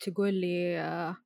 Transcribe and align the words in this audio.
تقول 0.00 0.34
لي 0.34 0.78
آه، 0.80 1.16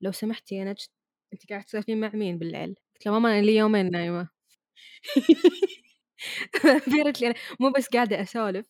لو 0.00 0.12
سمحتي 0.12 0.54
يا 0.54 0.64
نجد 0.64 0.86
انت 1.32 1.50
قاعد 1.50 1.64
تسولفين 1.64 2.00
مع 2.00 2.10
مين 2.14 2.38
بالليل؟ 2.38 2.74
قلت 2.94 3.06
لها 3.06 3.14
ماما 3.14 3.38
أنا 3.38 3.46
لي 3.46 3.56
يومين 3.56 3.90
نايمة. 3.90 4.28
فيرت 6.90 7.20
لي 7.20 7.26
أنا 7.26 7.34
مو 7.60 7.70
بس 7.70 7.88
قاعدة 7.88 8.22
أسولف 8.22 8.66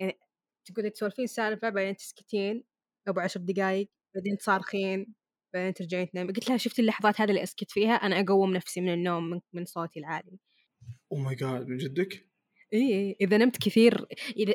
يعني 0.00 0.18
تقولي 0.64 0.90
تسولفين 0.90 1.26
سالفة 1.26 1.68
بعدين 1.68 1.96
تسكتين 1.96 2.64
أبو 3.08 3.20
عشر 3.20 3.40
دقايق 3.40 3.90
بعدين 4.14 4.36
تصارخين 4.38 5.14
بعدين 5.54 5.74
ترجعين 5.74 6.10
تنامين 6.10 6.32
قلت 6.32 6.48
لها 6.48 6.56
شفتي 6.56 6.82
اللحظات 6.82 7.20
هذه 7.20 7.30
اللي 7.30 7.42
أسكت 7.42 7.70
فيها؟ 7.70 7.92
أنا 7.92 8.20
أقوم 8.20 8.52
نفسي 8.54 8.80
من 8.80 8.92
النوم 8.92 9.30
من, 9.30 9.40
من 9.52 9.64
صوتي 9.64 10.00
العالي. 10.00 10.38
oh 11.12 11.16
my 11.16 11.34
God 11.34 11.68
من 11.68 11.76
جدك؟ 11.76 12.26
إي 12.74 13.16
إذا 13.20 13.36
نمت 13.36 13.56
كثير 13.56 14.06
إذا 14.36 14.54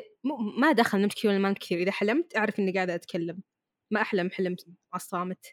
ما 0.58 0.72
دخل 0.72 0.98
نمت 0.98 1.14
كثير 1.14 1.30
ولا 1.30 1.38
ما 1.38 1.48
نمت 1.48 1.58
كثير 1.58 1.78
إذا 1.78 1.90
حلمت 1.90 2.36
أعرف 2.36 2.58
إني 2.58 2.72
قاعدة 2.72 2.94
أتكلم. 2.94 3.42
ما 3.92 4.00
أحلم 4.00 4.30
حلم 4.36 4.56
على 4.92 5.00
الصامت 5.00 5.46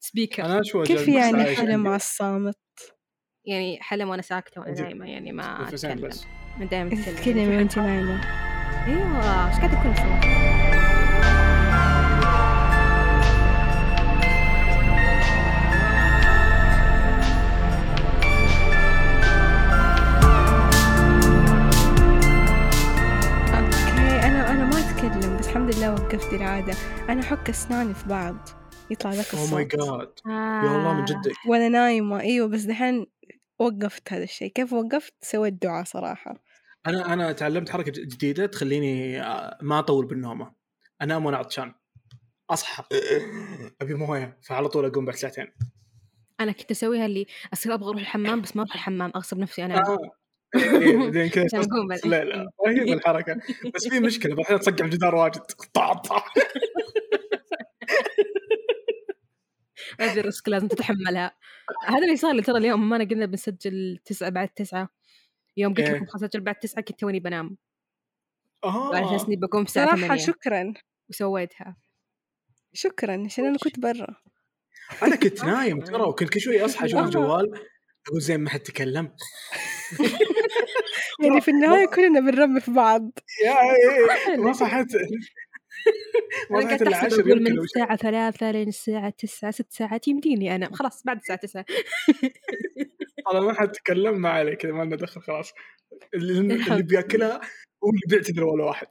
سبيكر 0.00 0.44
أنا 0.44 0.62
شو 0.62 0.82
كيف 0.82 1.08
يعني 1.08 1.44
حلم. 1.44 1.86
على 1.86 1.96
الصامت 1.96 2.58
يعني 3.44 3.82
حلم 3.82 4.08
وأنا 4.08 4.22
ساكتة 4.22 4.60
وأنا 4.60 4.72
أجل. 4.72 4.82
نايمة 4.82 5.10
يعني 5.10 5.32
ما 5.32 5.70
من 6.58 6.68
دائما 6.68 6.90
تتكلمي 6.90 7.56
وأنت 7.56 7.78
نايمة 7.78 8.20
أيوه 8.86 9.48
إيش 9.48 9.56
قاعدة 9.56 9.80
اكون 9.80 9.90
أسوي؟ 9.90 10.59
الحمد 25.50 25.76
لله 25.76 25.92
وقفت 25.92 26.32
العادة. 26.32 26.72
أنا 27.08 27.20
أحك 27.20 27.48
أسناني 27.48 27.94
في 27.94 28.08
بعض. 28.08 28.36
يطلع 28.90 29.10
ذاك 29.10 29.34
ماي 29.34 29.44
الصوت. 29.44 29.58
God 29.58 30.12
يا 30.26 30.76
الله 30.76 30.94
من 30.94 31.04
جدك. 31.04 31.32
وأنا 31.46 31.68
نايمة. 31.68 32.20
إيوه 32.20 32.48
بس 32.48 32.62
دحين 32.62 33.06
وقفت 33.58 34.12
هذا 34.12 34.24
الشيء. 34.24 34.52
كيف 34.52 34.72
وقفت؟ 34.72 35.14
سويت 35.20 35.62
دعاء 35.62 35.84
صراحة. 35.84 36.34
أنا 36.86 37.12
أنا 37.12 37.32
تعلمت 37.32 37.70
حركة 37.70 37.92
جديدة 37.92 38.46
تخليني 38.46 39.22
آه، 39.22 39.58
ما 39.62 39.78
أطول 39.78 40.06
بالنومة. 40.06 40.52
انام 41.02 41.26
وأنا 41.26 41.36
عطشان 41.36 41.74
أصحى. 42.50 42.84
أبي 43.80 43.94
موية. 43.94 44.38
فعلى 44.42 44.68
طول 44.68 44.84
أقوم 44.84 45.04
بعد 45.04 45.14
ساعتين. 45.14 45.46
أنا 46.40 46.52
كنت 46.52 46.70
أسويها 46.70 47.06
اللي 47.06 47.26
أصير 47.52 47.74
أبغى 47.74 47.88
أروح 47.88 48.00
الحمام 48.00 48.40
بس 48.40 48.56
ما 48.56 48.62
أروح 48.62 48.74
الحمام. 48.74 49.12
أغصب 49.16 49.38
نفسي 49.38 49.64
أنا. 49.64 49.74
آه. 49.74 49.90
إيه، 49.90 50.19
بعدين 50.54 51.28
كذا. 51.28 51.46
لا 52.04 52.24
لا 52.24 52.50
رهيبه 52.66 52.92
الحركة. 52.92 53.36
بس 53.74 53.88
في 53.88 54.00
مشكلة 54.00 54.34
بعدين 54.34 54.60
تصقع 54.60 54.84
الجدار 54.84 55.14
واجد. 55.14 55.42
طع 55.74 55.92
طع. 55.92 56.24
هذه 60.00 60.20
ال 60.20 60.26
risk 60.26 60.48
لازم 60.48 60.68
تتحملها. 60.68 61.36
هذا 61.86 62.04
اللي 62.04 62.16
صار 62.16 62.34
لي 62.34 62.42
ترى 62.42 62.58
اليوم 62.58 62.88
ما 62.88 62.96
أنا 62.96 63.04
قلنا 63.04 63.26
بنسجل 63.26 63.98
تسعة 64.04 64.30
بعد 64.30 64.48
تسعة. 64.48 64.88
يوم 65.56 65.74
قلت 65.74 65.88
إيه. 65.88 65.94
لكم 65.94 66.06
خلاص 66.06 66.22
اسجل 66.22 66.40
بعد 66.40 66.54
تسعة 66.54 66.84
كنت 66.84 67.00
توني 67.00 67.20
بنام. 67.20 67.56
آه. 68.64 68.96
على 68.96 69.06
أساس 69.06 69.26
اني 69.26 69.36
بقوم 69.36 69.62
الساعة 69.62 69.86
صراحة 69.86 70.00
8 70.00 70.16
شكرا. 70.22 70.74
وسويتها. 71.10 71.76
شكرا 72.72 73.22
عشان 73.26 73.46
أنا 73.46 73.58
كنت 73.58 73.78
برا. 73.78 74.16
أنا 75.02 75.16
كنت 75.16 75.44
نايم 75.54 75.80
ترى 75.80 76.02
وكنت 76.02 76.28
كل 76.28 76.40
شوي 76.40 76.64
أصحى 76.64 76.86
أشوف 76.86 77.00
آه. 77.00 77.04
الجوال 77.04 77.52
أقول 78.08 78.20
زين 78.20 78.40
ما 78.40 78.50
حد 78.50 78.60
تكلم. 78.60 79.14
يعني 81.20 81.40
في 81.40 81.50
النهاية 81.50 81.86
كلنا 81.86 82.20
بنرمي 82.20 82.60
في 82.60 82.70
بعض. 82.70 83.10
يا 83.44 83.52
إيه، 83.52 84.36
ما 84.44 84.52
صحيت. 84.52 84.88
ما 86.50 86.58
أنا 86.58 86.66
قاعد 86.66 86.82
إلا 86.82 86.96
احسب 86.96 87.06
10 87.06 87.20
أقول 87.20 87.30
يمكن 87.30 87.52
من. 87.52 87.58
الساعة 87.58 87.96
ثلاثة 87.96 88.50
لين 88.50 88.68
الساعة 88.68 89.10
تسعة 89.10 89.50
ست 89.50 89.72
ساعات 89.72 90.08
يمديني 90.08 90.54
انام 90.54 90.72
خلاص 90.72 91.02
بعد 91.04 91.16
الساعة 91.16 91.38
تسعة. 91.38 91.64
أنا 93.32 93.40
ما 93.40 93.54
حد 93.54 93.72
تكلم 93.72 94.20
ما 94.20 94.28
عليه 94.30 94.54
كذا 94.54 94.72
ما 94.72 94.82
لنا 94.82 94.96
دخل 94.96 95.20
خلاص. 95.20 95.52
اللي, 96.14 96.54
اللي 96.54 96.82
بياكلها 96.82 97.40
هو 97.84 97.90
اللي 97.90 98.02
بيعتذر 98.08 98.44
ولا 98.44 98.64
واحد. 98.64 98.86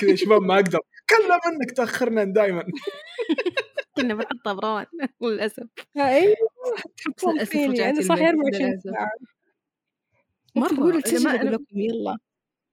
كذا 0.00 0.10
يا 0.10 0.16
شباب 0.16 0.42
ما 0.42 0.54
أقدر. 0.54 0.80
كلا 1.10 1.40
منك 1.52 1.70
تأخرنا 1.70 2.24
دائما 2.24 2.64
كنا 3.96 4.14
بنحطها 4.14 4.52
بروان 4.52 4.86
للأسف. 5.22 5.66
أيوه. 5.96 6.36
تحطون 6.96 7.38
رجعت 7.40 7.80
أنا 7.80 8.02
صاحي 8.02 8.30
البيت 8.30 8.54
24 8.54 8.70
للأسف. 8.70 8.90
ما 10.56 10.66
أقول 10.66 11.02
أنا- 11.02 11.44
لكم 11.44 11.64
يلا. 11.78 12.18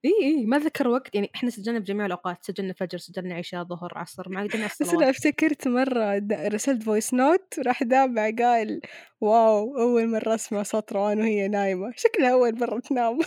إي 0.05 0.11
إي 0.23 0.45
ما 0.45 0.57
ذكر 0.59 0.87
وقت 0.87 1.15
يعني 1.15 1.31
إحنا 1.35 1.49
سجلنا 1.49 1.79
بجميع 1.79 2.05
الأوقات 2.05 2.37
سجلنا 2.43 2.73
فجر 2.73 2.97
سجلنا 2.97 3.35
عشاء 3.35 3.63
ظهر 3.63 3.91
عصر 3.95 4.29
ما 4.29 4.43
قدرنا 4.43 4.65
بس 4.81 4.93
أنا 4.93 5.09
أفتكرت 5.09 5.67
مرة 5.67 6.17
د- 6.17 6.33
رسلت 6.33 6.83
voice 6.83 7.13
note 7.13 7.53
وراح 7.57 7.83
دابع 7.83 8.29
قال 8.39 8.81
wow 9.21 9.77
أول 9.79 10.07
مرة 10.09 10.35
أسمع 10.35 10.63
صوت 10.63 10.93
روان 10.93 11.19
وهي 11.19 11.47
نايمة. 11.47 11.93
شكلها 11.95 12.33
أول 12.33 12.59
مرة 12.59 12.79
تنام. 12.79 13.19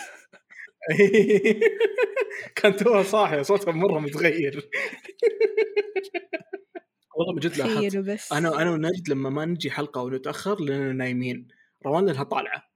كانت 2.57 2.83
هو 2.89 3.03
صاحي 3.03 3.45
صوتها 3.45 3.73
مرة 3.73 3.99
متغير. 4.01 4.71
والله 7.17 7.35
من 7.35 7.41
جد 7.41 7.57
لاحظت. 7.57 8.33
أنا 8.33 8.63
أنا 8.63 8.71
ونجد 8.71 9.09
لما 9.09 9.31
ما 9.31 9.45
نجي 9.45 9.71
حلقة 9.71 10.03
ونتأخر 10.03 10.61
لأننا 10.61 10.93
نايمين. 10.93 11.49
روان 11.87 12.07
لها 12.07 12.23
طالعة. 12.25 12.70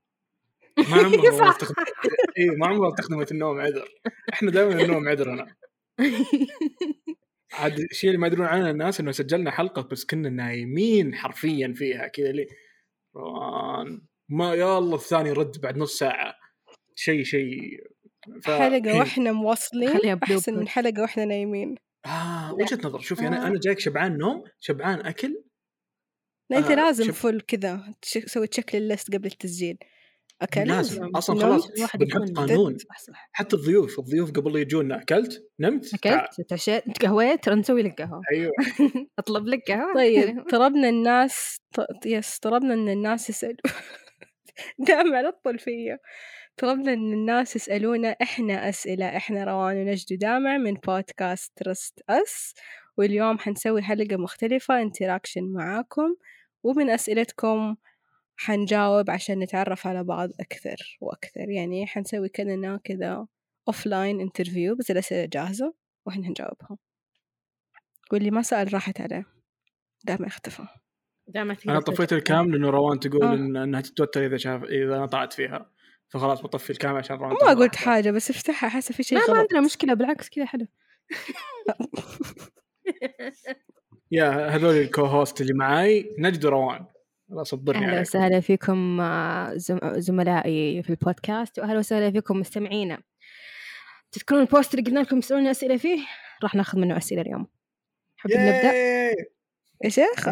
ما 0.77 0.97
عمرها 0.97 1.49
استخدمت 1.51 1.87
اي 2.37 2.49
ما 2.49 2.67
عمرها 2.67 2.89
استخدمت 2.89 3.31
النوم 3.31 3.59
عذر. 3.59 3.89
إحنا 4.33 4.51
دائما 4.51 4.81
النوم 4.81 5.09
عذرنا 5.09 5.55
عاد 7.53 7.79
الشيء 7.79 8.09
اللي 8.09 8.21
ما 8.21 8.27
يدرون 8.27 8.47
عنه 8.47 8.69
الناس 8.69 8.99
إنه 8.99 9.11
سجلنا 9.11 9.51
حلقة 9.51 9.81
بس 9.81 10.05
كنا 10.05 10.29
نايمين 10.29 11.15
حرفيا 11.15 11.73
فيها 11.75 12.07
كذا 12.07 12.31
ليه 12.31 12.47
روان. 13.15 14.01
ما 14.29 14.53
يا 14.53 14.77
الله 14.77 14.95
الثاني 14.95 15.31
رد 15.31 15.61
بعد 15.61 15.77
نص 15.77 15.97
ساعة. 15.97 16.35
شيء 16.95 17.23
شيء. 17.23 17.79
ف... 18.43 18.49
حلقة 18.49 18.97
وإحنا 18.97 19.31
مواصلين 19.31 20.17
احسن 20.23 20.59
من. 20.59 20.67
حلقة 20.67 21.01
وإحنا 21.01 21.25
نايمين. 21.25 21.75
آه 22.05 22.53
وجهة 22.53 22.79
نظر. 22.83 22.99
شوفي 22.99 23.27
أنا 23.27 23.47
أنا 23.47 23.59
جايك 23.59 23.79
شبعان 23.79 24.17
نوم 24.17 24.43
شبعان 24.59 24.99
أكل. 24.99 25.43
لا 26.49 26.57
أنت 26.57 26.71
آه، 26.71 26.75
لازم 26.75 27.05
شوف. 27.05 27.27
full 27.27 27.41
كذا 27.41 27.93
تسوي 28.01 28.47
checklist 28.47 29.13
قبل 29.15 29.25
التسجيل. 29.25 29.77
لازم 30.55 31.05
أصلا؟ 31.15 31.39
خلاص 31.39 31.69
الواحد 31.69 31.99
بنحط 31.99 32.31
قانون. 32.31 32.77
صح 32.77 32.99
صح 32.99 33.29
حتى 33.31 33.55
الضيوف 33.55 33.99
الضيوف 33.99 34.31
قبل 34.31 34.53
لا 34.53 34.59
يجونا 34.59 35.01
أكلت 35.01 35.49
نمت. 35.59 35.93
أكلت 35.93 36.41
تعشيت 36.49 36.83
تقهويت 36.95 37.43
ترى 37.43 37.55
نسوي 37.55 37.83
لك 37.83 38.01
قهوة. 38.01 38.21
أيوه. 38.31 38.51
أطلب 39.19 39.47
لك 39.47 39.71
قهوة. 39.71 39.93
طيب 39.93 40.43
طلبنا 40.51 40.89
الناس 40.89 41.57
ط... 41.73 41.79
yes 42.05 42.39
طلبنا 42.39 42.73
إن 42.73 42.89
الناس 42.89 43.29
يسألوا. 43.29 43.55
دائما 44.87 45.17
عطل 45.17 45.59
فيا 45.59 45.99
طلبنا 46.57 46.93
إن 46.93 47.13
الناس 47.13 47.55
يسألونا 47.55 48.09
إحنا 48.21 48.69
أسئلة 48.69 49.17
إحنا 49.17 49.43
روان 49.43 49.77
ونجد 49.77 50.13
ودامع 50.13 50.57
من 50.57 50.73
podcast 50.73 51.51
Trust 51.55 51.99
Us 52.09 52.53
واليوم 52.97 53.39
حنسوي 53.39 53.81
حلقة 53.81 54.17
مختلفة 54.17 54.81
interaction 54.81 55.53
معاكم. 55.53 56.15
ومن 56.63 56.89
أسئلتكم 56.89 57.75
حنجاوب 58.37 59.09
عشان 59.09 59.39
نتعرف 59.39 59.87
على 59.87 60.03
بعض 60.03 60.29
أكثر 60.39 60.97
وأكثر. 61.01 61.49
يعني 61.49 61.87
حنسوي 61.87 62.29
كأننا 62.29 62.79
كذا 62.83 63.27
offline 63.67 64.21
interview 64.21 64.75
بس 64.75 64.91
الاسئلة 64.91 65.25
جاهزة 65.25 65.73
وإحنا 66.05 66.29
نجاوبها 66.29 66.77
واللي 68.11 68.31
ما 68.31 68.41
سأل 68.41 68.73
راحت 68.73 69.01
عليه. 69.01 69.25
دامع 70.03 70.27
اختفى 70.27 70.67
دائما 71.27 71.57
أنا 71.67 71.79
طفيت 71.79 72.13
ال 72.13 72.22
cam 72.22 72.51
لأنه 72.51 72.69
روان 72.69 72.99
تقول 72.99 73.23
آه. 73.23 73.33
إن 73.33 73.57
إنها 73.57 73.81
تتوتر 73.81 74.25
إذا 74.25 74.37
شاف 74.37 74.63
إذا 74.63 74.99
نطعت 74.99 75.33
فيها. 75.33 75.71
فخلاص 76.09 76.41
بطفي 76.41 76.69
ال 76.69 76.75
cam 76.75 76.95
عشان 76.95 77.15
روان 77.15 77.31
ما 77.31 77.53
قلت. 77.53 77.75
حاجة 77.75 78.11
بس 78.11 78.29
افتحها 78.29 78.69
حاسة 78.69 78.93
في 78.93 79.03
شيء 79.03 79.17
لا 79.17 79.33
ما 79.33 79.39
عندنا 79.39 79.61
مشكلة 79.61 79.93
بالعكس 79.93 80.29
كذا 80.29 80.45
حلو. 80.45 80.67
يا 84.11 84.55
هذول 84.55 84.75
ال 84.75 85.05
co-host 85.05 85.41
اللي 85.41 85.53
معاي 85.53 86.15
نجد 86.19 86.45
وروان 86.45 86.85
الله 87.31 87.43
صبرني 87.43 87.85
أهلا 87.85 88.01
وسهلا 88.01 88.39
فيكم 88.39 89.01
آه، 89.01 89.53
زم- 89.55 89.99
زملائي 89.99 90.83
في 90.83 90.89
البودكاست 90.89 91.59
واهلا 91.59 91.79
وسهلا 91.79 92.11
فيكم 92.11 92.39
مستمعينا. 92.39 93.01
تذكرون 94.11 94.41
ال 94.41 94.47
post 94.47 94.73
اللي 94.73 94.85
قلنا 94.85 94.99
لكم 94.99 95.19
تسألون 95.19 95.47
أسئلة 95.47 95.77
فيه؟ 95.77 95.99
راح 96.43 96.55
ناخذ 96.55 96.79
منه 96.79 96.97
أسئلة 96.97 97.21
اليوم. 97.21 97.47
حابين 98.17 98.37
نبدأ! 98.39 98.73
يا 99.83 99.89
شيخ 99.89 100.25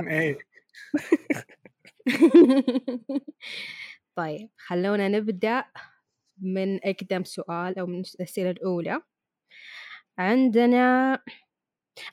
طيب 4.16 4.50
خلونا 4.58 5.08
نبدأ 5.08 5.64
من 6.42 6.80
أقدم 6.86 7.24
سؤال 7.24 7.80
أو 7.80 7.86
من 7.86 8.00
الأسئلة 8.16 8.50
الأولى. 8.50 9.02
عندنا 10.18 11.14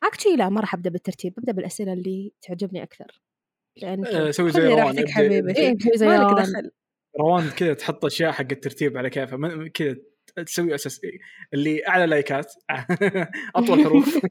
اكشلي 0.02 0.36
لا 0.36 0.48
ما 0.48 0.60
راح 0.60 0.74
أبدأ 0.74 0.90
بالترتيب 0.90 1.34
ببدا 1.36 1.52
بالأسئلة 1.52 1.92
اللي 1.92 2.32
تعجبني 2.42 2.82
أكثر. 2.82 3.20
لأن 3.76 4.06
آه، 4.06 4.30
سوي 4.30 4.50
زي 4.50 4.66
روان. 4.66 4.98
إيه، 4.98 5.76
زي 5.94 6.06
روان. 6.06 6.34
دخل 6.34 6.70
روان 7.20 7.50
كذا 7.50 7.74
تحط 7.74 8.04
أشياء 8.04 8.32
حق 8.32 8.46
الترتيب 8.52 8.96
على 8.96 9.10
كيفها 9.10 9.68
كذا 9.74 9.96
تسوي 10.46 10.74
أساس 10.74 11.04
إيه؟ 11.04 11.18
اللي 11.54 11.88
أعلى 11.88 12.06
likes 12.06 12.45
ات 12.45 12.52
أطول 13.56 13.84
حروف 13.84 14.18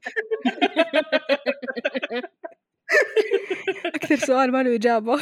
أكثر 3.95 4.15
سؤال 4.15 4.51
ما 4.51 4.63
له 4.63 4.75
إجابة 4.75 5.19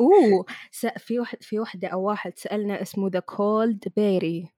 أوه 0.00 0.44
في 0.98 1.18
واحد 1.18 1.42
في 1.42 1.58
واحدة 1.58 1.88
أو 1.88 2.02
واحد 2.02 2.38
سألنا 2.38 2.82
اسمه 2.82 3.08
the 3.08 3.20
cold 3.20 3.84
berry 3.96 4.48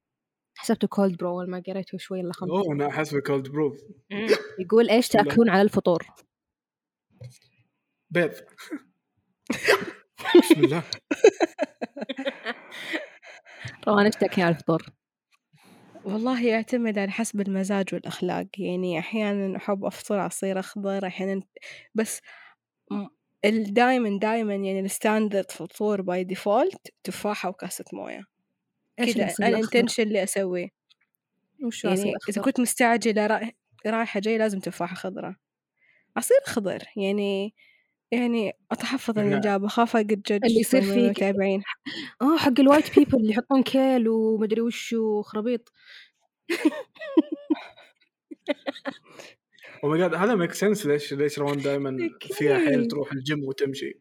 حسبته 0.56 0.88
cold 0.88 1.16
brew 1.16 1.46
ما 1.46 1.62
قريته 1.66 1.98
شوي 1.98 2.20
الا 2.20 2.32
خمس 2.32 2.50
أوه 2.50 2.74
أنا 2.74 2.90
حسب 2.90 3.18
cold 3.18 3.48
brew 3.48 3.76
يقول 4.58 4.90
إيش. 4.90 5.08
تأكلون 5.08 5.50
على 5.50 5.62
الفطور؟ 5.62 6.06
بيض 8.10 8.30
بسم 10.42 10.64
الله 10.64 10.82
روان 13.88 14.04
إيش 14.06 14.14
تاكلين 14.14 14.46
على 14.46 14.54
الفطور؟ 14.54 14.86
والله 16.04 16.46
يعتمد 16.46 16.98
على 16.98 17.10
حسب 17.10 17.40
المزاج 17.40 17.94
والأخلاق 17.94 18.46
يعني 18.58 18.98
أحيانا 18.98 19.56
أحب 19.56 19.84
أفطر 19.84 20.18
عصير 20.18 20.58
أخضر 20.58 21.06
أحيانا 21.06 21.42
بس 21.94 22.20
دائما 23.44 24.18
دائما 24.18 24.54
يعني 24.54 24.80
ال 24.80 24.88
standard 24.88 25.50
فطور 25.50 26.02
by 26.02 26.24
default 26.24 26.94
تفاحة 27.04 27.48
وكاسة 27.48 27.84
موية 27.92 28.24
كذا؟ 28.96 29.34
ال 29.40 29.46
intention 29.46 30.02
اللي 30.02 30.22
أسويه 30.22 30.68
وش 31.64 31.84
يعني 31.84 32.12
إذا؟ 32.28 32.42
كنت 32.42 32.60
مستعجلة 32.60 33.26
رايح- 33.26 33.52
رايحة 33.86 34.20
جاي 34.20 34.38
لازم 34.38 34.60
تفاحة 34.60 34.94
خضراء 34.94 35.34
عصير 36.16 36.36
خضر 36.46 36.82
يعني 36.96 37.54
يعني 38.12 38.52
أتحفظ 38.72 39.18
من. 39.18 39.32
الإجابة 39.32 39.68
خاف 39.68 39.96
أقد 39.96 40.06
جدج 40.06 40.44
اللي 40.44 40.60
يصير 40.60 40.82
فيك- 40.82 40.92
المتابعين 40.98 41.62
آه 42.22 42.36
حق 42.36 42.60
ال 42.60 42.66
white 42.66 42.98
people 42.98 43.16
اللي 43.16 43.30
يحطون 43.32 43.62
كيل 43.62 44.08
ومدري 44.08 44.60
وش 44.60 44.92
وخرابيط 44.92 45.72
oh 49.84 49.88
my 49.88 49.98
god 49.98 50.14
هذا 50.14 50.34
make 50.34 50.52
sense 50.52 50.86
ليش 50.86 51.12
ليش 51.14 51.38
روان 51.38 51.58
دائما 51.58 51.96
فيها 52.20 52.58
حيل. 52.58 52.88
تروح 52.88 53.12
الجيم 53.12 53.44
وتمشي 53.44 54.00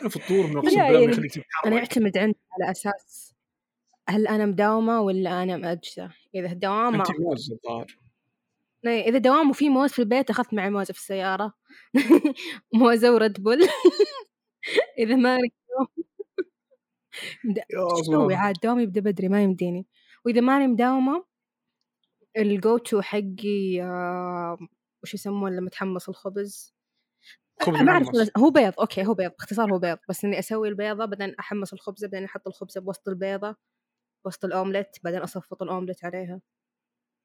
أنا 0.00 0.08
فطور 0.08 0.46
من 0.46 0.56
أقسم 0.56 0.68
بالله 0.70 0.82
ما 0.82 0.90
يعني- 0.92 1.04
يخليك 1.04 1.34
أنا 1.36 1.44
تتحرك 1.44 1.72
يعتمد 1.72 2.18
عندي 2.18 2.38
على 2.52 2.70
أساس 2.70 3.34
هل 4.08 4.26
أنا 4.26 4.46
مداومة 4.46 5.00
ولا 5.00 5.42
أنا 5.42 5.56
مأجزة؟ 5.56 6.10
إذا 6.34 6.52
الدوام 6.52 6.92
ما 6.92 6.98
انت 6.98 7.20
موز 7.20 7.52
الظاهر 7.52 7.98
إذا 8.86 9.18
دوام 9.18 9.50
وفي 9.50 9.68
موز 9.68 9.90
في 9.92 9.98
البيت 9.98 10.30
أخذت 10.30 10.54
معي 10.54 10.70
موزة 10.70 10.92
في 10.92 10.98
السيارة. 10.98 11.52
موزة 12.74 13.14
و 13.14 13.21
Red 13.21 13.42
Bull 13.42 13.58
إذا 14.98 15.16
ما 15.16 15.38
أسوي؟ 18.00 18.34
عاد 18.34 18.54
دوامي 18.64 18.82
يبدأ 18.82 19.00
بدري 19.00 19.28
ما 19.28 19.42
يمديني. 19.42 19.86
وإذا 20.24 20.40
ماني 20.40 20.66
مداومة 20.66 21.24
الجو 22.36 22.78
تو 22.78 23.00
حقي 23.02 23.82
آه، 23.82 24.58
وش 25.02 25.14
يسمون 25.14 25.56
لما 25.56 25.70
تحمص 25.70 26.08
الخبز. 26.08 26.74
خبز 27.62 27.76
ما 27.82 27.92
اعرف 27.92 28.08
هو 28.38 28.50
بيض 28.50 28.72
okay 28.80 29.06
هو 29.06 29.14
بيض. 29.14 29.30
باختصار 29.30 29.72
هو 29.74 29.78
بيض. 29.78 29.98
بس 30.08 30.24
إني 30.24 30.38
أسوي 30.38 30.68
البيضة 30.68 31.04
بعدين 31.04 31.34
أحمص 31.40 31.72
الخبزة 31.72 32.08
بعدين 32.08 32.24
أحط 32.24 32.46
الخبزة 32.48 32.80
بوسط 32.80 33.08
البيضة 33.08 33.56
وسط 34.26 34.44
الأومليت 34.44 34.96
بعدين 35.04 35.20
أصفط 35.22 35.62
الأومليت 35.62 36.04
عليها. 36.04 36.40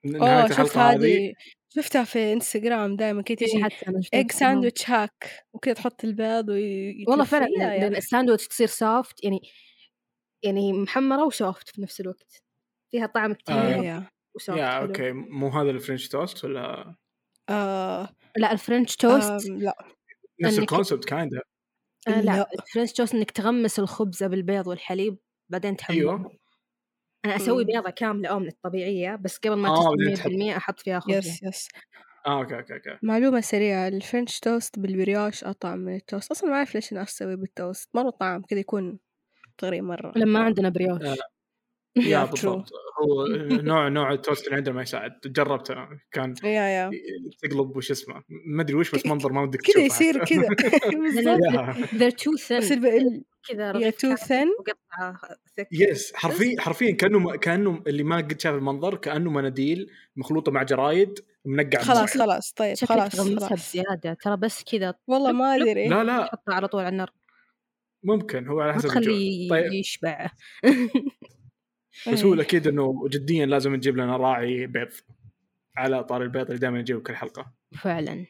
نهاية 0.05 0.41
أوه 0.41 0.47
شفت 0.51 0.77
هذه 0.77 1.33
شفتها 1.75 2.03
في 2.03 2.33
إنستغرام 2.33 2.95
دائما 2.95 3.21
كذا 3.21 3.37
إيه، 3.41 3.47
تجي 3.53 3.63
حتى 3.63 3.87
أنا 3.87 4.01
شفتها 4.01 4.17
ايج. 4.17 4.31
ساندويتش 4.31 4.89
هاك 4.89 5.45
وكذا 5.53 5.73
تحط 5.73 6.03
البيض 6.03 6.49
وي 6.49 7.05
والله. 7.07 7.23
فعلا. 7.25 7.45
لأن 7.47 7.95
الساندويتش 7.95 8.47
تصير 8.47 8.67
soft 8.67 9.23
يعني 9.23 9.39
يعني 10.43 10.73
محمرة 10.73 11.25
و 11.25 11.34
soft 11.34 11.69
في 11.69 11.81
نفس 11.81 12.01
الوقت 12.01 12.43
فيها 12.91 13.05
طعم 13.05 13.35
آه. 13.49 13.53
yeah 13.69 13.83
yeah 13.83 14.07
و 14.35 14.40
soft 14.40 14.59
yeah 14.59 14.69
حلو. 14.71 14.85
okay 14.87 15.11
مو 15.11 15.49
هذا 15.49 15.69
ال 15.69 15.75
French 15.75 16.07
toast 16.07 16.45
ولا 16.45 16.95
آه 17.49 18.09
لا 18.37 18.51
ال 18.51 18.58
French 18.58 18.95
toast 18.95 19.49
آم، 19.49 19.57
لا 19.57 19.73
نفس 20.41 20.59
ال 20.59 20.65
concept 20.65 21.05
kind 21.05 21.31
آه 22.07 22.21
لا. 22.21 22.45
ال 22.59 22.64
French 22.64 22.91
toast 22.93 23.15
إنك 23.15 23.31
تغمس 23.31 23.79
الخبزة 23.79 24.27
بالبيض 24.27 24.67
والحليب 24.67 25.17
بعدين 25.51 25.77
تحمرها 25.77 25.99
أيوه 25.99 26.37
أنا 27.25 27.35
أسوي 27.35 27.63
مم. 27.63 27.67
بيضة 27.71 27.89
كاملة 27.89 28.29
اومليت 28.29 28.57
طبيعيه 28.63 29.15
بس 29.15 29.37
قبل 29.37 29.53
ما 29.55 29.69
آه، 29.69 29.95
تستوي 30.13 30.51
100% 30.53 30.57
أحط 30.57 30.79
فيها 30.79 30.99
خبزه 30.99 31.17
yes 31.17 31.43
yes. 31.43 31.67
آه. 32.27 32.39
okay 32.39 32.55
okay 32.55 32.73
okay. 32.73 32.97
معلومة 33.03 33.41
سريعة 33.41 33.87
ال 33.87 33.95
French 33.95 34.39
toast 34.39 34.79
بالبريوش 34.79 35.43
أطعم 35.43 35.79
من 35.79 35.95
التوست؟ 35.95 36.31
أصلا 36.31 36.49
ما 36.49 36.55
أعرف 36.55 36.75
ليش 36.75 36.91
أنا 36.93 37.03
أسوي 37.03 37.35
بالتوست 37.35 37.89
مرة 37.95 38.09
طعم 38.09 38.41
كذا 38.41 38.59
يكون 38.59 38.99
غريب 39.63 39.83
مرة. 39.83 40.13
لما 40.15 40.39
ما 40.39 40.45
عندنا 40.45 40.69
بريوش 40.69 41.01
آه. 41.01 41.15
yeah 41.97 42.25
بالضبط. 42.25 42.69
هو 43.03 43.25
نوع 43.71 43.87
نوع 43.89 44.11
التوست 44.13 44.45
اللي 44.45 44.55
عندنا 44.55 44.75
ما 44.75 44.81
يساعد. 44.81 45.11
جربته 45.25 45.75
كان 46.11 46.33
yeah 46.43 46.49
yeah. 46.49 46.91
تقلب 47.43 47.77
وش 47.77 47.91
اسمه. 47.91 48.23
ما 48.45 48.61
أدري 48.63 48.75
وش 48.75 48.91
بس 48.95 49.05
منظر 49.05 49.31
ما 49.33 49.41
ودك 49.41 49.59
كذا 49.61 49.73
تشوفه. 49.73 49.85
يصير. 49.85 50.25
كذا. 50.25 50.47
بالضبط. 51.03 51.53
yeah. 51.53 51.73
they're 51.99 52.15
too 52.15 52.37
thin. 52.47 53.32
كذا 53.47 53.77
yeah 53.77 53.89
too 53.89 54.15
thin 54.15 54.47
yes 55.71 56.13
حرفيا 56.15 56.61
حرفيا 56.61 56.91
كأنه 56.91 57.35
كأنه 57.35 57.83
اللي 57.87 58.03
ما 58.03 58.17
قد 58.17 58.41
شاف 58.41 58.55
المنظر 58.55 58.95
كأنه 58.95 59.31
مناديل 59.31 59.91
مخلوطة 60.15 60.51
مع 60.51 60.63
جرايد 60.63 61.19
منقع 61.45 61.79
خلاص. 61.79 62.17
خلاص 62.17 62.53
طيب 62.53 62.75
خلاص 62.75 63.15
خلاص. 63.21 63.53
بزيادة 63.53 64.13
ترى 64.13 64.37
بس 64.37 64.63
كذا 64.63 64.93
والله 65.07 65.31
ما 65.31 65.55
أدري. 65.55 65.87
لا 65.87 66.03
لا. 66.03 66.25
تحطها 66.25 66.55
على 66.55 66.67
طول 66.67 66.81
على 66.81 66.89
النار. 66.89 67.09
ممكن 68.03 68.47
هو 68.47 68.59
على 68.61 68.73
حسب 68.73 68.85
الجو. 68.85 69.01
تخليه 69.01 69.49
طيب. 69.49 69.73
يشبع. 69.73 70.29
بس 72.07 72.23
هو 72.23 72.27
إيه. 72.27 72.33
الأكيد 72.33 72.67
إنه 72.67 73.07
جديا 73.07 73.45
لازم 73.45 73.75
نجيب 73.75 73.97
لنا 73.97 74.17
راعي 74.17 74.67
بيض 74.67 74.91
على 75.77 76.03
طار 76.03 76.23
البيض 76.23 76.45
اللي 76.45 76.59
دائما 76.59 76.81
نجيبه 76.81 76.99
كل 76.99 77.15
حلقة. 77.15 77.53
فعلا. 77.81 78.25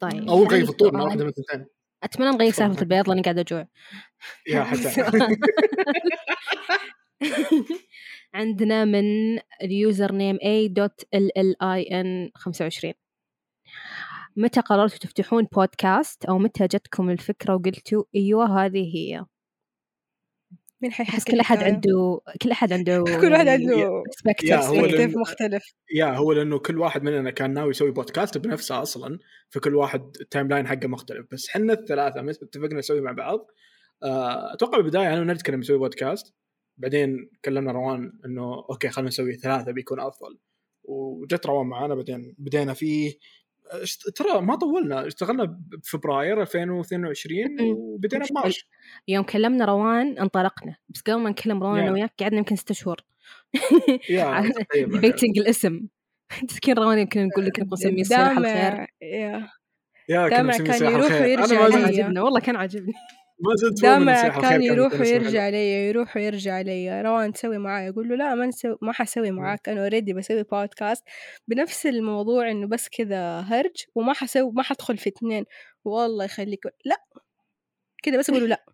طيب 0.00 0.28
أو 0.28 0.44
نغير 0.44 0.62
هذا 0.62 0.72
فطورنا. 0.72 1.02
واحدة 1.02 1.24
من 1.24 1.30
الثنتين. 1.30 1.66
أتمنى 2.02 2.30
نغير 2.30 2.52
سالفة 2.52 2.82
البيض 2.82 3.08
لأني 3.08 3.22
قاعدة 3.22 3.40
أجوع. 3.40 3.66
يا 4.48 4.64
حتى. 4.64 5.04
عندنا 8.34 8.84
من 8.84 9.38
اليوزر 9.62 10.12
نيم 10.12 10.36
a.llin25 10.36 12.92
متى 14.36 14.60
قررتوا 14.60 14.98
تفتحون 14.98 15.46
بودكاست؟ 15.52 16.24
أو 16.24 16.38
متى 16.38 16.66
جتكم 16.66 17.10
الفكرة 17.10 17.54
وقلتوا 17.54 18.04
إيوه 18.14 18.64
هذه 18.64 18.96
هي؟ 18.96 19.24
مين 20.82 20.92
حيحكي 20.92 21.12
احس 21.12 21.24
كل 21.24 21.40
أحد؟ 21.40 21.58
عنده 21.58 22.20
كل 22.42 22.50
أحد 22.50 22.72
عنده 22.72 23.04
كل 23.20 23.32
واحد 23.32 23.48
عنده 23.48 24.02
هو 24.68 24.84
يعني. 24.84 25.16
مختلف. 25.16 25.74
yeah 25.94 26.06
هو 26.06 26.32
لأنه 26.32 26.58
كل 26.58 26.78
واحد 26.78 27.02
مننا 27.02 27.30
كان 27.30 27.54
ناوي 27.54 27.70
يسوي 27.70 27.90
بودكاست 27.90 28.38
بنفسه 28.38 28.82
أصلا 28.82 29.18
فكل 29.48 29.74
واحد 29.74 30.16
ال 30.20 30.48
timeline 30.48 30.66
حقه 30.66 30.88
مختلف. 30.88 31.26
بس 31.32 31.48
حنا 31.48 31.72
الثلاثة 31.72 32.30
اتفقنا 32.30 32.78
نسوي 32.78 33.00
مع 33.00 33.12
بعض. 33.12 33.46
آه، 34.02 34.54
أتوقع 34.54 34.76
بالبداية 34.76 35.12
أنا 35.12 35.20
ونجد 35.20 35.42
كنا 35.42 35.56
بنسوي 35.56 35.78
بودكاست 35.78 36.34
بعدين 36.76 37.30
كلمنا 37.44 37.72
روان 37.72 38.12
إنه 38.24 38.54
okay 38.70 38.88
خلينا 38.88 39.08
نسوي 39.08 39.34
ثلاثة 39.34 39.72
بيكون 39.72 40.00
أفضل. 40.00 40.38
وجت 40.84 41.46
روان 41.46 41.66
معانا 41.66 41.94
بعدين 41.94 42.34
بدينا 42.38 42.74
فيه. 42.74 43.14
ترى 44.16 44.40
ما 44.40 44.56
طولنا 44.56 45.06
اشتغلنا 45.06 45.44
بفبراير 45.44 46.42
2022 46.42 47.40
م-م. 47.50 47.76
وبدينا 47.76 48.26
بمارش 48.30 48.66
يوم 49.08 49.24
كلمنا 49.24 49.64
روان 49.64 50.18
انطلقنا 50.18 50.76
بس 50.88 51.00
قبل 51.00 51.16
ما 51.16 51.30
نكلم 51.30 51.62
روان 51.62 51.78
أنا 51.78 51.86
يا. 51.86 51.92
وياك 51.92 52.12
قعدنا 52.20 52.38
يمكن 52.38 52.56
ست 52.56 52.72
شهور. 52.72 52.96
yeah 54.10 54.50
تقريبا 54.50 54.92
debating 54.92 55.38
الاسم. 55.38 55.80
تذكر 56.48 56.78
روان 56.78 56.98
يمكن 56.98 57.26
نقول 57.26 57.46
لك 57.46 57.60
نبغى 57.60 57.74
نسميه 57.74 58.00
صياح 58.00 58.36
الخير 58.38 58.86
yeah. 59.02 59.48
كان 60.08 60.52
صياح 60.52 60.80
يروح. 60.80 61.20
ويرجع. 61.20 61.84
عاجبنا 61.84 62.22
والله 62.22 62.40
كان 62.40 62.56
عاجبني. 62.56 62.92
ما 63.40 64.26
الخير 64.26 64.42
كان 64.42 64.62
يروح. 64.62 65.00
ويرجع 65.00 65.48
لي 65.48 65.88
يروح 65.88 66.16
ويرجع 66.16 66.60
لي 66.60 67.02
روان 67.02 67.32
تسوي 67.32 67.58
معاي. 67.58 67.88
أقول 67.88 68.08
له 68.08 68.16
لا 68.16 68.34
ما 68.34 68.46
نسوي 68.46 68.76
ما 68.82 68.92
حسوي 68.92 69.30
معاك 69.30 69.68
أنا 69.68 69.80
already 69.82 70.12
بسوي 70.12 70.42
بودكاست 70.42 71.04
بنفس 71.48 71.86
الموضوع 71.86 72.50
إنه 72.50 72.66
بس 72.66 72.88
كذا 72.88 73.40
هرج 73.40 73.84
وما 73.94 74.12
حسوي 74.12 74.52
ما 74.52 74.62
حدخل 74.62 74.98
في 74.98 75.08
اثنين. 75.08 75.44
والله 75.84 76.24
يخليك 76.24 76.60
لا. 76.84 76.96
كذا 78.02 78.18
بس 78.18 78.30
أقول 78.30 78.42
له 78.42 78.48
لا. 78.48 78.64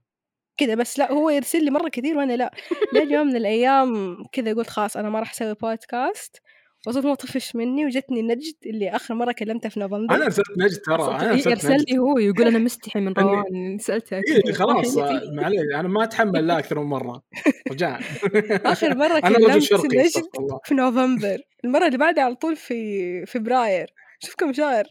كذا 0.56 0.75
بس 0.75 0.99
لا 0.99 1.12
هو 1.12 1.30
يرسل 1.30 1.64
لي 1.64 1.71
مرة 1.71 1.88
كثير 1.88 2.18
وأنا 2.18 2.33
لا. 2.37 2.50
لين 2.94 3.11
يوم 3.12 3.26
من 3.26 3.37
الأيام 3.37 4.16
كذا 4.33 4.52
قلت 4.54 4.71
خلاص 4.71 4.97
أنا 4.97 5.11
ما 5.11 5.21
راح 5.21 5.30
أسوي 5.30 5.54
بودكاست 5.54 6.40
وصرت 6.86 7.04
ما 7.06 7.14
طفش 7.14 7.56
مني 7.56 7.86
وجتني 7.86 8.22
نجد 8.22 8.54
اللي 8.66 8.90
آخر 8.90 9.14
مرة 9.14 9.32
كلمته 9.32 9.68
في 9.68 9.80
نوفمبر. 9.80 10.14
أنا 10.14 10.24
ارسلت 10.24 10.46
نجد 10.58 10.80
ترى 10.80 11.02
أنا 11.16 11.32
ارسلت 11.32 11.66
نجد. 11.66 11.90
لي 11.90 11.98
هو 11.98 12.18
يقول 12.18 12.46
أنا 12.46 12.58
مستحي 12.58 13.00
من 13.00 13.12
روان 13.18 13.78
سألته 13.80 14.16
إيه 14.16 14.52
خلاص 14.52 14.96
معليش 15.38 15.60
أنا 15.74 15.88
ما 15.88 16.04
أتحمل 16.04 16.46
لا 16.46 16.58
أكثر 16.58 16.78
من 16.80 16.86
مرة. 16.86 17.22
رجاء 17.70 18.00
آخر 18.72 18.96
مرة 18.96 19.20
كلمت 19.20 19.72
نجد 19.94 20.22
في 20.64 20.74
نوفمبر. 20.74 21.38
المرة 21.64 21.86
اللي 21.86 21.98
بعدها 21.98 22.24
على 22.24 22.34
طول 22.34 22.56
في 22.56 23.26
فبراير. 23.26 23.86
شوف 24.18 24.34
كم 24.34 24.52
شهر. 24.52 24.84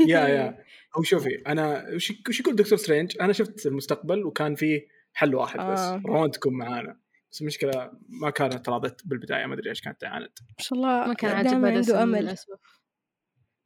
yeah 0.00 0.20
yeah. 0.28 0.58
هو 0.98 1.02
شوفي 1.02 1.42
أنا 1.46 1.84
وش 1.94 2.12
وش 2.28 2.40
يقول 2.40 2.56
دكتور 2.56 2.78
سترينج؟ 2.78 3.16
أنا 3.20 3.32
شفت 3.32 3.66
المستقبل 3.66 4.24
وكان 4.24 4.54
فيه 4.54 4.80
حل 5.12 5.34
واحد 5.34 5.60
بس. 5.60 5.80
آه. 5.80 6.02
روان 6.06 6.30
تكون 6.30 6.52
معانا. 6.58 6.96
بس 7.32 7.40
المشكلة 7.40 7.90
ما 8.08 8.30
كانت 8.30 8.68
راضت 8.68 9.06
بالبداية 9.06 9.46
ما 9.46 9.54
أدري 9.54 9.70
إيش 9.70 9.80
كانت 9.80 10.00
تعاند 10.00 10.28
ما 10.40 10.54
شاء 10.58 10.78
الله 10.78 11.06
ما 11.06 11.14
كان 11.14 11.30
عاجبها 11.30 11.70
الاسم 11.70 11.92
عنده 11.92 12.02
أمل 12.02 12.22
للأسف. 12.22 12.48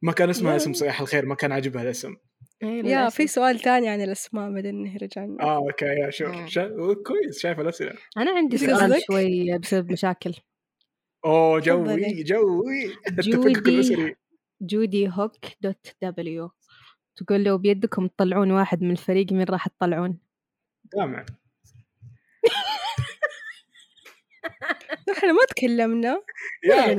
ما 0.01 0.11
كان 0.11 0.29
اسمها. 0.29 0.55
اسم 0.55 0.73
صياح 0.73 1.01
الخير 1.01 1.25
ما 1.25 1.35
كان 1.35 1.51
عاجبها 1.51 1.81
الاسم 1.81 2.15
إيه، 2.63 2.85
yeah. 2.85 3.09
في 3.09 3.27
سؤال 3.27 3.59
تاني 3.59 3.89
عن 3.89 4.01
الأسماء 4.01 4.53
بعدين 4.53 4.83
نهرج 4.83 5.19
عنه 5.19 5.39
آه 5.39 5.57
okay 5.57 5.85
yeah 5.85 6.09
شوف 6.09 6.27
آه. 6.27 6.45
شا... 6.45 6.67
كويس 7.05 7.39
شايف 7.39 7.59
الأسئلة 7.59 7.93
أنا 8.17 8.31
عندي 8.31 8.57
سؤال؟ 8.57 9.01
شوي 9.07 9.57
بسبب 9.57 9.91
مشاكل 9.91 10.33
أوه. 11.25 11.59
جوي 11.59 12.23
جوي 12.23 12.95
جودي 13.19 14.15
جودي 14.61 15.09
هوك 15.09 15.45
دوت 15.61 15.95
دبليو 16.01 16.51
تقول 17.15 17.43
لو 17.43 17.57
بيدكم 17.57 18.07
تطلعون 18.07 18.51
واحد 18.51 18.81
من 18.81 18.91
الفريق 18.91 19.31
مين 19.31 19.45
راح 19.49 19.67
تطلعون؟ 19.67 20.17
دامع 20.93 21.25
إحنا 25.09 25.31
ما 25.31 25.45
تكلمنا. 25.49 26.21
لا 26.63 26.91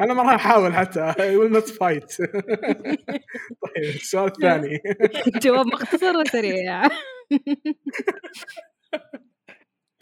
أنا 0.00 0.14
ما 0.14 0.22
راح 0.22 0.34
أحاول 0.34 0.74
حتى. 0.74 1.14
will 1.20 1.52
not 1.52 1.68
fight 1.68 2.16
طيب 3.62 3.94
السؤال 3.94 4.26
الثاني 4.26 4.78
جواب 5.44 5.66
مختصر 5.66 6.16
وسريع. 6.16 6.82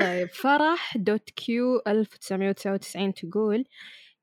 طيب 0.00 0.28
فرح 0.28 0.96
dot 0.96 1.30
Q 1.30 1.82
1999 1.86 3.14
تقول 3.14 3.64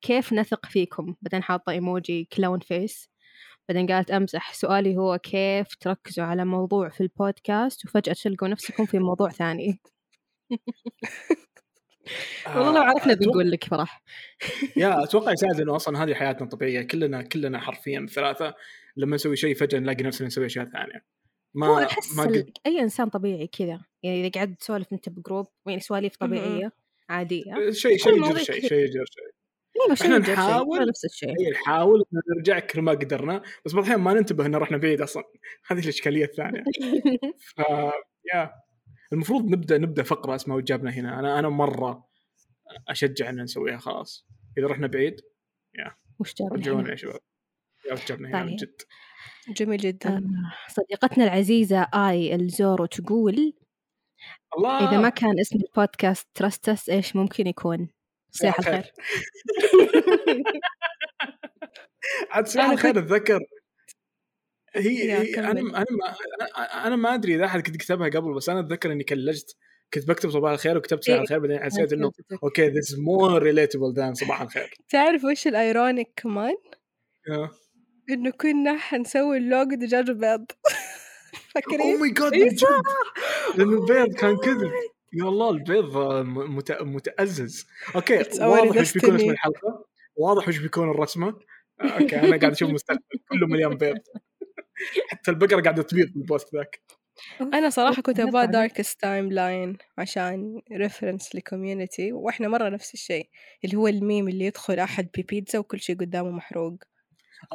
كيف 0.01 0.33
نثق 0.33 0.65
فيكم؟ 0.65 1.15
بعدين 1.21 1.43
حاطة 1.43 1.71
emoji 1.71 2.27
clown 2.33 2.59
face 2.59 3.09
بعدين 3.69 3.87
قالت 3.87 4.11
أمزح 4.11 4.53
سؤالي 4.53 4.97
هو 4.97 5.17
كيف 5.17 5.75
تركزوا 5.75 6.25
على 6.25 6.45
موضوع 6.45 6.89
في 6.89 7.01
البودكاست 7.01 7.85
وفجأة 7.85 8.13
تلقوا 8.13 8.47
نفسكم 8.47 8.85
في 8.85 8.99
موضوع 8.99 9.29
ثاني؟ 9.29 9.79
والله 12.55 12.71
لو 12.73 12.81
عرفنا 12.81 13.13
بنقول 13.13 13.51
لك 13.51 13.63
فرح 13.63 14.03
yeah 14.77 15.03
أتوقع 15.03 15.31
يساعد 15.31 15.61
انه 15.61 15.75
أصلا 15.75 16.03
هذه 16.03 16.13
حياتنا 16.13 16.43
الطبيعية 16.43 16.81
كلنا 16.81 17.21
كلنا 17.21 17.59
حرفيا 17.59 18.05
ثلاثة 18.09 18.53
لما 18.97 19.15
نسوي 19.15 19.35
شيء 19.35 19.55
فجأة 19.55 19.79
نلاقي 19.79 20.03
نفسنا 20.03 20.27
نسوي 20.27 20.45
أشياء 20.45 20.65
ثانية. 20.65 20.95
هو 20.95 21.75
ما 21.75 21.85
أحس 21.85 22.17
ما 22.17 22.23
قد 22.23 22.51
أي 22.65 22.79
إنسان 22.79 23.09
طبيعي 23.09 23.47
كذا 23.47 23.81
يعني 24.03 24.27
إذا 24.27 24.39
قعدت 24.39 24.59
تسولف 24.59 24.93
أنت 24.93 25.09
بجروب 25.09 25.47
يعني 25.67 25.79
سواليف 25.79 26.15
طبيعية 26.15 26.71
عادية 27.09 27.71
شيء 27.71 27.97
شيء 27.97 28.13
يجر 28.13 28.37
شيء 28.37 28.55
يجر 28.55 28.61
شيء. 28.61 28.67
شيء 28.69 28.77
يجر 28.77 29.05
شيء، 29.95 30.17
نحاول- 30.33 30.79
هو 30.79 30.85
نفس 30.85 31.05
الشيء. 31.05 31.29
هي 31.29 31.49
نحاول 31.51 32.03
نرجع 32.37 32.59
كل 32.59 32.81
ما 32.81 32.91
قدرنا 32.91 33.41
بس 33.65 33.73
بعض 33.73 33.83
الاحيان 33.83 34.03
ما 34.03 34.13
ننتبه 34.13 34.45
إن 34.45 34.55
رحنا 34.55 34.77
بعيد 34.77 35.01
أصلا. 35.01 35.23
هذه 35.67 35.79
الإشكالية 35.83 36.25
الثانية. 36.25 36.63
ف 37.55 37.61
يا. 38.33 38.51
المفروض 39.13 39.45
نبدا 39.45 39.77
نبدأ 39.77 40.03
فقرة 40.03 40.35
اسمها 40.35 40.57
وجابنا 40.57 40.91
هنا 40.91 41.19
أنا 41.19 41.39
أنا 41.39 41.49
مرة 41.49 42.07
أشجع 42.87 43.29
ان 43.29 43.41
نسويها 43.41 43.77
خلاص. 43.77 44.27
إذا 44.57 44.67
رحنا 44.67 44.87
بعيد 44.87 45.21
وش 46.21 46.33
جاب 46.35 46.53
رجعونا؟ 46.53 46.89
يا 46.91 46.95
شباب. 46.95 47.19
يا 47.89 47.93
وجابنا 47.93 48.29
هنا؟ 48.29 48.43
من 48.43 48.49
طيب. 48.49 48.57
جد. 48.57 48.81
جميل 49.57 49.79
جدا. 49.79 50.09
آه، 50.09 50.71
صديقتنا 50.73 51.23
العزيزة 51.23 51.81
آي 51.81 52.35
الزورو 52.35 52.85
تقول 52.85 53.53
الله! 54.57 54.89
إذا 54.89 55.01
ما 55.01 55.09
كان 55.09 55.39
اسم 55.39 55.59
البودكاست 55.59 56.27
Trust 56.35 56.74
Us 56.74 56.89
إيش 56.89 57.15
ممكن 57.15 57.47
يكون؟ 57.47 57.89
صياح 58.31 58.59
الخير. 58.59 58.91
عاد 62.31 62.47
صياح 62.47 62.69
الخير 62.69 62.99
اتذكر. 62.99 63.39
هي, 64.75 65.11
هي 65.13 65.39
أنا. 65.39 65.51
أنا 65.51 65.61
ما 65.61 65.85
أنا 66.87 66.95
ما 66.95 67.13
أدري 67.13 67.35
إذا 67.35 67.45
أحد 67.45 67.61
كنت 67.61 67.77
كتبها 67.77 68.09
قبل 68.09 68.33
بس 68.33 68.49
أنا 68.49 68.59
أتذكر 68.59 68.91
إني 68.91 69.03
كلجت 69.03 69.57
كنت 69.93 70.07
بكتب 70.07 70.29
صباح 70.29 70.51
الخير 70.51 70.77
وكتبت 70.77 71.03
صياح 71.03 71.15
إيه. 71.15 71.23
الخير 71.23 71.39
بعدين 71.39 71.59
حسيت 71.59 71.93
إنه 71.93 72.11
okay 72.43 72.69
this 72.69 72.95
more 72.97 73.43
relatable 73.43 73.93
than 73.93 74.13
صباح 74.13 74.41
الخير. 74.41 74.73
تعرف 74.89 75.23
وش 75.23 75.47
ال 75.47 75.56
ironic 75.56 76.11
كمان؟ 76.15 76.55
آه. 77.29 77.51
إنه 78.09 78.31
كنا 78.31 78.77
حنسوي 78.77 79.37
اللوجو 79.37 79.75
دجاج 79.75 80.11
بيض 80.11 80.45
فاكرين؟ 81.55 81.99
my 81.99 82.09
God 82.09 82.33
لأنه 83.57 83.81
البيض 83.81 84.15
كان 84.15 84.37
كذب. 84.37 84.71
يا 85.13 85.23
الله 85.23 85.49
البيض 85.49 85.97
آه، 85.97 86.23
متأزز. 86.81 87.67
okay 87.95 88.23
واضح 88.41 88.77
إيش 88.77 88.93
بيكون 88.93 89.15
اسم. 89.15 89.29
الحلقة. 89.29 89.85
واضح 90.15 90.47
إيش 90.47 90.57
بيكون 90.57 90.89
الرسمة. 90.89 91.39
آه، 91.81 91.83
okay 91.83 92.19
أنا 92.19 92.37
قاعد 92.37 92.51
أشوف 92.51 92.69
مستقبل 92.69 93.19
كله 93.29 93.47
مليان 93.47 93.77
بيض. 93.77 93.97
حتى 95.09 95.31
البقرة 95.31 95.61
قاعدة 95.61 95.81
تبيض 95.83 96.07
بال 96.13 96.27
post 96.27 96.55
ذاك 96.55 96.81
أنا 97.41 97.69
صراحة 97.69 98.01
كنت 98.01 98.19
أبغى. 98.19 98.47
darkest 98.47 99.01
timeline 99.01 99.77
عشان 99.97 100.61
reference 100.71 101.35
ل 101.35 101.43
Community 101.43 102.11
وإحنا 102.13 102.47
مرة 102.47 102.69
نفس 102.69 102.93
الشيء 102.93 103.29
اللي 103.65 103.77
هو 103.77 103.87
الميم 103.87 104.27
اللي 104.27 104.45
يدخل 104.45 104.79
أحد 104.79 105.07
ببيتزا 105.17 105.59
وكل 105.59 105.79
شيء 105.79 105.95
قدامه 105.97 106.29
محروق 106.31 106.73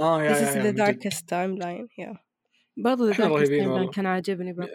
آه 0.01 0.23
يا 0.23 0.35
This 0.35 0.37
يا, 0.57 0.63
is 0.63 0.65
يا 0.67 0.73
the 0.73 0.75
darkest 0.77 1.21
timeline 1.21 1.87
yeah. 2.05 2.17
ذاك 2.87 3.21
رهيبين 3.21 3.43
ال 3.43 3.47
style 3.47 3.69
والله. 3.69 3.91
كان 3.91 4.07
عاجبني 4.07 4.53
برضو 4.53 4.71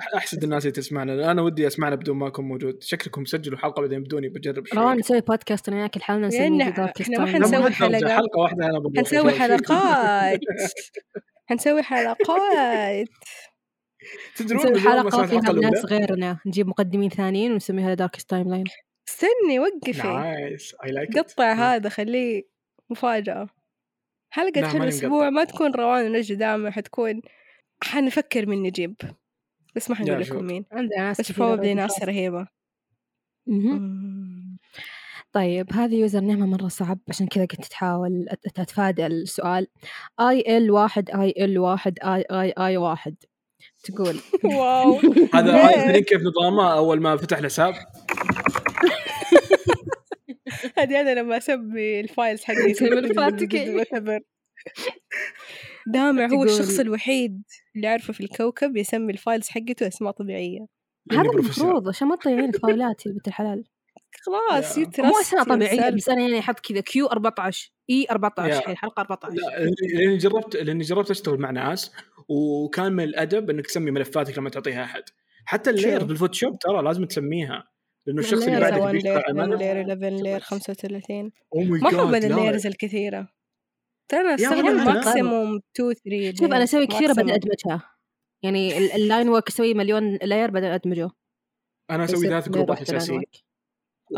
أح- 0.00 0.16
أحسد 0.16 0.42
الناس 0.44 0.62
اللي 0.62 0.72
تسمعنا 0.72 1.30
أنا 1.30 1.42
ودي 1.42 1.66
أسمعنا 1.66 1.94
بدون 1.96 2.16
ما 2.16 2.26
أكون 2.28 2.44
موجود 2.44 2.82
شكلكم 2.82 3.24
سجلوا 3.24 3.58
حلقة 3.58 3.80
بعدين 3.80 4.02
بدوني 4.02 4.28
بجرب 4.28 4.66
شوي 4.66 4.78
روان 4.82 4.96
نسوي 4.98 5.20
بودكاست 5.20 5.68
أنا 5.68 5.76
وياك 5.76 5.96
لحالنا 5.96 6.26
نسميه 6.26 6.70
dark 6.70 7.00
إحنا 7.00 7.18
ما 7.18 7.26
حنسوي 7.26 7.70
حلقة. 7.70 8.08
حلقة 8.16 8.38
واحدة 8.40 8.66
أنا 8.66 8.82
حنسوي. 8.96 9.32
حلقات 9.32 10.40
حنسوي 11.46 11.82
حلقات. 11.82 13.08
تدرون 14.36 14.60
نسوي 14.60 14.80
حلقة 14.80 15.26
فيها 15.26 15.52
ناس 15.52 15.84
غيرنا. 15.84 16.38
نجيب 16.46 16.68
مقدمين 16.68 17.10
ثانيين 17.10 17.52
ونسميها 17.52 17.94
dark 17.94 18.22
timeline 18.22 18.64
استني 19.08 19.58
وقفي. 19.58 20.08
nice 20.08 20.74
I 20.84 20.90
like 20.90 21.18
قطع 21.18 21.52
هذا 21.52 21.88
خليه 21.88 22.42
مفاجأة. 22.90 23.48
حلقة 24.30 24.60
ماني 24.60 24.84
الأسبوع 24.84 25.30
ما 25.30 25.44
تكون 25.44 25.74
روان 25.74 26.06
ونجد 26.06 26.38
دائما 26.38 26.70
حتكون 26.70 27.22
حنفكر 27.84 28.46
من 28.46 28.62
نجيب. 28.62 28.94
بس 29.76 29.90
ما 29.90 29.96
حنقول. 29.96 30.20
لكم 30.20 30.44
مين. 30.44 30.64
عندنا 30.72 31.02
ناس 31.02 31.20
بس 31.20 31.32
probably 31.32 31.66
ناس. 31.66 32.02
رهيبة. 32.02 32.46
طيب 35.34 35.72
هذه 35.72 35.94
username 35.94 36.20
ها 36.20 36.46
مرة 36.46 36.68
صعب 36.68 36.98
عشان 37.08 37.26
كذا 37.26 37.44
كنت 37.44 37.64
تحاول 37.64 38.26
أت- 38.30 38.60
أتفادى 38.60 39.06
السؤال. 39.06 39.66
I 40.20 40.56
L 40.56 40.70
واحد 40.70 41.10
I 41.10 41.34
L 41.44 41.58
واحد 41.58 41.98
I 42.04 42.24
I 42.30 42.54
I 42.58 42.76
واحد. 42.76 43.16
تقول. 43.84 44.16
wow. 44.58 44.94
هذا 45.34 45.84
تدرين 45.84 46.02
كيف 46.02 46.20
نظامه 46.22 46.72
أول 46.72 47.00
ما 47.00 47.16
فتح 47.16 47.38
الحساب؟ 47.38 47.74
هذه 50.78 51.00
أنا 51.00 51.14
لما 51.20 51.36
أسمي 51.36 52.00
ال 52.00 52.07
files 52.07 52.44
حقي. 52.44 52.72
دامع 55.86 56.26
هو 56.26 56.44
الشخص 56.44 56.78
الوحيد 56.80 57.42
اللي 57.76 57.88
أعرفه 57.88 58.12
في 58.12 58.20
الكوكب 58.20 58.76
يسمي 58.76 59.12
ال 59.12 59.18
files 59.18 59.48
حقته 59.48 59.88
أسماء 59.88 60.12
طبيعية. 60.12 60.66
هذا. 61.12 61.20
المفروض 61.20 61.88
عشان 61.88 62.08
ما 62.08 62.16
تضيعين 62.16 62.54
ال 62.54 62.63
file 62.63 62.97
ات 62.97 63.06
يا 63.06 63.12
بنت 63.12 63.28
الحلال. 63.28 63.64
خلاص 64.20 64.78
you 64.78 65.00
مو 65.00 65.20
اسماء 65.20 65.44
طبيعية 65.44 65.80
yourself. 65.90 65.94
بس 65.94 66.08
أنا 66.08 66.20
يعني 66.22 66.38
أحط 66.38 66.60
كذا 66.60 66.80
Q 66.80 67.06
14 67.06 67.72
A 67.90 68.06
14 68.10 68.50
يا. 68.50 68.68
هي 68.68 68.72
الحلقة 68.72 69.00
14 69.00 69.34
لا 69.34 69.40
لأني- 69.42 69.98
لأني 69.98 70.16
جربت 70.16 70.56
لأني 70.56 70.84
جربت 70.84 71.10
أشتغل 71.10 71.38
مع 71.40 71.50
ناس 71.50 71.92
وكان 72.28 72.92
من 72.92 73.04
الأدب 73.04 73.50
إنك 73.50 73.66
تسمي 73.66 73.90
ملفاتك 73.90 74.38
لما 74.38 74.50
تعطيها 74.50 74.84
أحد. 74.84 75.02
حتى 75.46 75.70
ال 75.70 75.75
layer 75.75 76.00
شو؟ 76.00 76.06
بال 76.06 76.15
Photoshop 76.15 76.58
ترى 76.58 76.82
لازم 76.82 77.04
تسميها 77.04 77.68
لأنه 78.06 78.20
الشخص 78.20 78.42
اللي 78.46 78.60
بعدك 78.60 78.82
بيشتغل 78.90 79.12
layer 79.14 79.22
على 79.28 79.38
1 79.40 79.52
المنى 79.52 79.56
layer 79.56 79.80
11 79.92 80.22
layer 80.22 80.40
35 80.40 81.32
oh 81.54 81.60
my 81.60 81.80
ما 81.80 81.88
احب. 81.88 82.14
ال 82.14 82.21
layers 82.21 82.66
الكثيرة. 82.66 83.28
ترى 84.08 84.34
استخدم 84.34 84.84
maximum 84.84 85.60
2 85.76 85.94
3 85.94 86.34
شوف 86.38 86.52
أنا 86.52 86.64
أسوي 86.64 86.86
كثيرة 86.86 87.12
بعدين 87.12 87.34
أدمجها. 87.34 87.90
يعني 88.42 88.78
ال- 88.78 88.92
ال 88.92 88.99
line 88.99 89.28
work 89.28 89.48
أسوي 89.48 89.74
مليون 89.74 90.16
layer 90.22 90.50
بعدين 90.50 90.70
أدمجه. 90.70 91.10
أنا 91.90 92.04
أسوي 92.04 92.26
ثلاث 92.26 92.46
layer 92.46 92.50
group 92.50 92.75
ات 92.75 92.80
اساسيه 92.82 93.20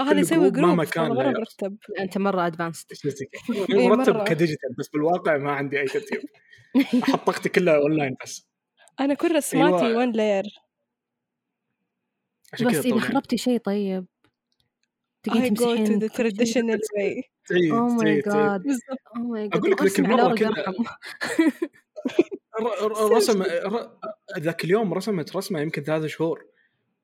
هذا 0.01 0.21
يسوي 0.21 0.51
group 0.51 0.69
مهما 0.69 0.85
كان 0.85 1.09
مرة 1.11 1.33
layers. 1.33 1.39
مرتب. 1.39 1.77
أنت 1.99 2.19
مرة 2.19 2.47
advanced 2.47 2.87
إيه، 3.71 3.89
مرتب. 3.89 4.25
ك 4.25 4.30
digital 4.30 4.71
بس 4.79 4.89
بالواقع 4.89 5.37
ما 5.37 5.53
عندي 5.53 5.81
أي 5.81 5.87
ترتيب. 5.87 6.21
أحط 7.03 7.27
طاقتي 7.27 7.49
كلها 7.49 7.77
اونلاين 7.77 8.17
بس. 8.25 8.47
أنا 9.01 9.15
كل 9.15 9.35
رسماتي 9.37 9.87
أيوة. 9.87 9.99
1 9.99 10.17
layer 10.17 10.45
بس 12.55 12.87
إذا 12.87 12.99
خربتي 13.01 13.37
شيء 13.37 13.59
طيب. 13.59 14.07
I 14.07 15.29
تقين 15.31 15.57
go 15.57 15.61
to 15.61 15.91
the 15.91 16.17
تمسحين 16.17 16.33
traditional 16.33 16.79
way. 16.79 17.23
تعيد 17.49 17.73
oh 17.73 17.89
my 17.95 18.21
God 18.21 19.55
أقول 19.55 19.71
لك 19.71 19.83
ذاك 19.83 19.99
المرة 19.99 20.35
كذا- 20.35 20.75
ر- 22.61 22.87
ر- 22.87 23.13
رسم 23.17 23.43
ر- 23.43 23.91
ذاك 24.39 24.65
اليوم 24.65 24.95
رسمت 24.95 25.37
رسمة 25.37 25.61
يمكن 25.61 25.83
ثلاث 25.83 26.05
شهور. 26.07 26.47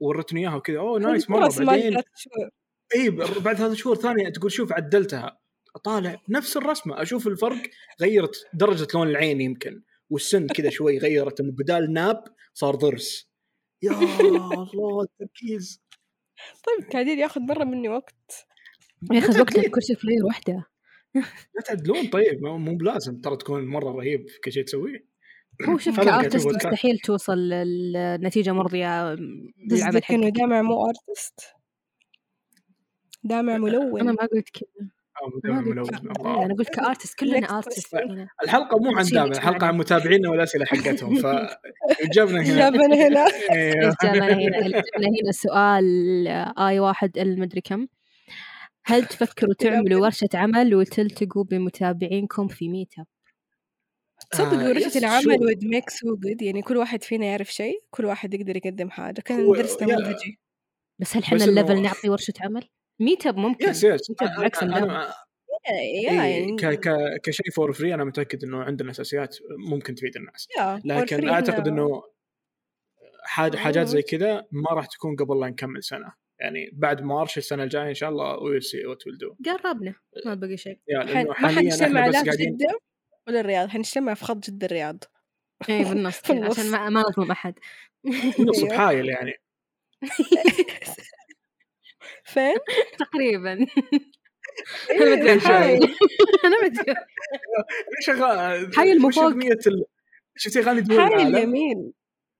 ورتني 0.00 0.40
إياها 0.40 0.54
وكذا. 0.56 0.78
oh 0.78 0.98
nice 1.00 1.30
مرة. 1.30 1.50
بعدين 1.60 1.92
ثلاث 1.92 2.04
شهور. 2.16 2.50
إي 2.94 3.10
ب- 3.10 3.42
بعد 3.42 3.56
ثلاث 3.56 3.72
شهور 3.72 3.96
ثانية 3.96 4.28
تقول 4.28 4.52
شوف 4.52 4.72
عدلتها. 4.72 5.38
اطالع 5.76 6.22
نفس 6.28 6.56
الرسمة. 6.56 7.02
أشوف 7.02 7.26
الفرق 7.26 7.62
غيرت 8.00 8.46
درجة 8.54 8.86
لون 8.94 9.08
العين 9.08 9.40
يمكن 9.40 9.82
والسن 10.10 10.46
كذا 10.46 10.70
شوي 10.70 10.98
غيرت. 10.98 11.40
انه 11.40 11.52
بدال 11.52 11.92
ناب 11.92 12.24
صار 12.54 12.74
ضرس. 12.74 13.30
يا 13.82 13.90
الله 13.90 15.02
التركيز 15.02 15.82
طيب 16.66 16.90
قاعدين 16.92 17.18
ياخذ 17.18 17.40
مرة 17.40 17.64
مني 17.64 17.88
وقت. 17.88 18.46
ياخذ 19.12 19.40
وقت. 19.40 19.58
الكرسي 19.58 19.94
ب 20.04 20.08
layer 20.08 20.26
وحدة. 20.26 20.66
لا 21.54 21.62
تعدلون 21.66 22.06
طيب. 22.06 22.42
مو 22.42 22.76
بلازم. 22.76 23.20
ترى 23.20 23.36
تكون 23.36 23.66
مرة 23.66 23.90
رهيب 23.90 24.28
في 24.28 24.40
كل 24.44 24.52
شيء 24.52 24.64
تسويه. 24.64 25.12
هو 25.68 25.78
شوف 25.78 26.00
ك 26.00 26.06
artist. 26.06 26.46
مستحيل 26.46 26.98
توصل 26.98 27.48
لنتيجة 27.94 28.52
مرضية. 28.52 29.14
بالعمل 29.68 30.00
انه 30.10 30.26
حقك. 30.26 30.38
دامع 30.38 30.62
مو 30.62 30.86
artist. 30.86 31.40
دامع 33.24 33.58
ملون. 33.58 34.00
أنا 34.00 34.12
ما 34.12 34.26
قلت 34.32 34.48
كذا. 34.50 34.88
آه، 35.22 35.30
قلت 35.34 35.46
ملون. 35.46 35.94
إيه، 35.94 36.44
أنا 36.44 36.54
قلت 36.54 36.68
ك 36.68 36.75
artist 36.75 37.18
كلنا 37.18 37.56
artist. 37.58 37.94
هنا 37.94 38.28
الحلقة 38.44 38.78
مو 38.78 38.96
عن 38.96 39.04
دامع 39.04 39.24
ميكس 39.24 39.38
الحلقة 39.38 39.66
عن. 39.66 39.76
متابعينا 39.76 40.30
والاسئله 40.30 40.64
حقتهم 40.64 41.14
فجابنا 41.16 42.42
هنا. 42.46 42.56
جابنا 42.58 43.06
هنا. 43.06 43.26
إيه. 43.52 43.72
جابنا 44.02 44.26
هنا. 44.34 44.58
جبنا 44.58 45.08
هنا. 45.22 45.32
سؤال 45.32 46.28
I 46.58 46.80
واحد 46.80 47.18
المدري 47.18 47.60
كم. 47.60 47.86
هل 48.84 49.04
تفكروا 49.06 49.54
تعملوا 49.60 50.02
ورشة 50.02 50.28
عمل 50.34 50.74
وتلتقوا 50.74 51.44
بمتابعينكم 51.44 52.48
في 52.48 52.68
meet 52.68 52.94
up؟ 52.98 53.06
تصدق 54.30 54.58
آه، 54.58 54.68
ورشة 54.68 54.98
العمل 54.98 55.38
would 55.38 55.64
make 55.76 55.92
so 55.94 56.16
good. 56.16 56.42
يعني 56.42 56.62
كل 56.62 56.76
واحد 56.76 57.02
فينا 57.02 57.26
يعرف 57.26 57.52
شيء 57.52 57.82
كل 57.90 58.04
واحد 58.04 58.34
يقدر 58.34 58.56
يقدم 58.56 58.90
حاجة. 58.90 59.20
كان 59.20 59.38
يا- 59.38 59.44
نموذجي 59.44 60.38
بس 60.98 61.16
هل 61.16 61.22
إحنا 61.22 61.44
ال 61.44 61.50
level 61.50 61.82
نعطي 61.82 62.08
ورشة 62.08 62.32
عمل؟ 62.40 62.68
meet 63.02 63.26
up 63.26 63.36
ممكن 63.36 63.68
yes 63.68 63.84
yes. 63.84 64.10
meet 64.10 64.22
up 64.22 65.12
إيه 65.70 66.06
يعني 66.06 66.56
ك 66.56 66.66
ك 66.66 67.20
كشيء 67.22 67.50
for 67.50 67.72
free 67.72 67.94
أنا 67.94 68.04
متأكد 68.04 68.44
إنه 68.44 68.62
عندنا 68.62 68.90
أساسيات 68.90 69.36
ممكن 69.70 69.94
تفيد 69.94 70.16
الناس. 70.16 70.48
لكن 70.84 71.28
أعتقد. 71.28 71.68
إنه 71.68 72.02
حاجة 73.24 73.56
حاجات 73.56 73.86
زي. 73.86 74.02
كذا 74.02 74.46
ما 74.52 74.70
راح 74.70 74.86
تكون 74.86 75.16
قبل 75.16 75.40
لا 75.40 75.46
نكمل 75.46 75.82
سنة. 75.82 76.12
يعني 76.40 76.70
بعد 76.72 77.02
March 77.02 77.38
السنة 77.38 77.62
الجاية 77.62 77.88
إن 77.88 77.94
شاء 77.94 78.10
الله 78.10 78.38
we'll 78.38 78.62
see 78.62 78.86
what 78.86 79.06
we'll 79.06 79.18
do 79.18 79.34
قربنا 79.46 79.94
ما 80.26 80.34
بقي 80.34 80.56
شيء. 80.56 80.78
يعني 80.86 81.24
ما 81.24 81.34
حاليا 81.34 81.56
حنجتمع 81.56 82.06
لا 82.06 82.22
في 82.22 82.30
جدة 82.30 82.78
ولا 83.28 83.40
الرياض 83.40 83.68
حنجتمع 83.68 84.14
في 84.14 84.24
خط 84.24 84.50
جدة 84.50 84.66
الرياض. 84.66 85.04
اي 85.68 85.84
بالنص 85.84 86.18
عشان 86.24 86.36
النص. 86.36 86.58
ما, 86.58 86.88
ما 86.88 87.00
نظلم 87.00 87.30
أحد. 87.30 87.54
نص 88.40 88.58
أيوه. 88.62 88.68
بحايل 88.68 89.08
يعني. 89.08 89.32
فين؟ 92.34 92.54
تقريبا 92.98 93.66
إيه، 94.90 95.32
أنا. 95.32 95.40
حايل 95.40 95.82
أنا 96.44 96.60
ما 96.60 96.66
أدري 96.66 96.94
شغال 98.06 98.76
حي 98.76 98.92
المو 98.92 99.08
وش 99.08 99.14
فوق. 99.14 99.24
أغنية 99.24 99.58
ال... 99.66 99.84
شفتي 100.36 100.60
اغاني 100.60 100.80
دول 100.80 101.00
حي 101.00 101.06
العالم 101.06 101.36
اليمين 101.36 101.92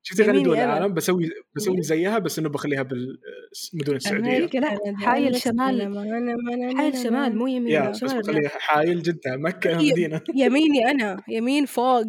شفتي 0.02 0.22
اغاني 0.22 0.42
دول. 0.42 0.56
العالم 0.56 0.94
بسوي 0.94 1.30
بسوي؟ 1.56 1.82
زيها 1.82 2.18
بس 2.18 2.38
إنه 2.38 2.48
بخليها 2.48 2.82
بالمدن 2.82 3.96
السعودية 3.96 4.30
أمريكا 4.36 4.58
لا 4.58 4.78
حايل 4.96 5.36
شمال 5.40 6.76
حايل 6.76 6.96
شمال 6.98 7.36
مو 7.38 7.46
يمين 7.46 7.72
يا 7.72 7.90
بس 7.90 8.00
شمال 8.00 8.20
بخليها. 8.22 8.48
حايل 8.48 9.02
جده 9.02 9.36
مكة. 9.36 9.76
مدينة 9.78 10.20
يميني 10.34 10.90
أنا 10.90 11.22
يمين 11.28 11.66
فوق 11.66 12.04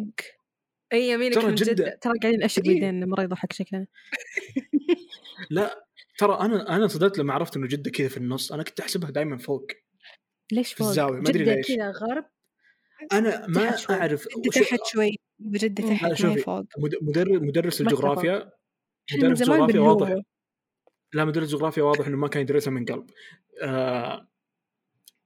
إي 0.92 1.08
يمينك 1.10 1.34
ترى 1.34 1.46
من 1.46 1.54
جدة. 1.54 1.72
جدة 1.72 1.98
ترى 2.02 2.12
قاعدين 2.22 2.42
اشق 2.42 2.62
إيه. 2.66 2.74
بيدين 2.74 3.08
مرة 3.08 3.22
يضحك 3.22 3.52
شكلنا 3.52 3.86
لا 5.50 5.83
ترى 6.18 6.34
أنا 6.40 6.76
أنا 6.76 6.86
صدقت 6.86 7.18
لما 7.18 7.32
عرفت 7.34 7.56
إنه 7.56 7.66
جدة 7.66 7.90
كذا 7.90 8.08
في 8.08 8.16
النص 8.16 8.52
أنا 8.52 8.62
كنت 8.62 8.80
أحسبها 8.80 9.10
دائما 9.10 9.36
فوق. 9.38 9.66
ليش 10.52 10.68
في 10.72 10.76
فوق؟ 10.78 10.88
الزاوية، 10.88 11.20
ما 11.20 11.28
أدري 11.30 11.44
جدة 11.44 11.54
ليش. 11.54 11.66
كذا 11.66 11.90
غرب؟ 11.90 12.24
أنا 13.12 13.46
ما 13.46 13.76
شوي. 13.76 13.96
أعرف 13.96 14.28
تحت 14.54 14.80
شوي. 14.86 15.16
بجدة 15.38 15.84
مم. 15.84 15.90
تحت 15.90 16.04
ما 16.08 16.14
شوفي. 16.14 16.40
فوق. 16.40 16.64
مد- 16.78 16.98
مدرس 17.02 17.42
مدرس 17.42 17.80
ما 17.80 17.90
الجغرافيا 17.90 18.50
مدرس 19.14 19.38
زمان 19.38 19.58
جغرافيا 19.66 19.80
واضح. 19.80 20.22
لا 21.12 21.24
مدرس 21.24 21.48
جغرافيا 21.48 21.82
واضح 21.82 22.06
إنه 22.06 22.16
ما 22.16 22.28
كان 22.28 22.42
يدرسها 22.42 22.70
من 22.70 22.84
قلب. 22.84 23.06
آه 23.62 24.28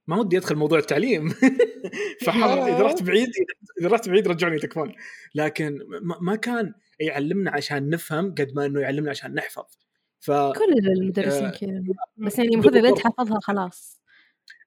ما 0.07 0.17
ودي 0.19 0.37
أدخل 0.37 0.55
موضوع 0.55 0.79
التعليم. 0.79 1.29
فحرام 2.25 2.59
إذا 2.59 2.81
رحت 2.81 3.03
بعيد 3.03 3.27
إذا 3.81 3.89
رحت 3.89 4.09
بعيد 4.09 4.27
رجعوني 4.27 4.59
تكفون 4.59 4.95
لكن 5.35 5.79
ما 6.01 6.17
ما 6.21 6.35
كان 6.35 6.73
يعلمنا 6.99 7.51
عشان 7.51 7.89
نفهم 7.89 8.31
قد 8.35 8.51
ما 8.55 8.65
إنه 8.65 8.79
يعلمنا 8.81 9.09
عشان 9.09 9.33
نحفظ. 9.33 9.63
ف 10.19 10.31
كل 10.31 10.87
المدرسين 10.97 11.45
آه، 11.45 11.49
كذا. 11.51 11.83
بس 12.17 12.37
يعني 12.39 12.49
المفروض 12.53 12.75
إذا 12.75 12.89
أنت. 12.89 12.99
حافظها 12.99 13.39
خلاص. 13.43 13.99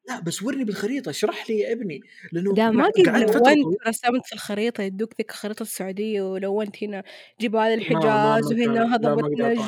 لا 0.09 0.21
بس 0.21 0.43
ورني 0.43 0.65
بالخريطة 0.65 1.11
اشرح 1.11 1.51
لي 1.51 1.59
يا 1.59 1.73
ابني 1.73 2.01
لأنه 2.33 2.55
دام 2.55 2.77
ما 2.77 2.85
قد 2.85 3.01
لونت. 3.09 3.77
رسمت 3.88 4.27
في 4.27 4.33
الخريطة 4.33 4.83
يدوك 4.83 5.15
ذيك 5.19 5.31
خريطة 5.33 5.62
السعودية 5.62 6.23
ولونت 6.23 6.85
هنا 6.85 7.03
جبال 7.41 7.61
ما- 7.61 7.75
الحجاز 7.75 8.53
وهنا 8.53 8.73
لا، 8.73 8.93
أعطانا. 8.93 9.29
نجد 9.29 9.59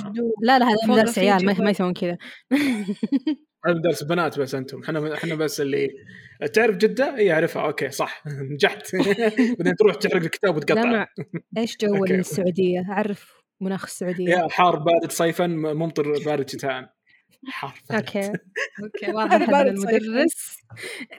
لا 0.42 0.58
لا 0.58 0.66
هذا 0.68 1.04
في 1.12 1.20
عيال 1.20 1.46
ما, 1.64 1.70
يسوون 1.70 1.92
كذا. 1.92 2.16
هذا 3.66 3.78
درس 3.84 4.02
بنات 4.02 4.38
بس 4.38 4.54
أنتم. 4.54 4.80
إحنا 4.82 5.14
إحنا 5.14 5.34
بس 5.34 5.60
اللي 5.60 5.88
تعرف 6.52 6.76
جدة؟ 6.76 7.16
إي 7.16 7.32
أعرفها. 7.32 7.62
okay 7.66 7.90
صح. 7.90 8.22
نجحت. 8.52 8.96
بعدين 9.58 9.76
تروح 9.78 9.94
تحرق 9.94 10.16
الكتاب 10.22 10.56
وتقطع. 10.56 11.06
إيش 11.58 11.76
جو 11.76 11.94
okay. 11.96 12.14
السعودية؟ 12.14 12.80
مناخ 13.64 13.84
السعودية. 13.84 14.28
يا 14.28 14.48
حار 14.50 14.76
بارد 14.76 15.12
صيفا 15.12 15.46
ممطر 15.46 16.12
بارد 16.24 16.50
شتاء. 16.50 16.94
حار 17.46 17.74
بارد. 17.90 18.04
okay. 18.04 18.32
okay 18.82 19.10
واضح 19.16 19.34
هذا. 19.34 19.62
المدرس 19.70 20.58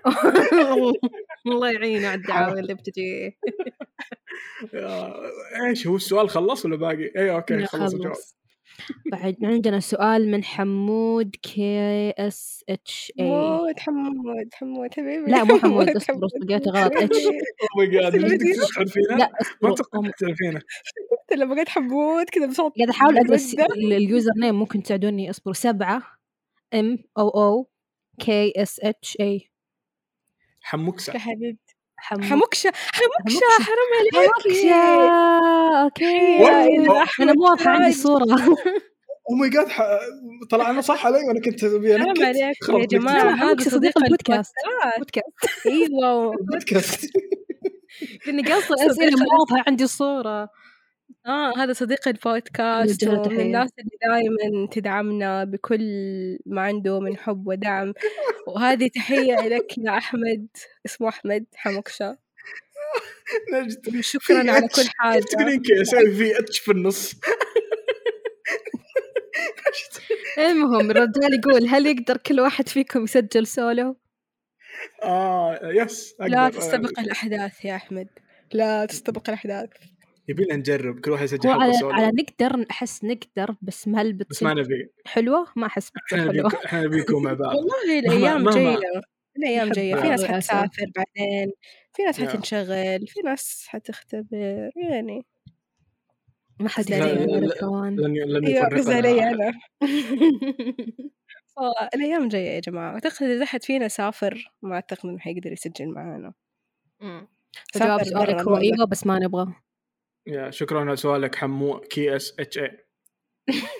الله 1.47 1.71
يعينه 1.71 2.07
على 2.07 2.21
الدعاوى 2.21 2.59
اللي 2.59 2.73
بتجي. 2.73 3.37
إيش 5.69 5.87
هو 5.87 5.95
السؤال 5.95 6.29
خلص 6.29 6.65
ولا 6.65 6.75
باقي؟ 6.75 7.11
اي 7.17 7.31
okay 7.31 7.65
خلص 7.65 7.93
الجواب. 7.93 8.15
بعد 9.11 9.35
عندنا 9.43 9.79
سؤال 9.79 10.31
من 10.31 10.43
حمود 10.43 11.35
K 11.41 11.79
S 12.17 12.63
H 12.69 13.11
A 13.19 13.25
حمود 13.25 13.79
حمود 13.79 14.49
حمود 14.53 14.93
حبيبي. 14.93 15.31
لا 15.31 15.43
مو 15.43 15.59
حمود 15.59 15.89
أصبر 15.89 16.27
قلت 16.49 16.67
غلط. 16.67 16.93
H 16.95 17.25
oh 17.25 17.31
my 17.77 17.87
God 17.87 18.15
ما 18.15 18.37
أصبر. 19.41 19.73
أتوقع 19.73 19.99
لما 21.33 21.55
قلت 21.55 21.69
حمود 21.69 22.29
كذا 22.29 22.45
بصوت 22.45 22.73
قاعد 22.77 22.89
أحاول 22.89 23.17
أدرس 23.17 23.55
ال 23.77 24.31
username 24.37 24.55
ممكن 24.55 24.83
تساعدوني 24.83 25.29
أصبر. 25.29 25.53
سبعة 25.53 26.03
M 26.73 26.97
O 27.17 27.29
O 27.29 27.69
K 28.19 28.53
S 28.57 28.79
H 28.83 29.17
A 29.19 29.49
حموكسة. 30.61 31.13
يا 31.13 31.19
حبيبتي. 31.19 31.75
حموكشة 31.97 32.27
حموكشة 32.27 32.71
حموكشة. 32.93 33.45
حرام 33.65 33.91
عليك 33.99 34.15
حموكشة 34.15 34.75
okay. 35.83 37.23
أنا 37.23 37.33
مو 37.33 37.43
واضحة 37.43 37.71
عندي 37.71 37.91
صورة. 37.93 38.23
oh 39.31 39.35
my 39.35 39.49
God 39.49 39.67
طلعنا 40.49 40.81
صح 40.81 41.05
علي 41.05 41.17
وأنا 41.17 41.41
كنت 41.45 41.63
أبي 41.63 41.97
حرام 41.97 42.25
عليك 42.25 42.55
يا. 42.69 42.85
جماعة. 42.85 43.35
حموكشة 43.35 43.69
صديق 43.69 43.97
البودكاست. 43.97 44.53
البودكاست. 44.95 45.25
بودكاست. 45.27 45.67
أيوه. 45.67 46.31
بودكاست. 46.51 47.05
لأني 48.27 48.43
قاصة 48.43 48.75
صديق 48.75 48.91
أسئلة 48.91 49.11
مو 49.11 49.25
واضحة 49.39 49.63
عندي 49.67 49.87
صورة. 49.87 50.49
آه 51.25 51.53
هذا 51.57 51.73
صديق 51.73 52.07
البودكاست 52.07 53.07
ومن. 53.07 53.39
الناس 53.39 53.69
اللي 53.79 53.97
دائما 54.01 54.67
تدعمنا 54.71 55.43
بكل 55.43 55.81
ما 56.45 56.61
عنده 56.61 56.99
من 56.99 57.17
حب 57.17 57.47
ودعم 57.47 57.93
وهذه 58.47 58.87
تحية 58.95 59.47
لك 59.47 59.77
يا 59.77 59.97
أحمد 59.97 60.47
اسمه 60.85 61.09
أحمد 61.09 61.45
حموكشة 61.55 62.17
نجد 63.53 63.99
شكرا 64.01 64.51
على. 64.51 64.67
كل 64.67 64.83
حاجة 64.97 65.19
تقولين 65.19 65.61
كذا 65.61 65.81
أسوي 65.81 66.11
في 66.11 66.39
أتش 66.39 66.59
في 66.59 66.71
النص 66.71 67.13
المهم 70.37 70.91
الرجال 70.91 71.33
يقول 71.33 71.67
هل 71.67 71.85
يقدر 71.85 72.17
كل 72.17 72.39
واحد 72.39 72.69
فيكم 72.69 73.03
يسجل 73.03 73.47
سولو؟ 73.47 73.97
آه 75.03 75.59
يس 75.63 76.15
لا 76.19 76.45
أقدر. 76.45 76.59
تستبق 76.59 76.99
الأحداث 76.99 77.65
يا 77.65 77.75
أحمد 77.75 78.07
لا 78.53 78.85
تستبق 78.85 79.29
الأحداث 79.29 79.69
يبينا 80.27 80.55
نجرب 80.55 80.99
كل 80.99 81.11
واحد 81.11 81.23
يسجل 81.23 81.49
حلقة 81.49 81.63
على 81.63 81.73
سولو 81.73 81.93
على 81.93 82.07
نقدر 82.07 82.65
احس 82.71 83.03
نقدر 83.03 83.55
بس 83.61 83.87
هل 83.87 84.13
بس 84.13 84.43
ما 84.43 84.53
نبي. 84.53 84.89
حلوة؟ 85.05 85.47
ما 85.55 85.67
أحس 85.67 85.89
بتصير 85.89 86.27
نبيكم 86.27 86.57
إحنا 86.65 86.81
نبيكم 86.83 87.23
مع 87.23 87.33
بعض. 87.33 87.55
والله 87.55 87.71
جاية 87.87 87.99
الأيام 89.37 89.67
أحب 89.67 89.71
جاية 89.71 89.95
في 89.95 90.07
ناس. 90.07 90.25
حتسافر 90.25 90.91
بعدين 90.95 91.51
في 91.93 92.03
ناس. 92.03 92.21
حتنشغل 92.21 93.07
في 93.07 93.19
ناس 93.25 93.65
حتختبر 93.67 94.71
يعني. 94.75 95.25
ما 96.59 96.69
حد 96.69 96.89
يدري. 96.89 97.49
كمان. 97.59 97.95
لن 97.95 98.13
لن 98.17 98.47
يفرقنا 98.47 98.99
أنا. 99.29 99.53
آه، 101.57 101.89
الأيام 101.95 102.27
جاية 102.27 102.49
يا 102.49 102.59
جماعة. 102.59 102.93
أعتقد 102.93 103.23
إذا 103.23 103.43
أحد 103.43 103.63
فينا 103.63 103.87
سافر 103.87 104.51
ما 104.61 104.75
أعتقد 104.75 105.09
إنه 105.09 105.19
حيقدر 105.19 105.51
يسجل 105.51 105.87
معانا. 105.87 106.33
جواب 107.75 108.03
سؤالك 108.03 108.41
هو. 108.41 108.57
أيوه 108.57 108.85
بس 108.85 109.07
ما 109.07 109.19
نبغى. 109.19 109.53
يا 110.27 110.51
شكرا 110.51 110.79
على 110.79 110.95
سؤالك 110.95 111.35
حمو 111.35 111.79
K 111.79 112.15
S 112.15 112.35
H 112.39 112.57
A 112.57 112.85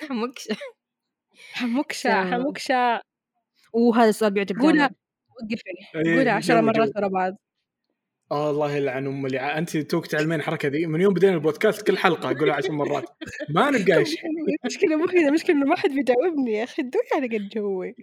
مكشة 0.09 0.57
حموكشة 1.53 2.09
تمام. 2.09 2.33
حموكشة 2.33 3.01
وهذا 3.73 4.09
السؤال 4.09 4.33
بيعجب 4.33 4.59
قولها. 4.59 4.89
وقفي 5.29 5.63
إيه، 5.95 6.17
قولها 6.17 6.33
عشرة 6.33 6.53
جوي 6.61 6.63
مرات. 6.63 6.91
ورا 6.95 7.07
بعض. 7.07 7.33
الله 8.31 8.71
يلعن 8.71 9.07
أم 9.07 9.25
اللي 9.25 9.39
أنت 9.39 9.77
توك 9.77 10.07
تعلمين 10.07 10.39
الحركة 10.39 10.69
ذي. 10.69 10.85
من 10.87 11.01
يوم 11.01 11.13
بدينا 11.13 11.33
البودكاست 11.33 11.87
كل 11.87 11.97
حلقة 11.97 12.31
اقولها 12.31 12.55
عشر 12.55 12.71
مرات. 12.71 13.05
ما 13.49 13.69
نلقى 13.69 14.05
شيء 14.05 14.19
المشكلة 14.63 14.95
مو 14.95 15.05
كذا 15.07 15.27
المشكلة 15.27 15.55
إنه 15.55 15.65
ما 15.65 15.75
حد 15.75 15.89
بيجاوبني 15.89 16.51
يا 16.53 16.63
أخي. 16.63 16.81
دوي 16.81 17.01
على 17.15 17.27
قد 17.37 17.49
جوي. 17.49 17.95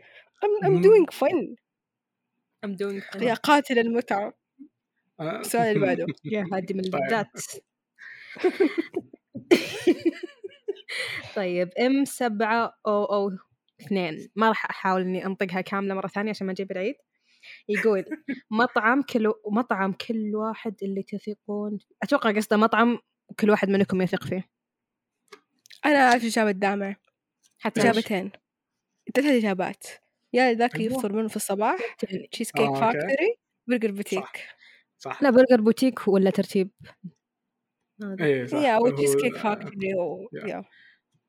مم. 0.69 0.83
doing 0.83 1.07
fun 1.15 1.55
I'm 2.67 2.71
doing 2.77 3.23
يا 3.23 3.35
قاتل 3.35 3.79
المتعة. 3.79 4.33
آه. 5.21 5.41
السؤال 5.41 5.77
اللي 5.77 5.87
بعده. 5.87 6.07
يا 6.25 6.45
هادم 6.53 6.81
طيب. 6.83 6.95
البدات. 6.95 7.27
طيب 11.37 11.69
M 11.81 12.05
سبعة 12.05 12.79
O 12.87 13.05
O 13.05 13.31
اثنين. 13.81 14.29
ما 14.37 14.49
راح 14.49 14.71
أحاول 14.71 15.01
إني 15.01 15.27
أنطقها 15.27 15.61
كاملة 15.61 15.95
مرة 15.95 16.07
ثانية 16.07 16.31
عشان 16.31 16.47
ما 16.47 16.53
أجيب 16.53 16.73
العيد. 16.73 16.95
يقول 17.69 18.05
مطعم 18.51 19.03
كل 19.03 19.33
مطعم 19.53 19.93
كل 19.93 20.37
واحد 20.37 20.75
اللي 20.83 21.03
تثقون. 21.03 21.79
أتوقع 22.03 22.33
قصده 22.33 22.57
مطعم 22.57 22.99
كل 23.41 23.51
واحد 23.51 23.69
منكم 23.69 24.03
يثق 24.03 24.25
فيه. 24.25 24.49
أنا 25.85 25.99
أعرف 25.99 26.25
إجابة 26.25 26.51
دامع 26.51 26.97
حتى 27.59 27.81
إيش؟ 27.81 27.91
إجابتين. 27.91 28.33
ثلاث 29.15 29.45
إجابات. 29.45 29.87
يا 30.33 30.53
ذاك 30.53 30.77
أيوة. 30.77 30.93
يفطر 30.93 31.13
منه 31.13 31.29
في 31.29 31.37
الصباح 31.37 31.97
Cheesecake 32.31 32.75
Factory 32.75 33.37
Burger 33.67 33.91
Boutique. 33.91 34.49
صح. 34.99 35.23
لا 35.23 35.31
Burger 35.31 35.61
Boutique 35.61 36.09
ولا 36.09 36.31
ترتيب. 36.31 36.71
اي 38.21 38.47
صح. 38.47 38.59
yeah 38.59 38.77
و 38.79 39.17
Cheesecake 39.17 39.37
Factory 39.37 39.95
و... 39.95 40.29
yeah. 40.47 40.65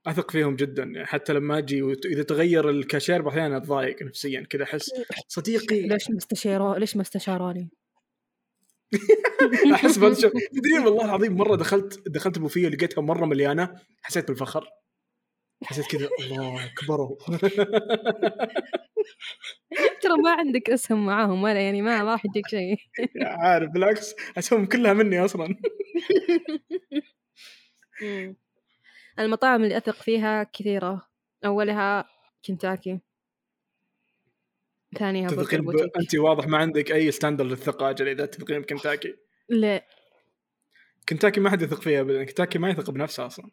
أثق 0.07 0.31
فيهم 0.31 0.55
جدا 0.55 0.93
حتى 1.05 1.33
لما 1.33 1.57
أجي 1.57 1.81
وت- 1.81 2.05
إذا 2.05 2.23
تغير 2.23 2.69
الكاشير 2.69 3.29
أحيانا 3.29 3.57
أتضايق 3.57 4.03
نفسيا 4.03 4.41
كذا 4.49 4.63
أحس 4.63 4.91
صديقي 5.27 5.81
ليش 5.87 6.09
ما 6.09 6.17
استشيروا 6.17 6.75
ليش 6.77 6.95
ما 6.95 7.01
استشاروني؟ 7.01 7.69
احس 9.73 9.97
تدرين 10.55 10.85
والله 10.85 11.05
العظيم 11.05 11.37
مرة 11.37 11.55
دخلت 11.55 12.09
دخلت 12.09 12.39
بوفيه 12.39 12.67
لقيتها 12.69 13.01
مرة 13.01 13.25
مليانة 13.25 13.75
حسيت 14.01 14.27
بالفخر. 14.27 14.67
حسيت 15.63 15.85
كذا 15.85 16.09
الله 16.19 16.71
كبروا 16.77 17.17
ترى 20.01 20.17
ما 20.23 20.31
عندك 20.31 20.69
اسهم 20.69 21.05
معاهم 21.05 21.43
ولا 21.43 21.61
يعني 21.61 21.81
ما 21.81 22.03
ما 22.03 22.11
راح 22.11 22.25
يجيك 22.25 22.47
شيء. 22.47 22.77
عارف 23.43 23.71
بالعكس 23.71 24.15
اسهم 24.37 24.65
كلها 24.65 24.93
مني 24.93 25.25
أصلا. 25.25 25.55
المطاعم 29.19 29.63
اللي 29.63 29.77
أثق 29.77 29.95
فيها 29.95 30.43
كثيرة. 30.43 31.07
أولها 31.45 32.05
كنتاكي. 32.45 32.99
ثانيها 34.99 35.27
تثقين 35.27 35.61
ب... 35.61 35.69
انت 35.99 36.15
واضح 36.15 36.47
ما 36.47 36.57
عندك 36.57 36.91
أي 36.91 37.11
standard 37.11 37.43
للثقة 37.43 37.89
أجل 37.89 38.07
إذا 38.07 38.25
تثقين 38.25 38.61
بكنتاكي. 38.61 39.15
لا. 39.49 39.87
كنتاكي 41.09 41.39
ما 41.39 41.49
حد 41.49 41.61
يثق 41.61 41.81
فيها 41.81 42.01
ابدا 42.01 42.23
كنتاكي 42.23 42.59
ما 42.59 42.69
يثق 42.69 42.91
بنفسه 42.91 43.25
أصلا. 43.25 43.51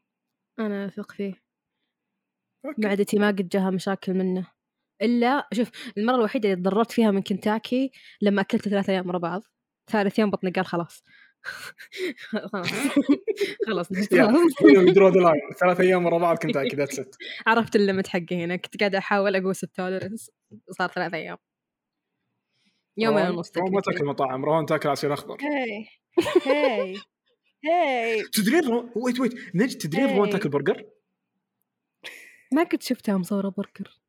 أنا 0.59 0.87
أثق 0.87 1.13
فيه. 1.13 1.50
okay. 2.67 2.81
معدتي 2.83 3.19
ما 3.19 3.29
قد 3.29 3.49
جاها 3.49 3.71
مشاكل 3.71 4.15
منه. 4.15 4.47
إلا 5.03 5.49
شوف 5.53 5.71
المرة 5.99 6.15
الوحيدة 6.17 6.53
اللي 6.53 6.63
تضررت 6.63 6.93
فيها 6.93 7.11
من 7.11 7.23
كنتاكي 7.23 7.91
لما 8.23 8.41
اكلت 8.41 8.69
ثلاثة 8.69 8.93
أيام 8.93 9.09
ورا 9.09 9.19
بعض. 9.19 9.43
ثالث 9.91 10.19
يوم 10.19 10.31
بطني 10.31 10.51
قال 10.51 10.67
خلاص. 10.67 11.05
خلاص 12.33 12.69
خلاص 13.67 13.89
ثلاث 15.61 15.81
أيام 15.81 16.07
ورا 16.07 16.19
بعض 16.19 16.39
كنتاكي 16.39 16.77
that's 16.77 16.99
it 16.99 17.17
عرفت 17.47 17.77
ال 17.77 17.82
limit 17.82 18.07
حقي 18.07 18.45
هنا. 18.45 18.57
كنت 18.57 18.81
قاعدة 18.81 18.99
أحاول 18.99 19.37
أقيس 19.37 19.65
ال 19.65 19.71
tolerance 19.71 20.31
صار 20.71 20.89
ثلاث 20.89 21.15
أيام. 21.15 21.37
يومين 22.97 23.27
ونص 23.27 23.53
روان 23.57 23.73
ما. 23.73 23.81
تاكل 23.81 24.05
مطاعم. 24.05 24.45
روان 24.45 24.67
تاكل 24.67 24.89
عصير 24.89 25.13
اخضر 25.15 25.37
hey 25.43 25.87
hey 26.47 26.97
hey. 27.67 28.23
تدرين. 28.33 28.91
wait 28.97 29.21
wait 29.21 29.35
نجد 29.55 29.79
تدرين. 29.79 30.17
روان 30.17 30.31
تاكل 30.31 30.49
برجر؟ 30.49 30.85
ما 32.53 32.65
كنت 32.65 32.83
شفتها 32.83 33.17
مصورة 33.17 33.49
برجر 33.49 34.01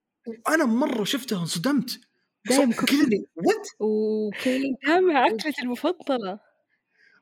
أنا 0.50 0.66
مرة 0.66 1.04
شفتها 1.04 1.42
انصدمت 1.42 2.02
دايم 2.50 2.72
كذا 2.72 3.08
oats 3.36 3.68
وكيك 3.80 4.78
دامع 4.88 5.28
أكلتي 5.28 5.62
المفضلة. 5.62 6.40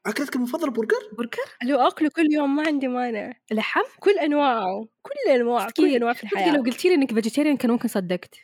أكلتك 0.05 0.35
المفضلة 0.35 0.71
برجر؟ 0.71 1.09
برجر 1.17 1.57
لو 1.63 1.79
أكله 1.79 2.09
كل 2.09 2.33
يوم 2.33 2.55
ما 2.55 2.67
عندي 2.67 2.87
مانع. 2.87 3.33
لحم؟ 3.51 3.83
كل 3.99 4.19
أنواعه 4.19 4.87
كل 5.01 5.31
أنواع 5.31 5.69
كل 5.69 5.95
أنواع 5.95 6.13
في 6.13 6.19
صدقي 6.19 6.33
الحياة. 6.33 6.55
لو 6.55 6.63
قلتي 6.63 6.87
لي 6.87 6.95
إنك 6.95 7.13
vegetarian 7.13 7.57
كان 7.57 7.71
ممكن 7.71 7.87
صدقت. 7.87 8.35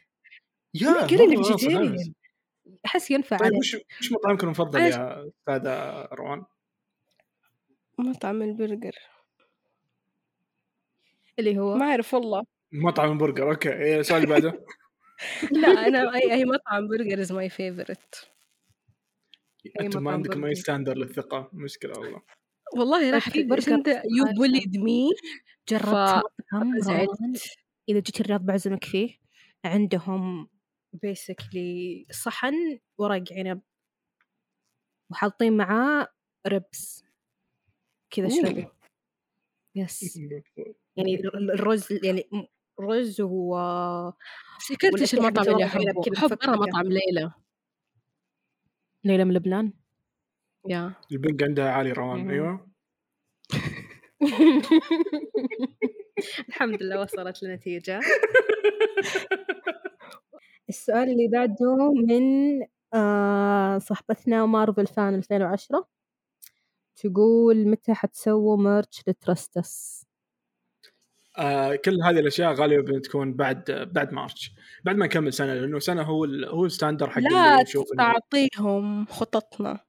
yeah 0.73 0.89
مرة 0.89 0.99
أنا 0.99 1.43
vegetarian. 1.43 2.13
أحس 2.85 3.11
ينفع 3.11 3.37
طيب 3.37 3.53
وش 3.57 3.77
وش 3.99 4.11
مطعمكم 4.11 4.47
المفضل 4.47 4.79
يا 4.79 5.27
أستاذة 5.27 6.07
روان؟ 6.13 6.43
مطعم 7.97 8.41
البرجر. 8.41 8.95
اللي 11.39 11.59
هو؟ 11.59 11.75
ما 11.75 11.85
أعرف 11.85 12.13
والله. 12.13 12.54
مطعم 12.71 13.11
البرجر 13.11 13.51
okay. 13.51 13.73
إيه، 13.73 13.99
السؤال 13.99 14.23
اللي 14.23 14.33
بعده. 14.33 14.65
لا 15.61 15.67
أنا 15.87 16.15
أي 16.15 16.33
أي 16.33 16.45
مطعم 16.45 16.87
برجر 16.87 17.21
is 17.21 17.31
my 17.31 17.49
favorite 17.49 18.31
أنتم 19.81 20.03
ما 20.03 20.11
مطعم 20.11 20.13
عندكم 20.13 20.43
اي 20.45 20.49
برجر. 20.49 20.61
standard 20.61 20.97
للثقة. 20.97 21.49
مشكلة 21.53 21.99
والله. 21.99 22.21
والله 22.77 23.11
راح 23.11 23.29
في 23.29 23.43
برجر 23.43 23.73
أنت 23.75 23.87
you 23.87 24.25
bullied 24.37 24.77
me 24.77 25.09
جربت 25.69 26.23
إذا 27.89 27.99
جيت 27.99 28.21
الرياض 28.21 28.41
بعزمك 28.45 28.83
فيه 28.83 29.17
عندهم 29.65 30.49
بيسكلي 30.93 32.05
صحن 32.11 32.79
ورق 32.97 33.23
عنب 33.33 33.61
وحاطين 35.11 35.57
معاه 35.57 36.07
ربس 36.47 37.03
كذا 38.09 38.29
شوي. 38.29 38.67
يس 39.75 40.17
يعني 40.97 41.15
ال- 41.15 41.35
ال- 41.37 41.51
الرز 41.51 41.87
يعني 42.03 42.29
رز 42.81 43.21
و 43.21 43.55
فكرت 44.69 45.01
إيش 45.01 45.13
ولا 45.13 45.21
في 45.21 45.27
المطعم 45.27 45.53
اللي 45.53 45.65
أحبه؟ 45.65 46.01
أحب. 46.17 46.37
أنا 46.43 46.55
مطعم 46.57 46.87
ليلى. 46.87 47.31
ليلى 49.03 49.25
من 49.25 49.33
لبنان؟ 49.33 49.73
يا. 50.67 50.93
البنك 51.11 51.43
عندها 51.43 51.71
عالي 51.71 51.91
روان. 51.91 52.29
أيوه. 52.29 52.67
الحمد 56.49 56.83
لله 56.83 57.01
وصلت 57.01 57.43
لنتيجة. 57.43 57.99
السؤال 60.69 61.09
اللي 61.09 61.27
بعده 61.27 61.93
من 61.93 62.23
آه 62.93 63.77
صاحبتنا 63.77 64.45
Marvel 64.45 64.87
Fan 64.87 65.15
2010 65.15 65.87
تقول 66.95 67.67
متى 67.67 67.93
حتسووا 67.93 68.57
merch 68.57 69.03
ل 69.07 69.18
Trust 69.18 69.72
Us؟ 69.72 70.04
آه 71.37 71.75
كل 71.75 71.97
هذه 72.03 72.19
الأشياء 72.19 72.53
غالبا 72.53 72.97
بتكون 72.97 73.33
بعد 73.33 73.89
بعد 73.93 74.13
March. 74.13 74.51
بعد 74.83 74.95
ما 74.95 75.05
نكمل 75.05 75.33
سنة 75.33 75.53
لأنه 75.53 75.79
سنة 75.79 76.01
هو 76.01 76.25
ال... 76.25 76.45
هو 76.45 76.65
ال 76.65 76.70
standard 76.70 77.09
حق 77.09 77.21
لا 77.21 77.63
تعطيهم 77.97 79.05
خططنا. 79.05 79.79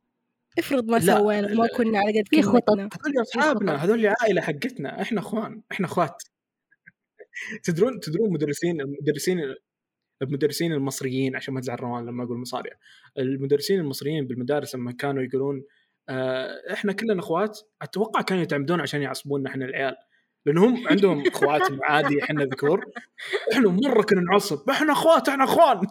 افرض 0.59 0.90
ما 0.90 0.98
سوينا 0.98 1.54
ما. 1.54 1.68
كنا 1.76 1.98
على 1.98 2.20
قد 2.20 2.28
في 2.28 2.42
خطط. 2.42 2.70
هذول 2.70 3.22
أصحابنا. 3.22 3.85
هذول 3.85 4.06
عائلة 4.06 4.40
حقتنا. 4.40 5.02
إحنا 5.02 5.20
إخوان 5.20 5.62
إحنا 5.72 5.87
إخوات. 5.87 6.22
تدرون 7.62 8.00
تدرون 8.00 8.32
مدرسين 8.32 8.80
المدرسين 8.80 9.54
المدرسين 10.22 10.72
المصريين 10.72 11.37
عشان 11.37 11.54
ما 11.54 11.61
تزعل 11.61 11.80
روان 11.80 12.06
لما 12.06 12.24
أقول 12.24 12.38
مصاري. 12.38 12.70
المدرسين 13.18 13.80
المصريين 13.80 14.26
بالمدارس 14.26 14.74
لما 14.74 14.92
كانوا 14.92 15.22
يقولون 15.22 15.64
آه 16.09 16.72
إحنا 16.72 16.92
كلنا 16.92 17.20
إخوات 17.20 17.59
أتوقع 17.82 18.22
كانوا 18.22 18.42
يتعمدون 18.42 18.80
عشان 18.80 19.02
يعصبوننا 19.02 19.50
إحنا 19.50 19.64
العيال. 19.64 19.96
لانهم 20.46 20.88
عندهم 20.88 21.26
أخوات 21.26 21.62
عادي 21.82 22.22
إحنا 22.22 22.44
ذكور. 22.44 22.90
إحنا 23.52 23.68
مرة 23.68 24.02
كنا 24.02 24.20
نعصب. 24.20 24.70
إحنا 24.70 24.92
أخوات 24.92 25.28
إحنا 25.28 25.44
أخوان. 25.44 25.87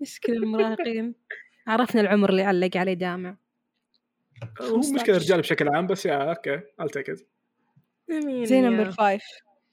مشكلة 0.00 0.36
المراهقين. 0.36 1.14
عرفنا 1.66 2.00
العمر 2.00 2.30
اللي 2.30 2.42
علق 2.42 2.76
عليه 2.76 2.94
دامع. 2.94 3.36
هو 4.60 4.78
مشكلة 4.78 5.16
الرجال 5.16 5.40
بشكل 5.40 5.68
عام 5.68 5.86
بس 5.86 6.06
yeah 6.06 6.30
okay 6.30 6.58
I'll 6.58 6.86
take 6.98 7.14
it. 7.14 7.22
زي 8.44 8.60
number 8.60 8.90
five 8.90 9.22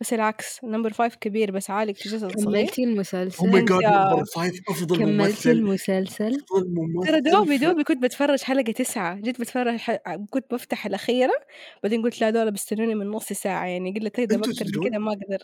بس 0.03 0.13
العكس 0.13 0.63
number 0.63 0.93
five 0.93 1.15
كبير 1.15 1.51
بس 1.51 1.69
عالق 1.69 1.95
في 1.95 2.09
جسد 2.09 2.31
صغير. 2.31 2.45
كملتي 2.45 2.81
oh 2.81 2.85
my 2.85 2.93
المسلسل 2.93 3.65
god 3.65 3.83
number 3.83 4.25
5 4.25 4.61
أفضل 4.69 4.97
كملتي 4.97 5.13
ممثل 5.13 5.49
المسلسل؟ 5.49 6.35
أفضل 6.35 6.69
ممثل 6.69 7.07
ترى 7.07 7.21
دوبي 7.21 7.57
دوبي 7.57 7.83
كنت 7.83 8.03
بتفرج 8.03 8.41
حلقة 8.41 8.71
تسعة. 8.71 9.15
جيت 9.19 9.41
بتفرج 9.41 9.75
ح... 9.75 10.15
كنت 10.29 10.45
بفتح 10.51 10.85
الأخيرة 10.85 11.33
بعدين 11.83 12.01
قلت 12.01 12.21
لا 12.21 12.29
دول 12.29 12.51
بيستنوني 12.51 12.95
من 12.95 13.07
نص 13.07 13.33
ساعة. 13.33 13.65
يعني 13.65 13.99
قلت 13.99 14.15
تدرون؟ 14.15 14.49
من 14.49 14.89
كذا 14.89 14.97
ما 14.97 15.11
أقدر. 15.11 15.43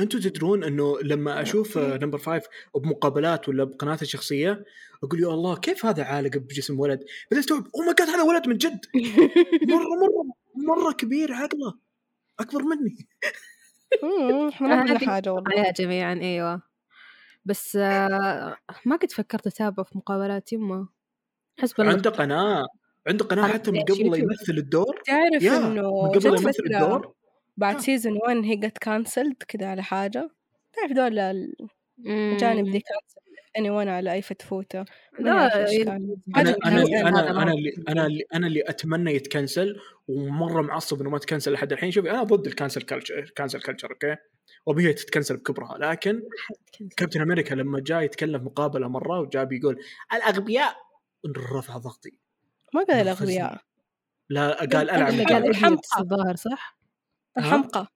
أنتم 0.00 0.18
تدرون 0.20 0.64
إنه 0.64 1.00
لما 1.02 1.42
أشوف 1.42 1.78
number 1.78 2.18
5 2.18 2.42
بمقابلات 2.74 3.48
ولا 3.48 3.64
بقناته 3.64 4.02
الشخصية 4.02 4.64
أقول 5.04 5.22
يا 5.22 5.28
الله 5.28 5.56
كيف 5.56 5.86
هذا 5.86 6.04
عالق 6.04 6.36
بجسم 6.36 6.80
ولد؟ 6.80 6.98
بعدين 6.98 7.38
استوعب 7.38 7.66
oh 7.74 7.80
my 7.80 7.94
god 7.98 8.08
هذا 8.08 8.22
ولد 8.22 8.48
من 8.48 8.56
جد. 8.56 8.80
مرة 9.70 9.88
مرة 10.00 10.84
مرة 10.84 10.92
كبير 10.92 11.32
عقله. 11.32 11.74
أكبر 12.40 12.62
مني. 12.62 13.08
مم، 14.02 14.48
إحنا 14.48 14.84
ما 14.84 14.98
حاجة 14.98 15.32
والله 15.32 15.50
عليها 15.52 15.72
جميعا 15.72 16.14
أيوه 16.14 16.62
بس 17.44 17.76
آه 17.76 18.56
ما 18.86 18.96
قد 18.96 19.12
فكرت 19.12 19.46
أتابع 19.46 19.82
في 19.82 19.98
مقابلات 19.98 20.52
يمه 20.52 20.88
حسب 21.58 21.80
الله 21.80 21.92
عنده 21.92 22.10
قناة 22.10 22.66
عنده 23.06 23.24
قناة 23.24 23.42
قناة 23.42 23.52
حتى 23.54 23.70
من؟ 23.70 23.80
قبل؟ 23.80 24.18
يمثل 24.18 24.52
الدور 24.58 25.00
تعرف 25.06 25.42
إنه 25.42 26.02
من 26.02 26.08
قبل 26.08 26.26
يمثل 26.26 26.52
فترة 26.52 26.64
الدور 26.66 27.14
بعد 27.56 27.74
آه. 27.74 27.78
season 27.78 28.16
1 28.16 28.36
هي 28.36 28.56
جت 28.56 28.78
cancelled 28.78 29.42
كذا 29.48 29.66
على 29.66 29.82
حاجة 29.82 30.30
تعرف 30.72 30.92
دول 30.92 31.18
الأجانب 31.18 32.66
مم. 32.66 32.72
they 32.72 32.80
cancel 32.80 33.19
anyone 33.58 33.96
على 33.96 34.12
أي 34.12 34.22
فتفوتة 34.22 34.78
ما 34.78 34.84
لا 35.18 35.30
أعرف 35.32 35.54
إيش 35.56 35.72
ي- 35.80 35.84
كان 35.84 36.16
أنا 36.36 36.56
أنا 36.66 36.82
اللي 36.82 37.00
أنا 37.00 37.30
أنا 37.30 37.52
اللي 37.52 37.74
أنا 37.88 38.06
اللي 38.06 38.24
أنا 38.34 38.46
اللي 38.46 38.62
أتمنى 38.66 39.14
يتكنسل 39.14 39.80
ومرة 40.08 40.62
معصب 40.62 41.00
إنه 41.00 41.10
ما 41.10 41.18
تكنسل 41.18 41.52
لحد 41.52 41.72
الحين. 41.72 41.90
شوفي 41.90 42.10
أنا 42.10 42.22
ضد 42.22 42.46
ال 42.46 42.51
cancel 42.51 42.82
culture 42.82 43.32
cancel 43.36 43.60
culture 43.62 43.90
okay؟ 43.90 44.16
وبهي 44.66 44.92
تتكنسل 44.92 45.36
بكبرها. 45.36 45.78
لكن 45.78 46.22
كابتن 46.96 47.20
أمريكا 47.20 47.54
لما 47.54 47.80
جاء 47.80 48.02
يتكلم 48.02 48.44
مقابلة 48.44 48.88
مرة 48.88 49.20
وجاء 49.20 49.44
بيقول 49.44 49.80
الأغبياء 50.12 50.76
رفع 51.52 51.76
ضغطي. 51.76 52.18
ما 52.74 52.84
قال 52.84 53.06
نرفزني. 53.06 53.36
الأغبياء 53.36 53.62
لا 54.28 54.58
قال 54.58 54.90
العب 54.90 55.12
قال 55.28 55.46
الحمقى. 55.48 56.00
الظاهر 56.00 56.36
صح؟ 56.36 56.78
الحمقى 57.38 57.86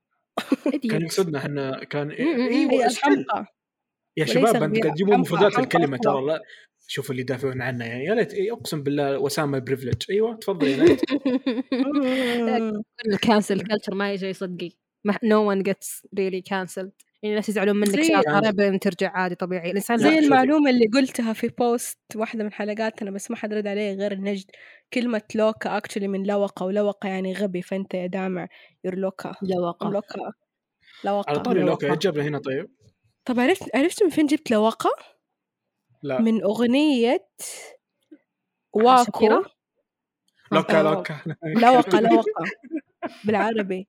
كان 0.90 1.02
يقصدنا 1.02 1.38
إحنا 1.38 1.84
كان 1.84 2.10
أيوه. 2.10 2.86
الحمقى. 2.86 3.46
يا 4.16 4.24
شباب 4.24 4.62
أنت 4.62 4.87
تجيبون 4.87 5.18
مفردات 5.18 5.59
الكلمة. 5.59 5.96
ترى 5.96 6.27
لا. 6.27 6.42
شوف 6.87 7.11
اللي 7.11 7.22
يدافعون 7.22 7.62
عنا 7.62 7.87
يا 7.87 7.98
يا 7.98 8.14
ليت 8.14 8.35
إيه، 8.35 8.53
أقسم 8.53 8.83
بالله 8.83 9.18
وسام 9.18 9.61
privilege 9.61 10.02
أيوه 10.11 10.37
تفضل 10.37 10.68
يا 10.68 10.77
ليت. 10.77 11.00
ال 13.12 13.19
cancel 13.19 13.61
culture 13.61 13.94
ما 13.94 14.12
يجي 14.12 14.27
يصدقي 14.27 14.70
no 15.24 15.50
one 15.50 15.62
gets 15.62 16.07
really 16.18 16.40
cancelled 16.40 16.92
يعني 17.22 17.35
الناس 17.35 17.48
يزعلون 17.48 17.77
منك 17.77 18.03
شاطرة 18.03 18.40
بعدين 18.40 18.81
ترجع 18.81 19.11
عادي 19.11 19.35
طبيعي. 19.35 19.70
الإنسان 19.70 19.96
زي. 19.96 20.18
المعلومة 20.18 20.70
اللي 20.70 20.87
قلتها 20.87 21.33
في 21.33 21.48
post 21.48 21.98
واحدة 22.16 22.44
من 22.44 22.53
حلقاتنا 22.53 23.11
بس 23.11 23.31
ما 23.31 23.37
حد 23.37 23.55
رد 23.55 23.66
عليه 23.66 23.94
غير 23.94 24.12
النجد. 24.12 24.50
كلمة 24.92 25.22
loca 25.35 25.76
actually 25.76 26.09
من 26.09 26.27
loca 26.26 26.66
و 26.66 26.75
loca 26.75 27.09
يعني 27.09 27.33
غبي 27.33 27.62
فأنت 27.62 27.94
يا 27.94 28.07
دامع 28.07 28.48
you're 28.85 28.94
loca. 28.94 29.35
loca 29.42 29.90
loca. 29.90 30.22
على 30.22 30.33
loca 31.04 31.38
طاري. 31.38 31.62
loca 31.62 31.87
لنا 31.87 32.22
هنا 32.22 32.38
طيب؟ 32.38 32.68
طب 33.24 33.40
عرفت 33.40 33.76
عرفت 33.76 34.02
من 34.02 34.08
فين 34.10 34.26
جبت 34.26 34.50
loca؟ 34.50 34.90
لا. 36.02 36.20
من 36.20 36.42
أغنية 36.42 37.28
واكو 38.72 39.04
شاكيرا؟ 39.04 39.44
loca 40.52 40.80
آه. 40.80 40.82
loca 40.83 41.22
loca 41.44 42.00
loca 42.11 42.44
بالعربي. 43.24 43.88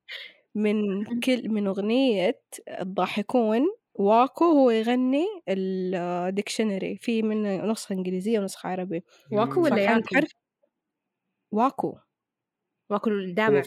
من 0.56 1.04
كل 1.19 1.50
من 1.50 1.67
أغنية 1.67 2.41
الضاحكون 2.67 3.62
واكو 3.93 4.45
هو 4.45 4.69
يغني 4.69 5.26
ال 5.50 5.62
dictionary. 5.62 6.98
في 6.98 7.21
من 7.21 7.67
نسخة 7.71 7.93
إنجليزية 7.93 8.39
ونسخة 8.39 8.69
عربي. 8.69 9.04
واكو 9.32 9.63
ولا 9.63 9.82
ياكو؟ 9.84 10.28
واكو 11.52 11.98
واكو 12.89 13.10
الدامع 13.10 13.63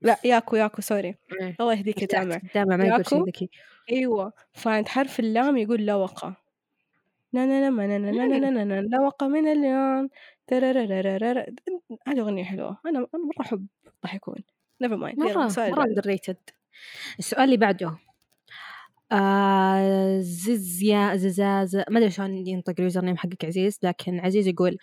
لا 0.00 0.18
ياكو 0.24 0.56
ياكو 0.56 0.82
sorry. 0.82 1.14
الله 1.60 1.74
يهديك 1.74 2.02
يا 2.02 2.06
دامع 2.06 2.36
الدامع 2.36 2.76
ما 2.76 2.84
يقول 2.84 3.06
شيء؟ 3.06 3.26
ذكي 3.26 3.50
أيوه 3.90 4.32
فعند 4.52 4.88
حرف 4.88 5.20
اللام 5.20 5.56
يقول 5.56 5.86
loca. 5.86 6.36
نا 7.32 7.46
نا 7.46 7.60
نا 7.60 7.70
ما 7.70 7.86
نا 7.86 7.98
نا 7.98 8.10
نا 8.10 8.26
نا 8.26 8.38
نا 8.38 8.50
نا 8.50 8.64
نا 8.64 8.80
loca 8.96 9.28
من 9.28 9.48
اليوم. 9.48 10.08
هذه 12.08 12.20
أغنية 12.20 12.44
حلوة. 12.44 12.78
أنا 12.86 12.98
أنا 12.98 13.08
مرة 13.24 13.40
أحب 13.46 13.66
ضحكون 14.04 14.36
never 14.80 14.96
mind 14.96 15.18
مرة 15.18 15.46
السؤال 15.46 15.70
مرة 15.72 15.84
اللي 15.84 15.94
بعده. 15.94 16.16
underrated. 16.16 16.54
السؤال 17.18 17.44
اللي 17.44 17.56
بعده. 17.56 17.98
آه 19.12 20.20
ززيا 20.20 21.16
ززاز 21.16 21.76
ما 21.76 21.98
أدري 21.98 22.10
شلون 22.10 22.46
ينطق 22.46 22.74
ال 22.78 23.04
username 23.04 23.16
حقك 23.16 23.44
عزيز 23.44 23.78
لكن 23.82 24.20
عزيز 24.20 24.48
يقول 24.48 24.78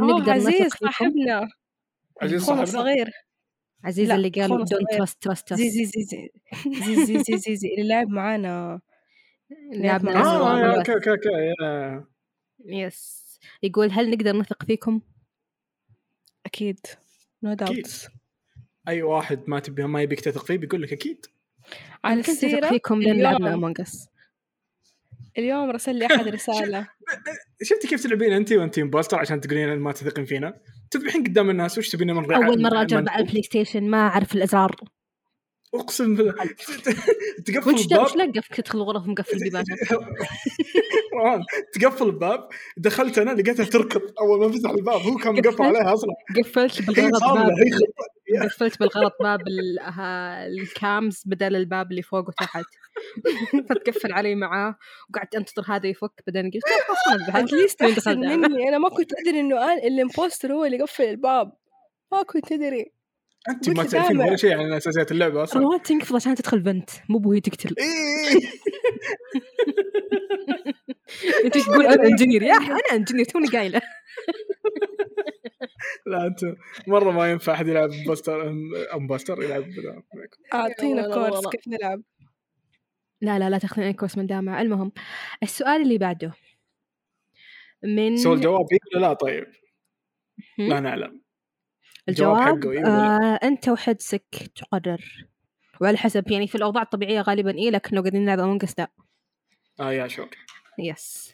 آه 0.00 0.04
نقدر 0.04 0.32
عزيز 0.32 0.48
نثق 0.48 0.76
فيكم. 0.76 0.86
صاحبنا. 0.86 1.48
عزيز 2.22 2.42
صاحبنا؟ 2.42 2.62
الصغير. 2.62 3.10
عزيز 3.84 4.10
اللي 4.10 4.28
قال 4.28 4.48
don't 4.48 4.90
trust 4.90 5.22
trust 5.22 5.54
زي 5.54 5.70
زي 5.70 5.84
زي 5.84 6.02
زي 6.02 6.30
زي 6.80 7.04
زي 7.04 7.22
زي, 7.22 7.36
زي, 7.36 7.56
زي 7.56 7.68
اللي 7.68 7.88
لعب 7.88 8.08
معانا 8.08 8.80
لعب 9.72 10.04
معانا 10.04 10.20
آه 10.20 10.76
أوكي 10.76 10.94
أوكي 10.94 11.10
أوكي 11.10 12.04
يس 12.64 13.20
يقول 13.62 13.90
هل 13.92 14.10
نقدر 14.10 14.36
نثق 14.36 14.64
فيكم؟ 14.64 15.00
أكيد. 16.46 16.80
no 17.42 17.56
no 17.56 18.10
أي 18.88 19.02
واحد 19.02 19.42
ما 19.46 19.60
تبي 19.60 19.82
ما 19.82 20.02
يبيك 20.02 20.20
تثق 20.20 20.44
فيه 20.44 20.58
بيقول 20.58 20.82
لك 20.82 20.92
أكيد. 20.92 21.26
على 22.04 22.20
السيرة 22.20 22.68
فيكم 22.68 23.02
لأن 23.02 23.22
لعبنا 23.22 23.54
Among 23.54 23.80
Us 23.80 24.08
اليوم 25.38 25.70
رسل 25.70 25.94
لي 25.96 26.06
أحد 26.06 26.28
رسالة. 26.28 26.88
شفتي 27.62 27.88
كيف 27.88 28.02
تلعبين 28.02 28.32
انت 28.32 28.52
وانت 28.52 28.78
imposter 28.78 29.18
عشان 29.18 29.40
تقولين 29.40 29.76
ما 29.78 29.92
تثقين 29.92 30.24
فينا؟ 30.24 30.60
تذبحين 30.90 31.24
قدام 31.24 31.50
الناس 31.50 31.78
وش 31.78 31.88
تبين 31.88 32.10
من 32.14 32.32
أول 32.34 32.62
مرة 32.62 32.82
أجرب 32.82 33.08
على 33.08 33.22
ال 33.24 33.42
PlayStation 33.42 33.90
ما 33.90 33.98
أعرف 33.98 34.34
الإزرار. 34.34 34.76
أقسم 35.74 36.16
بالله. 36.16 36.32
تقفل 37.46 37.70
الباب. 37.70 38.00
وش 38.06 38.16
لقف 38.16 38.48
تدخل 38.56 38.78
الغرف 38.78 39.06
مقفل 39.06 39.38
روان، 41.14 41.42
تقفل 41.74 42.06
الباب. 42.06 42.48
دخلت 42.76 43.18
أنا 43.18 43.30
لقيتها 43.30 43.64
تركض. 43.64 44.00
أول 44.20 44.40
ما 44.40 44.52
فتح 44.52 44.70
الباب 44.70 45.00
هو 45.00 45.16
كان 45.16 45.34
مقفل 45.34 45.62
عليها 45.62 45.94
أصلا. 45.94 46.10
قفلت 46.42 46.82
بالغلط 46.82 47.22
باب. 47.24 47.50
قفلت 48.42 48.78
بالغلط 48.78 49.12
باب 49.20 49.40
ها- 49.80 50.46
ال 50.46 50.61
cams 50.61 51.22
بدل 51.26 51.56
الباب 51.56 51.90
اللي 51.90 52.02
فوق 52.02 52.28
وتحت. 52.28 52.64
فتقفل 53.70 54.12
علي 54.12 54.34
معاه 54.34 54.76
وقعدت 55.10 55.34
أنتظر 55.34 55.64
هذا 55.68 55.86
يفك 55.86 56.12
بعدين 56.26 56.50
قلت 56.50 56.62
"لا، 56.66 56.84
خلاص 56.86 56.98
ما 57.08 57.14
انتبهت 57.40 57.44
at 57.84 57.90
least؟ 57.90 58.08
مني 58.08 58.68
أنا 58.68 58.78
ما 58.78 58.88
كنت 58.88 59.12
أدري 59.20 59.40
إنه 59.40 59.64
أنا 59.64 59.74
ال 59.86 59.93
imposter 59.93 60.52
هو 60.52 60.64
اللي 60.64 60.82
قفل 60.82 61.04
الباب 61.04 61.52
ما 62.12 62.22
كنت 62.22 62.52
أدري 62.52 62.92
أنت 63.48 63.68
ما 63.68 63.84
تعرفين. 63.84 64.18
ولا 64.20 64.36
شيء 64.36 64.58
عن 64.58 64.72
أساسيات 64.72 65.12
اللعبة 65.12 65.42
أصلا 65.42 65.62
روان 65.62 65.82
تنقفل 65.82 66.16
عشان 66.16 66.34
تدخل 66.34 66.60
بنت 66.60 66.90
مو 67.08 67.18
بوهي 67.18 67.40
تقتل 67.40 67.74
إيه. 67.78 68.40
أنت 71.44 71.58
تقول 71.58 71.86
أنا 71.86 72.08
engineer 72.08 72.42
يا 72.42 72.52
أخي 72.56 72.66
أنا 72.66 72.80
engineer 72.92 73.24
توني 73.24 73.46
قايلة 73.48 73.80
لا 76.06 76.26
أنت 76.26 76.40
مرة 76.86 77.10
ما 77.10 77.30
ينفع 77.30 77.52
أحد 77.52 77.68
يلعب 77.68 77.90
imposter 78.06 78.48
imposter 78.94 79.42
يلعب 79.42 79.62
بلا- 79.62 80.02
أعطينا 80.54 81.08
والله 81.08 81.30
course. 81.30 81.46
كيف 81.46 81.68
نلعب 81.68 82.02
لا 83.20 83.38
لا 83.38 83.50
لا 83.50 83.58
تاخذين 83.58 83.84
أي 83.84 83.92
course 83.92 84.18
من 84.18 84.26
دامع 84.26 84.62
المهم 84.62 84.92
السؤال 85.42 85.82
اللي 85.82 85.98
بعده. 85.98 86.32
من 87.82 88.16
سوى 88.16 88.34
الجواب 88.34 88.66
ولا 88.94 89.00
لا 89.00 89.12
طيب؟ 89.12 89.46
لا 90.58 90.80
نعلم. 90.80 91.20
الجواب 92.08 92.36
حقه 92.36 92.70
إيه؟ 92.70 92.86
آه 92.86 93.40
أنت 93.42 93.68
وحدسك 93.68 94.50
تقرر. 94.54 95.26
وعلى 95.80 95.96
حسب 95.96 96.30
يعني 96.30 96.46
في 96.46 96.54
الأوضاع 96.54 96.82
الطبيعية 96.82 97.20
غالبا 97.20 97.58
إيه 97.58 97.70
لكن 97.70 97.96
لو 97.96 98.02
قاعدين 98.02 98.24
نلعب 98.24 98.38
Among 98.38 98.64
لا. 98.78 98.90
آه 99.80 99.92
يا 99.92 100.08
شوك 100.08 100.34
yes 100.78 101.32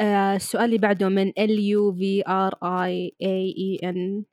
آه 0.00 0.36
السؤال 0.36 0.64
اللي 0.64 0.78
بعده 0.78 1.08
من 1.08 1.32
L 1.38 1.58
U 1.58 1.92
V 1.92 2.22
R 2.28 2.54
A 2.62 3.12
A 3.22 3.54
A 3.58 3.88
N 3.88 4.24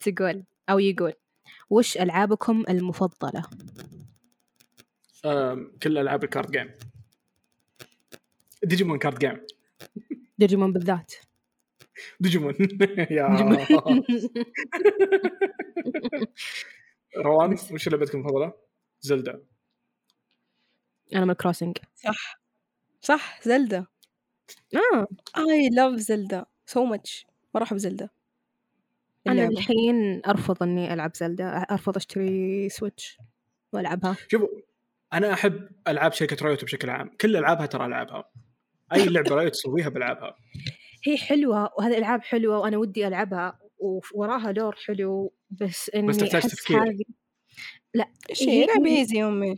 تقول 0.00 0.44
أو 0.70 0.78
يقول 0.78 1.12
وش 1.70 1.96
ألعابكم 1.96 2.64
المفضلة؟ 2.68 3.44
كل 5.82 5.98
ألعاب 5.98 6.24
ال 6.24 6.29
card 6.29 6.50
game 6.50 6.70
Digimon 8.64 8.98
card 8.98 9.18
game 9.18 9.46
Digimon 10.38 10.72
بالذات. 10.72 11.14
ديجيمون 12.20 12.54
يا 13.10 13.26
روان 17.16 17.52
وش 17.72 17.88
لعبتك 17.88 18.14
المفضله؟ 18.14 18.52
زلدا 19.00 19.42
انيمال 21.14 21.36
كروسنج 21.36 21.78
صح. 21.94 22.40
صح 23.00 23.40
Zelda 23.42 23.86
آه. 24.74 25.06
I 25.36 25.70
love 25.74 25.96
Zelda 25.96 26.44
so 26.70 26.78
much. 26.78 27.26
مرة 27.54 27.62
أحب 27.62 27.76
Zelda 27.76 28.08
أنا. 29.26 29.46
الحين 29.46 30.22
أرفض 30.26 30.62
إني 30.62 30.94
ألعب 30.94 31.16
Zelda 31.16 31.44
أرفض 31.48 31.96
أشتري 31.96 32.68
Switch 32.68 33.18
وألعبها. 33.72 34.16
شوفوا 34.28 34.48
أنا 35.12 35.32
أحب 35.32 35.68
ألعاب 35.88 36.12
شركة 36.12 36.44
Riot 36.46 36.64
بشكل 36.64 36.90
عام. 36.90 37.10
كل 37.20 37.36
ألعابها 37.36 37.66
ترى 37.66 37.86
العبها 37.86 38.24
أي 38.92 39.04
لعبة 39.08 39.34
Riot 39.34 39.52
تسويها 39.52 39.88
بلعبها 39.88 40.36
هي 41.06 41.16
حلوة 41.16 41.70
وهذه 41.78 41.92
الالعاب 41.92 42.22
حلوة 42.22 42.58
وأنا 42.58 42.76
ودي 42.76 43.06
ألعبها 43.08 43.58
ووراها 43.78 44.52
lore 44.52 44.74
حلو 44.86 45.32
بس 45.50 45.90
إني 45.94 46.06
بس 46.08 46.16
تحتاج 46.16 46.42
أحس 46.42 46.50
تفكير. 46.56 46.82
هذه- 46.82 47.04
لا 47.94 48.08
easy 48.86 49.18
يا 49.18 49.28
أمي. 49.28 49.56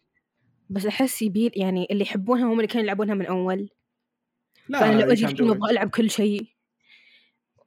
بس 0.71 0.87
أحس 0.87 1.23
يبيل 1.23 1.53
يعني 1.57 1.87
اللي 1.91 2.03
يحبونها 2.03 2.45
هم 2.45 2.53
اللي 2.57 2.67
كانوا 2.67 2.83
يلعبونها 2.85 3.15
من 3.15 3.27
أول. 3.27 3.69
لا 4.69 4.81
فأنا 4.81 5.01
لو 5.03 5.13
أجي 5.13 5.25
الحين. 5.27 5.51
أبغى 5.51 5.71
ألعب 5.71 5.91
كل 5.91 6.11
شيء. 6.11 6.43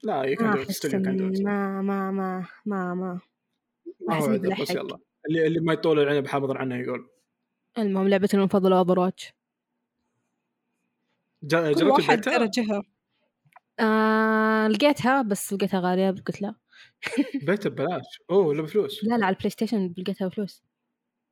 لا 0.04 0.36
you 0.36 0.38
can 0.40 0.44
ما 0.44 0.54
do 0.54 0.58
it. 0.58 0.60
أحس 0.68 0.86
still 0.86 0.90
you 0.90 0.94
can 0.94 1.18
do 1.18 1.36
it. 1.36 1.40
إن- 1.40 1.44
ما 1.46 1.82
ما 1.82 2.12
ما 2.12 2.46
ما 2.66 2.94
ما 2.94 3.20
ما 4.08 4.14
أحس 4.14 4.24
هو 4.24 4.28
إني 4.30 4.36
يقدر، 4.36 4.50
بس 4.50 4.72
بلحق. 4.72 4.76
يلا. 4.76 4.98
اللي 5.30 5.48
اللي 5.48 5.60
ما 5.60 5.74
يطول 5.74 6.00
العنب 6.00 6.28
حامض 6.28 6.52
عنه 6.58 6.76
يقول. 6.76 7.10
المهم 7.78 8.08
لعبتي 8.08 8.38
المفضلة 8.38 8.78
Overwatch 8.78 9.34
كل 11.42 11.74
جربت 11.74 11.82
واحد؟ 11.82 12.22
درجها 12.22 12.84
آه 13.80 14.68
لقيتها 14.68 15.22
بس 15.22 15.54
لقيتها 15.54 15.80
غالية 15.80 16.10
قلت 16.12 16.42
لا. 16.42 16.56
بيته 17.48 17.70
ببلاش. 17.70 18.20
أوه 18.30 18.48
ولا 18.48 18.62
بفلوس. 18.62 19.04
لا 19.04 19.18
لا 19.18 19.26
على 19.26 19.34
ال 19.34 19.50
PlayStation 19.50 19.94
لقيتها 19.98 20.28
بفلوس. 20.28 20.64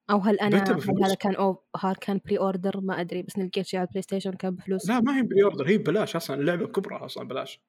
أو 0.10 0.18
هل 0.20 0.40
أنا 0.40 0.60
بيتها 0.60 0.94
هل؟ 0.94 1.04
هذا 1.04 1.14
كان 1.16 1.36
أو 1.36 1.64
هل 1.78 1.96
كان 1.96 2.20
pre-order 2.26 2.82
ما 2.82 3.02
أدري 3.02 3.22
بس 3.24 3.38
لقيت 3.38 3.66
شيء 3.66 3.80
على 3.80 3.88
ال 3.88 4.02
PlayStation 4.02 4.32
كان 4.32 4.56
بفلوس. 4.56 4.90
لا 4.90 5.00
ما 5.00 5.18
هي 5.18 5.24
pre-order 5.24 5.68
هي 5.70 5.78
ببلاش 5.78 6.16
أصلا 6.16 6.40
اللعبة 6.42 6.68
كبرى 6.68 6.96
أصلا 6.96 7.28
بلاش 7.28 7.62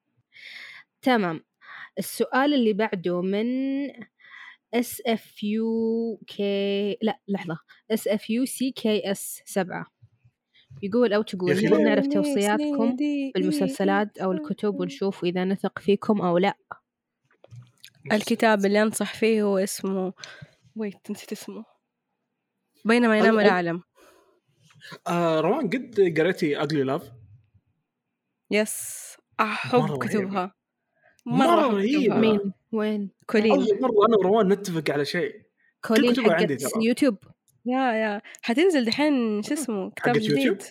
تمام. 1.01 1.43
السؤال 1.99 2.53
اللي 2.53 2.73
بعده 2.73 3.21
من 3.21 3.45
S 4.73 5.01
F 5.07 5.43
U 5.43 6.21
K 6.27 6.97
لا 7.01 7.19
لحظة. 7.27 7.59
S 7.91 8.07
F 8.07 8.29
U 8.29 8.45
C 8.45 8.71
K 8.71 9.11
S 9.11 9.41
7 9.45 9.85
يقول 10.83 11.13
أو 11.13 11.21
تقول 11.21 11.65
نبغى. 11.65 11.83
نعرف 11.83 12.07
توصياتكم 12.07 12.95
بالمسلسلات 13.35 14.17
أو 14.17 14.31
الكتب 14.31 14.79
ونشوف 14.79 15.23
إذا 15.23 15.45
نثق 15.45 15.79
فيكم 15.79 16.21
أو 16.21 16.37
لا. 16.37 16.57
الكتاب 18.11 18.65
اللي 18.65 18.81
أنصح 18.81 19.13
فيه 19.13 19.43
هو 19.43 19.57
اسمه 19.57 20.13
wait 20.75 21.11
نسيت 21.11 21.31
اسمه. 21.31 21.65
بينما 22.85 23.17
ينام. 23.17 23.39
العالم 23.39 23.83
آه 25.07 25.39
روان 25.39 25.69
قد 25.69 26.13
قريتي 26.17 26.61
اجلي 26.63 26.83
لاف 26.83 27.11
يس 28.51 29.17
رهيبة. 29.41 29.97
كتبها. 29.97 30.55
رهيبة. 31.73 32.15
كتبها. 32.15 32.19
مين 32.19 32.53
وين 32.71 33.09
كولين 33.25 33.51
أول 33.51 33.67
مرة 33.81 34.05
أنا 34.07 34.17
وروان 34.17 34.47
نتفق 34.53 34.91
على 34.93 35.05
شيء 35.05 35.41
كولين 35.85 36.13
كتبها 36.13 36.33
عندي 36.33 36.53
حقت 36.53 36.73
ترى. 36.73 36.85
يوتيوب 36.85 37.17
يا 37.65 37.79
يا 37.93 38.21
حتنزل 38.41 38.85
دحين 38.85 39.41
شو 39.43 39.53
اسمه 39.53 39.91
كتاب 39.91 40.15
حقت 40.15 40.23
يوتيوب؟ 40.29 40.57
جديد 40.57 40.63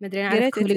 ما 0.00 0.06
أدري 0.06 0.20
أنا 0.26 0.30
قريت 0.30 0.54
كولين؟ 0.54 0.68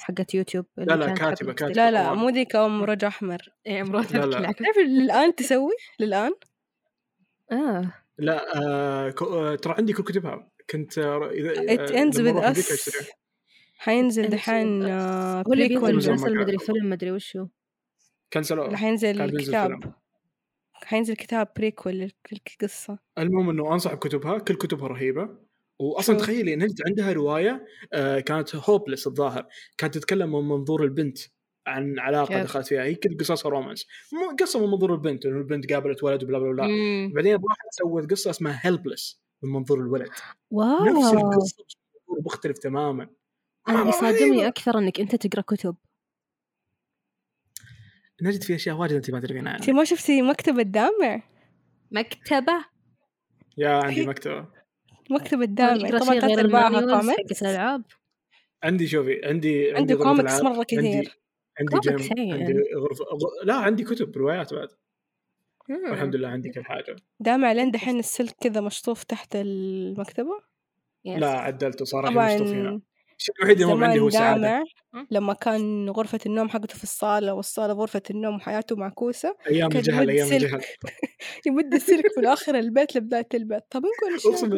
حقت 0.00 0.34
يوتيوب 0.34 0.64
لا، 0.76 0.84
لا، 0.94 1.08
حقت- 1.08 1.18
كاتبة. 1.18 1.68
لا 1.68 1.90
لا. 1.90 2.14
مو 2.14 2.28
ذيك 2.28 2.56
أحمر 3.04 3.48
إيه 3.66 3.82
مرات 3.82 4.12
لا، 4.12 4.18
لا. 4.18 4.36
لا 4.38 4.52
تعرف 4.52 4.76
للآن 4.88 5.34
تسوي 5.34 5.72
للآن 6.00 6.30
آه 7.52 7.92
لا 8.18 8.56
آه 8.62 9.10
كو- 9.10 9.24
آه 9.24 9.54
ترى 9.56 9.74
عندي 9.78 9.92
كل 9.92 10.02
كتبها 10.04 10.50
كنت 10.70 10.98
اذا 12.18 12.30
أروح 12.30 12.44
أمريكا 12.44 12.68
Us 12.68 12.72
أشتريها. 12.72 13.12
حينزل 13.78 14.28
دحين. 14.28 14.82
آه، 14.82 15.42
prequel 15.42 15.96
مسلسل. 15.96 16.36
مدري 16.36 16.58
فيلم 16.58 16.90
مدري 16.90 17.10
وشو 17.12 17.46
كنسلوه 18.32 18.76
حينزل 18.76 19.18
كان 19.18 19.26
بينزل 19.30 19.48
كتاب. 19.48 19.94
حينزل 20.72 21.14
كتاب 21.14 21.48
prequel 21.56 22.10
للقصة. 22.32 22.98
المهم 23.18 23.50
إنه 23.50 23.72
أنصح 23.72 23.94
بكتبها 23.94 24.38
كل 24.38 24.54
كتبها 24.54 24.88
رهيبة. 24.88 25.28
واصلا. 25.78 26.16
تخيلي 26.16 26.54
أنت 26.54 26.86
عندها 26.86 27.12
رواية 27.12 27.66
آه 27.92 28.20
كانت 28.20 28.56
Hopeless 28.56 29.06
الظاهر. 29.06 29.46
كانت 29.78 29.94
تتكلم 29.94 30.32
من 30.32 30.48
منظور 30.48 30.84
البنت 30.84 31.18
عن 31.66 31.98
علاقة 31.98 32.26
كيف؟ 32.34 32.42
دخلت 32.42 32.66
فيها. 32.66 32.82
هي 32.82 32.94
كل 32.94 33.16
قصصها 33.20 33.50
romance 33.50 33.86
مو 34.12 34.36
قصة 34.36 34.60
من 34.66 34.70
منظور 34.70 34.94
البنت 34.94 35.26
إنه 35.26 35.38
البنت 35.38 35.72
قابلت 35.72 36.02
ولد 36.02 36.24
و 36.24 36.27
blah 36.27 36.38
blah 36.38 36.52
blah. 36.52 36.66
بعدين 37.14 37.32
راحت 37.34 37.68
سوت 37.70 38.10
قصة 38.10 38.30
اسمها 38.30 38.60
Hopeless 38.62 39.22
من 39.42 39.50
منظور 39.52 39.78
الولد. 39.80 40.08
نفس 40.08 40.22
واو. 40.50 40.84
القصة 40.86 41.64
بس 41.68 41.76
منظور 42.08 42.24
مختلف 42.26 42.58
تماما. 42.58 43.08
أنا 43.68 43.80
اللي 43.80 43.88
آه، 43.88 44.00
صادمني 44.00 44.30
رهيبة. 44.30 44.48
أكثر 44.48 44.78
إنك 44.78 45.00
أنت 45.00 45.26
تقرأ 45.26 45.42
كتب. 45.42 45.76
نجد 48.22 48.42
في 48.42 48.54
أشياء 48.54 48.76
واجد 48.76 48.92
أنت 48.92 49.10
ما 49.10 49.20
تدرين 49.20 49.46
أنت 49.46 49.68
عنها 49.68 49.78
ما 49.78 49.84
شفتي 49.84 50.22
مكتبة 50.22 50.62
دامع 50.62 51.22
مكتبة؟ 51.90 52.64
يا 53.58 53.68
عندي 53.68 54.06
مكتبة. 54.06 54.46
مكتبة 55.10 55.44
دامع 55.44 55.88
يقرأ 55.88 55.98
طبعا 55.98 56.20
ثلاث 56.20 56.38
ارباعها 56.38 56.78
ال 56.78 56.81
manuals 56.81 57.00
comics 57.00 57.32
حقت 57.32 57.42
الألعاب. 57.42 57.82
عندي 58.62 58.86
شوفي 58.86 59.20
عندي 59.24 59.72
غرفة 59.72 59.94
كوميكس 60.04 60.44
عندي 60.44 60.64
كثير. 60.64 61.18
عندي 61.60 61.78
game. 61.82 62.08
عندي 62.10 62.52
يعني. 62.52 62.62
غرفه 62.76 63.04
لا 63.44 63.54
عندي 63.54 63.84
كتب 63.84 64.16
روايات 64.16 64.54
بعد. 64.54 64.68
مم. 65.68 65.90
والحمد 65.90 66.16
لله 66.16 66.28
عندي 66.28 66.50
كل 66.50 66.64
حاجة. 66.64 66.96
دامع 67.20 67.52
لين 67.52 67.70
دحين 67.70 67.98
السلك 67.98 68.34
كذا 68.40 68.60
مشطوف 68.60 69.04
تحت 69.04 69.36
المكتبة؟ 69.36 70.40
yes. 71.04 71.18
لا 71.18 71.30
عدلته 71.30 71.84
صار 71.84 72.08
هنا. 72.08 72.80
الشيء 73.20 73.34
الوحيد 73.38 73.60
اللي 73.60 73.74
مو 73.74 73.84
عندي 73.84 74.00
هو 74.00 74.64
مم. 74.92 75.06
لما 75.10 75.32
كان 75.32 75.90
غرفة 75.90 76.20
النوم 76.26 76.48
حقته 76.48 76.76
في 76.76 76.84
الصالة 76.84 77.32
والصالة 77.32 77.72
غرفة 77.72 78.02
النوم 78.10 78.34
وحياته 78.36 78.76
معكوسة 78.76 79.36
أيام 79.50 79.68
كان 79.68 79.78
الجهل 79.78 80.28
سلك. 80.28 80.32
الجهل. 80.32 80.60
يمد 81.46 81.74
السلك 81.74 82.04
في 82.14 82.20
الآخر 82.20 82.54
البيت 82.58 82.96
لبداية 82.96 83.28
البيت. 83.34 83.62
طب 83.70 83.80
نقول 83.80 84.34
أقسم 84.34 84.54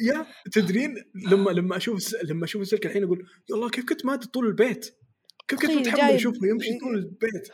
يا 0.00 0.26
تدرين 0.52 0.94
لما 1.30 1.50
لما 1.50 1.76
أشوف 1.76 1.96
الس... 1.96 2.16
لما 2.24 2.44
أشوف 2.44 2.62
السلك 2.62 2.86
الحين 2.86 3.04
أقول 3.04 3.26
يلا 3.50 3.70
كيف 3.70 3.84
كنت 3.84 4.06
مادي 4.06 4.26
طول 4.26 4.46
البيت؟ 4.46 4.96
كيف 5.48 5.60
كنت 5.60 5.70
متحمل 5.70 6.14
أشوفه 6.14 6.46
يمشي 6.46 6.78
طول 6.78 6.94
البيت؟ 6.94 7.48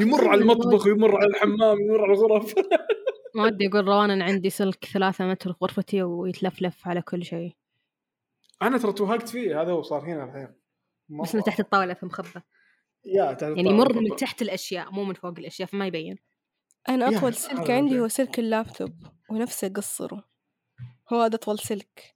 يمر 0.00 0.28
على 0.28 0.40
المطبخ 0.40 0.86
ويمر 0.86 1.16
على 1.16 1.26
الحمام 1.26 1.78
ويمر 1.80 2.04
على 2.04 2.12
الغرف. 2.12 2.54
ما 3.34 3.44
ودي 3.44 3.68
أقول 3.68 3.84
روان 3.84 4.22
عندي 4.22 4.50
سلك 4.50 4.84
ثلاثة 4.84 5.26
متر 5.26 5.52
في 5.52 5.58
غرفتي 5.62 6.02
ويتلفلف 6.02 6.88
على 6.88 7.02
كل 7.02 7.24
شيء. 7.24 7.63
أنا 8.62 8.78
ترى 8.78 8.92
توهقت 8.92 9.28
فيه 9.28 9.62
هذا 9.62 9.72
هو 9.72 9.82
صار 9.82 10.04
هنا 10.04 10.24
الحين. 10.24 10.54
بس 11.22 11.34
من 11.34 11.42
تحت 11.42 11.60
الطاولة 11.60 11.94
في 11.94 12.06
مخبى 12.06 12.40
يا 13.04 13.32
تحت 13.32 13.42
يعني 13.42 13.70
يمر 13.70 13.92
من. 13.92 14.16
تحت 14.16 14.42
الأشياء 14.42 14.90
مو 14.90 15.04
من 15.04 15.14
فوق 15.14 15.38
الأشياء 15.38 15.68
فما 15.68 15.86
يبين. 15.86 16.16
أنا 16.88 17.10
يا 17.10 17.18
أطول 17.18 17.34
سلك 17.34 17.70
عندي 17.70 17.94
ده. 17.94 18.00
هو 18.00 18.08
سلك 18.08 18.38
اللابتوب 18.38 18.92
ونفسي 19.30 19.66
أقصره 19.66 20.24
هو 21.12 21.20
هذا 21.20 21.34
أطول 21.34 21.58
سلك. 21.58 22.14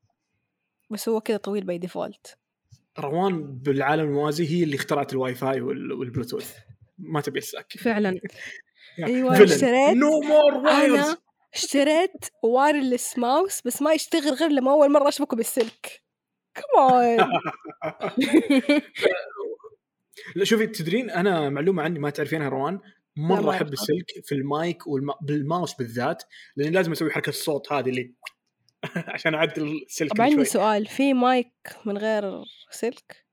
بس 0.91 1.09
هو 1.09 1.21
كذا 1.21 1.37
طويل 1.37 1.65
by 1.65 1.79
default 1.79 2.39
روان 2.99 3.59
بالعالم 3.59 4.05
الموازي 4.05 4.49
هي 4.49 4.65
اللي 4.65 4.77
اخترعت 4.77 5.13
الواي 5.13 5.35
فاي 5.35 5.61
وال... 5.61 5.93
والبلوتوث. 5.93 6.57
ما 6.99 7.21
تبي 7.21 7.39
السك 7.39 7.73
فعلا. 7.79 8.21
أيوة، 9.05 9.45
اشتريت. 9.45 9.97
no 9.97 10.21
more 10.21 10.55
wires 10.55 11.09
أنا 11.09 11.17
اشتريت 11.55 12.25
wireless 12.43 13.19
mouse 13.19 13.63
بس 13.63 13.83
ما 13.83 13.93
يشتغل 13.93 14.35
غير 14.35 14.49
لما 14.49 14.71
أول 14.71 14.93
مرة 14.93 15.09
أشبكه 15.09 15.37
بالسلك. 15.37 16.08
كمان 16.61 17.19
لا 20.37 20.45
شوفي 20.45 20.67
تدرين 20.67 21.11
أنا 21.11 21.49
معلومة 21.49 21.83
عني 21.83 21.99
ما 21.99 22.11
تعرفينها 22.11 22.49
روان. 22.49 22.81
مرة 23.17 23.51
أحب. 23.51 23.73
السلك 23.73 24.07
في 24.25 24.35
المايك 24.35 24.87
والما... 24.87 25.15
بالماوس 25.23 25.75
بالذات 25.75 26.23
لاني 26.57 26.71
لازم 26.71 26.93
أسوي 26.93 27.11
حركة 27.11 27.31
الصوت 27.31 27.73
هذه 27.73 27.89
اللي 27.89 28.15
عشان 29.15 29.35
أعدل 29.35 29.83
السلك 29.87 30.13
طب 30.13 30.21
عندي 30.21 30.45
سؤال 30.45 30.87
في 30.87 31.15
مايك 31.15 31.53
من 31.85 31.99
غير 31.99 32.45
سلك؟ 32.71 33.28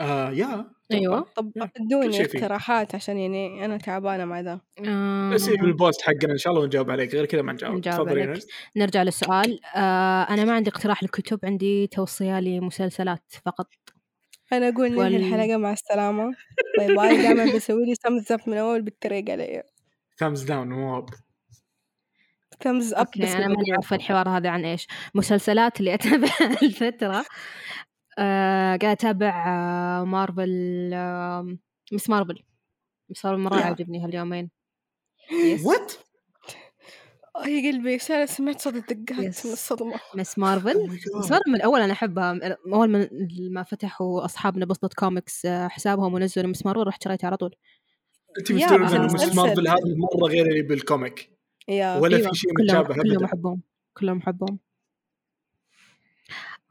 آه 0.00 0.30
يا 0.30 0.70
أيوه. 0.92 1.20
طب 1.36 1.52
ادوني. 1.80 2.20
اقتراحات 2.24 2.94
عشان 2.94 3.18
يعني 3.18 3.64
أنا 3.64 3.76
تعبانة 3.76 4.24
مع 4.24 4.40
ذا. 4.40 4.60
آه، 4.86 5.30
بس 5.30 5.44
في 5.48 5.60
ال 5.64 5.72
post 5.72 6.02
حقنا 6.02 6.32
إن 6.32 6.38
شاء 6.38 6.52
الله 6.52 6.62
ونجاوب 6.64 6.90
عليك 6.90 7.14
غير 7.14 7.26
كذا 7.26 7.42
ما 7.42 7.52
نجاوب. 7.52 7.74
نجاوب 7.76 8.06
تفضلي. 8.08 8.40
نرجع 8.76 9.02
للسؤال. 9.02 9.60
آه 9.76 10.22
أنا 10.22 10.44
ما 10.44 10.52
عندي 10.54 10.70
اقتراح 10.70 11.02
للكتب 11.02 11.38
عندي 11.44 11.86
توصية 11.86 12.40
لمسلسلات 12.40 13.22
فقط. 13.46 13.68
أنا 14.52 14.68
أقول 14.68 14.88
ننهي 14.92 14.98
وال- 15.00 15.14
الحلقة 15.14 15.56
مع 15.56 15.72
السلامة. 15.72 16.34
bye 16.78 16.94
bye 16.96 17.22
دائما 17.22 17.54
بسوي 17.56 17.84
لي 17.86 17.94
thumbs 17.94 18.32
up 18.32 18.40
من 18.46 18.56
أول 18.56 18.82
بالطريقة 18.82 19.32
علي 19.32 19.62
thumbs 20.18 20.42
down 20.42 20.68
مو 20.68 20.98
up 20.98 21.06
thumbs 22.60 22.94
up 22.94 23.06
بس 23.20 23.28
أنا 23.34 23.48
ماني. 23.48 23.72
عارفة 23.72 23.96
الحوار 23.96 24.28
هذا 24.28 24.48
عن 24.50 24.64
إيش. 24.64 24.86
مسلسلات 25.14 25.80
اللي 25.80 25.94
أتابعها 25.94 26.58
الفترة. 26.62 27.24
قاعد 28.18 28.84
أتابع 28.84 29.44
آه 29.48 30.04
مارفل 30.04 30.90
آه 30.94 31.56
Ms. 31.92 32.10
Marvel. 32.10 32.42
Ms. 33.10 33.24
Marvel 33.24 33.40
مرة 33.42 33.60
yeah. 33.60 33.64
عجبني 33.64 34.04
هاليومين. 34.04 34.50
what 35.66 35.92
يا 37.46 37.72
قلبي 37.72 37.98
سارة 37.98 38.24
سمعت 38.26 38.60
صوت 38.60 38.74
الدقات 38.74 39.18
yes. 39.24 39.46
من 39.46 39.52
الصدمة. 39.52 39.94
Ms. 40.14 40.38
Marvel؟ 40.38 40.86
Ms. 41.18 41.30
Marvel 41.30 41.40
من 41.50 41.54
الأول 41.54 41.80
أنا 41.80 41.92
أحبها. 41.92 42.38
أول 42.74 42.88
ما 42.90 43.08
ما 43.50 43.62
فتحوا 43.62 44.24
أصحابنا 44.24 44.66
بسطة 44.66 44.88
كوميكس 44.98 45.46
آه، 45.46 45.68
حسابهم 45.68 46.14
ونزلوا 46.14 46.50
Ms. 46.50 46.66
Marvel 46.66 46.86
رحت 46.86 47.04
شريتها 47.04 47.26
على 47.28 47.36
طول. 47.36 47.54
انت 48.38 48.52
عشان 48.52 48.82
إنه 48.84 49.04
Ms. 49.04 49.34
Marvel 49.36 49.68
هذا 49.68 49.78
مرة 49.96 50.28
غير 50.28 50.46
اللي 50.46 50.62
بال 50.62 50.79
comic. 50.79 51.30
yeah. 51.68 51.98
ولا 51.98 52.16
أيوة، 52.16 52.30
في 52.30 52.36
شيء 52.38 52.50
كلهم 52.56 52.80
متشابه 52.80 53.02
كلهم 53.02 53.24
أحبهم. 53.24 53.62
كلهم 53.98 54.18
أحبهم. 54.18 54.58
Oh 54.58 54.73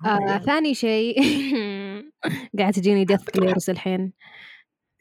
آه. 0.05 0.37
ثاني 0.37 0.73
شيء 0.73 1.15
قاعد 2.59 2.73
تجيني 2.73 3.05
death 3.05 3.23
glares 3.23 3.69
الحين 3.69 4.13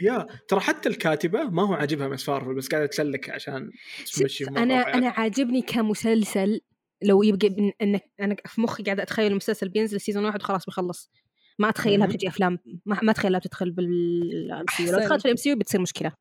يا 0.01 0.27
ترى 0.49 0.61
حتى 0.61 0.89
الكاتبة 0.89 1.45
ما 1.45 1.69
هو 1.69 1.75
عاجبها 1.75 2.09
Ms. 2.09 2.29
Marvel 2.29 2.55
بس 2.55 2.69
قاعدة 2.69 2.87
تسلك 2.87 3.31
عشان 3.31 3.71
تمشي 4.17 4.45
أنا. 4.45 4.95
أنا 4.95 5.09
عاجبني 5.09 5.63
كمسلسل 5.63 6.61
لو 7.03 7.23
يبقى 7.23 7.75
إنك 7.83 8.03
أنا 8.21 8.37
في 8.47 8.61
مخي 8.61 8.83
قاعدة 8.83 9.03
أتخيل 9.03 9.33
المسلسل 9.33 9.69
بينزل 9.69 10.01
season 10.01 10.25
واحد 10.25 10.43
وخلاص 10.43 10.67
بيخلص 10.67 11.11
ما 11.59 11.69
أتخيلها. 11.69 12.07
بتجي 12.07 12.29
أفلام 12.29 12.59
ما, 12.87 12.99
ما 13.03 13.11
أتخيلها 13.11 13.41
بتدخل 13.41 13.71
بال 13.71 14.65
MCU 14.77 14.91
لو. 14.91 14.99
دخلت 14.99 15.21
في 15.21 15.25
ال 15.25 15.37
MCU 15.37 15.55
بتصير 15.55 15.81
مشكلة 15.81 16.13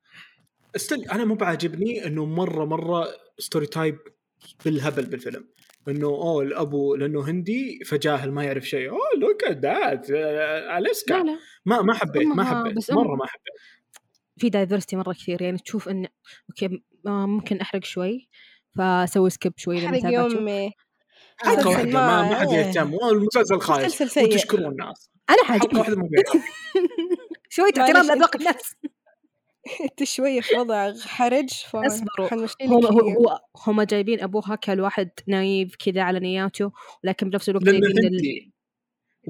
still 0.76 1.09
أنا 1.12 1.26
مو 1.26 1.36
بعاجبني 1.36 2.05
إنه 2.05 2.26
مرة 2.26 2.66
مرة 2.66 3.08
stereotype 3.39 3.97
بالهبل 4.66 5.05
بالفيلم 5.05 5.47
انه 5.89 6.07
oh 6.07 6.43
الابو 6.43 6.95
لأنه 6.95 7.29
هندي 7.29 7.79
فجاهل 7.86 8.32
ما 8.32 8.43
يعرف 8.43 8.63
شيء. 8.65 8.89
oh 8.89 8.99
look 9.18 9.43
at 9.43 9.57
that 9.57 10.07
Alexa. 10.78 11.14
لا 11.13 11.38
ما 11.65 11.82
ما 11.82 11.93
حبيت 11.93 12.27
ما 12.27 12.43
حبيت 12.43 12.73
بس 12.77 12.91
مرة 12.91 13.15
ما 13.15 13.25
حبيت. 13.25 13.53
في 14.38 14.49
diversity 14.49 14.95
مرة 14.95 15.13
كثير 15.13 15.41
يعني 15.41 15.57
تشوف 15.57 15.89
إن 15.89 16.07
okay 16.49 16.84
آه، 17.07 17.25
ممكن 17.25 17.57
أحرق 17.59 17.84
شوي 17.84 18.29
فأسوي 18.77 19.29
skip 19.30 19.53
شوي 19.57 19.77
إذا 19.77 19.86
ما 19.88 19.91
حرق 19.91 20.01
تابعتوا. 20.01 20.38
يومي 20.38 20.71
حلقه 21.38 21.69
واحدة 21.69 21.91
ما 21.91 22.21
ما 22.29 22.36
حد 22.36 22.47
إيه. 22.49 22.55
يهتم. 22.57 22.93
والمسلسل 22.93 23.59
خايس. 23.59 23.86
مسلسل 23.86 24.09
سيء. 24.09 24.23
وتشكرون 24.25 24.65
الناس. 24.71 25.09
حلقه 25.29 25.43
حاجة. 25.45 25.77
واحدة 25.77 25.95
مو 25.95 26.07
بيها 26.07 26.23
شوية 27.49 27.71
احترام 27.82 28.05
لأذواق 28.07 28.38
أنت- 28.38 28.39
الناس. 28.39 28.75
انت 29.91 30.03
شوية 30.03 30.41
في 30.41 30.55
وضع 30.55 30.93
حرج 30.93 31.49
أصبروا. 31.76 32.30
هم 32.61 32.86
هو 32.86 33.39
هم 33.67 33.82
جايبين 33.82 34.24
أبوها 34.24 34.55
كالواحد 34.55 35.09
naive 35.28 35.76
كذا 35.76 36.01
على 36.01 36.19
نياته 36.19 36.72
ولكن 37.03 37.30
بنفس 37.30 37.49
الوقت 37.49 37.63
جايبين 37.65 38.51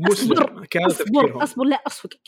أصبر 0.08 0.66
تفكيرهم. 0.66 1.42
أصبر 1.42 1.64
لا 1.64 1.76
اصفقك 1.88 2.28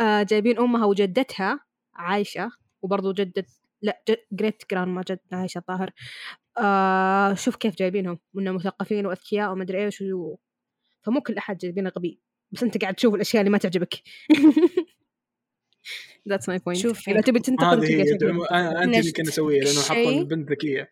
آه 0.00 0.22
جايبين 0.22 0.58
أمها 0.58 0.84
وجدتها 0.84 1.60
عايشة 1.94 2.50
وبرضو 2.82 3.12
جدة 3.12 3.46
لا 3.82 4.02
جريت 4.32 4.62
جران 4.70 4.88
ما 4.88 5.02
جد 5.10 5.20
عايشة 5.32 5.58
الظاهر. 5.58 5.90
آه 6.58 7.34
شوف 7.34 7.56
كيف 7.56 7.76
جايبينهم. 7.76 8.18
انهم 8.38 8.54
مثقفين 8.56 9.06
وأذكياء 9.06 9.52
ومدري 9.52 9.84
إيش 9.84 10.00
و... 10.00 10.36
فمو 11.02 11.20
كل 11.20 11.38
أحد 11.38 11.58
جايبينه 11.58 11.92
غبي. 11.96 12.20
بس 12.52 12.62
أنت 12.62 12.78
قاعد 12.78 12.94
تشوف 12.94 13.14
الأشياء 13.14 13.40
اللي 13.40 13.50
ما 13.50 13.58
تعجبك. 13.58 13.94
That's 16.30 16.46
my 16.54 16.58
point 16.58 16.72
شوفي. 16.82 17.10
إذا 17.10 17.20
تبي 17.20 17.40
تنتقد 17.40 17.84
هذه 17.84 18.16
دعم- 18.20 18.44
أنا- 18.44 18.52
انت. 18.82 18.96
اللي 18.96 19.12
كنا 19.12 19.28
نسويه 19.28 19.60
لأنه 19.60 19.80
شيء- 19.80 20.18
البنت 20.20 20.50
ذكية 20.50 20.90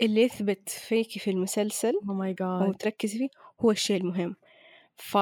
اللي 0.00 0.22
يثبت 0.22 0.68
فيكي 0.68 1.18
في 1.20 1.30
المسلسل 1.30 1.92
Oh 1.92 2.06
my 2.06 2.42
أو 2.42 2.72
god 2.72 2.76
تركزي 2.76 3.18
فيه 3.18 3.28
هو 3.60 3.70
الشيء 3.70 3.96
المهم 4.00 4.36
ف 4.96 5.18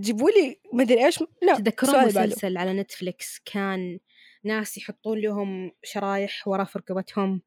جيبوا 0.00 0.30
لي 0.30 0.60
مدري 0.72 1.06
إيش 1.06 1.24
لا 1.42 1.54
تذكرون 1.54 1.92
بعده. 1.94 2.06
مسلسل 2.26 2.56
على 2.56 2.72
نتفليكس 2.72 3.40
كان 3.44 3.98
ناس 4.44 4.78
يحطون 4.78 5.18
لهم 5.18 5.70
شرايح 5.84 6.48
ورا 6.48 6.64
في 6.64 6.78
رقبتهم 6.78 7.42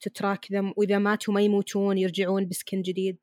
ت 0.00 0.09
track 0.09 0.52
them 0.52 0.72
وإذا 0.76 0.98
ماتوا 0.98 1.34
ما 1.34 1.40
يموتون 1.40 1.98
يرجعون 1.98 2.48
ب 2.48 2.55
skin 2.55 2.82
جديد 2.82 3.18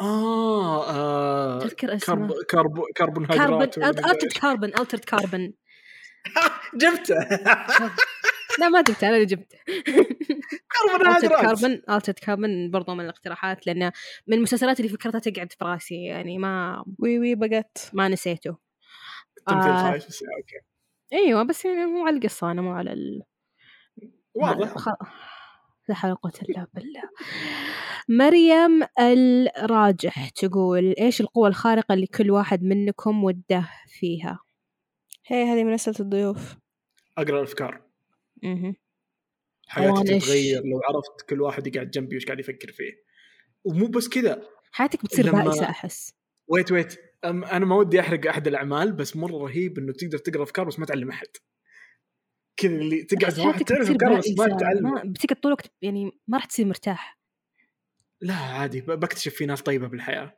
آه, 0.00 0.90
آه 0.90 1.58
تذكر 1.58 1.94
اسمه 1.94 2.16
كرب 2.26 2.32
كرب 2.50 2.80
كربون 2.96 3.26
هيدرات 3.30 3.78
مدري 3.78 3.90
Altered 3.90 4.24
إيش. 4.24 4.32
Carbon 4.40 4.68
Altered 4.68 5.00
Carbon 5.04 5.52
جبته. 6.82 7.14
لا 8.60 8.68
ما 8.68 8.80
جبته 8.80 9.08
أنا 9.08 9.16
اللي 9.16 9.26
جبته. 9.26 9.58
هيدرات. 11.16 11.42
كاربن 11.42 11.82
الترد 11.90 12.18
كاربن 12.18 12.70
برضو 12.70 12.94
من 12.94 13.04
الاقتراحات 13.04 13.66
لأنه 13.66 13.92
من 14.26 14.36
المسلسلات 14.36 14.80
اللي 14.80 14.90
فكرتها 14.90 15.18
تقعد 15.18 15.52
في 15.52 15.64
راسي 15.64 16.04
يعني 16.04 16.38
ما 16.38 16.84
وي 16.98 17.18
وي 17.18 17.34
بقت. 17.34 17.90
ما 17.92 18.08
نسيته. 18.08 18.56
تمثيل 19.46 19.70
آه. 19.70 19.96
بس 19.96 20.22
okay. 20.22 20.66
أيوه 21.12 21.42
بس 21.42 21.64
يعني 21.64 21.86
مو 21.86 22.06
على 22.06 22.16
القصة 22.16 22.50
أنا 22.50 22.62
مو 22.62 22.72
على 22.72 22.92
ال... 22.92 23.22
واضح. 24.34 24.78
خ... 24.78 24.88
لا 25.88 25.94
حول 25.94 26.10
ولا 26.10 26.18
قوة 26.22 26.32
إلا 26.42 26.66
بالله. 26.74 27.02
مريم 28.08 28.82
الراجح 28.98 30.28
تقول 30.28 30.94
إيش 31.00 31.20
القوة 31.20 31.48
الخارقة 31.48 31.92
اللي 31.94 32.06
كل 32.06 32.30
واحد 32.30 32.62
منكم 32.62 33.24
وده 33.24 33.68
فيها؟ 33.86 34.43
هي 35.26 35.42
هذه 35.44 35.64
من 35.64 35.72
أسئلة 35.72 35.96
الضيوف. 36.00 36.56
أقرأ 37.18 37.38
الأفكار. 37.38 37.82
مهم. 38.42 38.76
حياتي. 39.68 40.18
تتغير 40.18 40.62
لو 40.64 40.80
عرفت 40.88 41.28
كل 41.28 41.40
واحد 41.42 41.66
يقعد 41.66 41.90
جنبي 41.90 42.16
وش 42.16 42.24
قاعد 42.26 42.40
يفكر 42.40 42.72
فيه. 42.72 42.92
ومو 43.64 43.86
بس 43.86 44.08
كذا. 44.08 44.42
حياتك 44.72 45.04
بتصير 45.04 45.26
لما- 45.26 45.44
بائسة 45.44 45.64
أحس. 45.70 46.14
ويت 46.48 46.72
ويت 46.72 46.96
أم 47.24 47.44
أنا 47.44 47.64
ما 47.64 47.76
ودي 47.76 48.00
أحرق 48.00 48.26
أحد 48.26 48.46
الأعمال 48.48 48.92
بس 48.92 49.16
مرة 49.16 49.36
رهيب 49.38 49.78
إنه 49.78 49.92
تقدر 49.92 50.18
تقرأ 50.18 50.42
أفكار 50.42 50.64
بس 50.66 50.78
ما 50.78 50.86
تعلم 50.86 51.10
أحد. 51.10 51.26
كذا 52.56 52.72
اللي 52.76 53.02
تقعد 53.02 53.38
واحد 53.38 53.64
تعرف 53.64 53.90
أفكار 53.90 54.18
بس 54.18 54.28
ما 54.38 54.46
ما 54.80 55.02
بتقعد 55.06 55.40
طول 55.40 55.52
الوقت 55.52 55.72
يعني 55.82 56.10
ما 56.28 56.36
راح 56.38 56.44
تصير 56.44 56.66
مرتاح. 56.66 57.18
لا 58.20 58.34
عادي. 58.34 58.80
ب- 58.80 58.90
بكتشف 58.90 59.34
في 59.34 59.46
ناس 59.46 59.62
طيبة 59.62 59.86
بالحياة. 59.88 60.36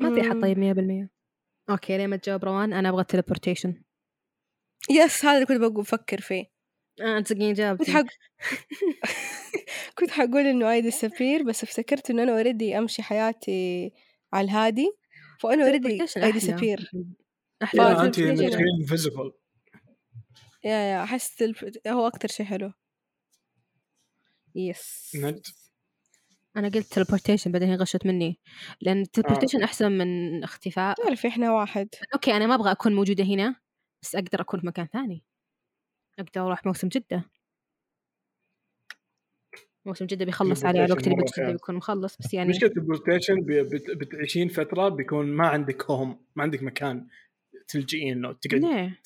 ما 0.00 0.14
في 0.14 0.20
أحد. 0.28 0.40
طيب 0.42 0.58
100% 0.58 1.10
okay 1.70 1.96
ليه 1.98 2.06
ما 2.06 2.16
تجاوب 2.16 2.44
روان؟ 2.44 2.72
أنا 2.72 2.88
أبغى 2.88 3.04
teleportation 3.04 3.82
yes 4.90 5.24
هذا 5.24 5.34
اللي 5.34 5.46
كنت 5.46 5.58
بقول 5.60 5.72
بفكر 5.74 6.20
فيه. 6.20 6.44
آه 7.00 7.20
تصدقين 7.20 7.48
كنت 7.50 7.58
جاوبتي 7.58 7.92
حق 7.92 8.04
كنت 9.98 10.10
حقول 10.10 10.46
إنه 10.46 10.70
I 10.72 10.80
disappear 10.80 11.42
بس 11.42 11.62
افتكرت 11.62 12.10
إنه 12.10 12.22
أنا 12.22 12.32
already 12.32 12.78
أمشي 12.78 13.02
حياتي 13.02 13.90
على 14.32 14.44
الهادي 14.44 14.92
فأنا 15.40 15.64
already 15.64 15.98
Teleportation 15.98 16.16
اي 16.16 16.22
أحلى. 16.22 16.32
disappear 16.32 16.90
أحلى. 17.62 17.82
لا، 17.82 17.92
لا 17.92 18.12
زي 18.34 18.46
انت. 18.46 18.54
invisible 18.80 19.32
yeah 20.64 20.70
yeah 20.70 21.02
أحس 21.04 21.44
هو 21.86 22.06
أكتر 22.06 22.28
شيء 22.28 22.46
حلو. 22.46 22.72
yes 24.54 25.12
أنا 26.58 26.68
قلت 26.68 26.86
teleportation 26.92 27.52
بعدين 27.52 27.68
هي 27.68 27.76
غشت 27.76 28.06
مني. 28.06 28.38
لأن 28.80 29.10
teleportation 29.10 29.62
أحسن 29.62 29.92
من 29.92 30.44
اختفاء. 30.44 30.94
تعرف 30.94 31.26
إحنا 31.26 31.52
واحد. 31.52 31.88
okay 32.14 32.36
أنا 32.36 32.46
ما 32.46 32.54
أبغى 32.54 32.70
أكون 32.70 32.94
موجودة 32.94 33.24
هنا 33.24 33.54
بس 34.02 34.14
أقدر 34.16 34.40
أكون 34.40 34.60
في 34.60 34.66
مكان 34.66 34.86
ثاني. 34.86 35.24
أقدر 36.18 36.46
أروح 36.46 36.66
موسم 36.66 36.88
جدة. 36.88 37.24
موسم 39.86 40.06
جدة 40.06 40.24
بيخلص 40.24 40.64
علي 40.64 40.78
على 40.78 40.86
الوقت 40.86 41.06
اللي 41.06 41.16
بجده. 41.16 41.52
بيكون 41.52 41.74
مخلص 41.74 42.16
بس 42.16 42.34
يعني 42.34 42.48
مشكلة 42.48 42.68
بت- 42.68 43.90
بتعيشين 43.90 44.48
فترة 44.48 44.88
بيكون 44.88 45.26
ما 45.26 45.48
عندك 45.48 45.90
home 45.90 46.26
ما 46.36 46.42
عندك 46.42 46.62
مكان 46.62 47.08
تلجئين 47.68 48.12
انه 48.12 48.32
تقعد 48.32 48.60
ليه؟ 48.60 49.00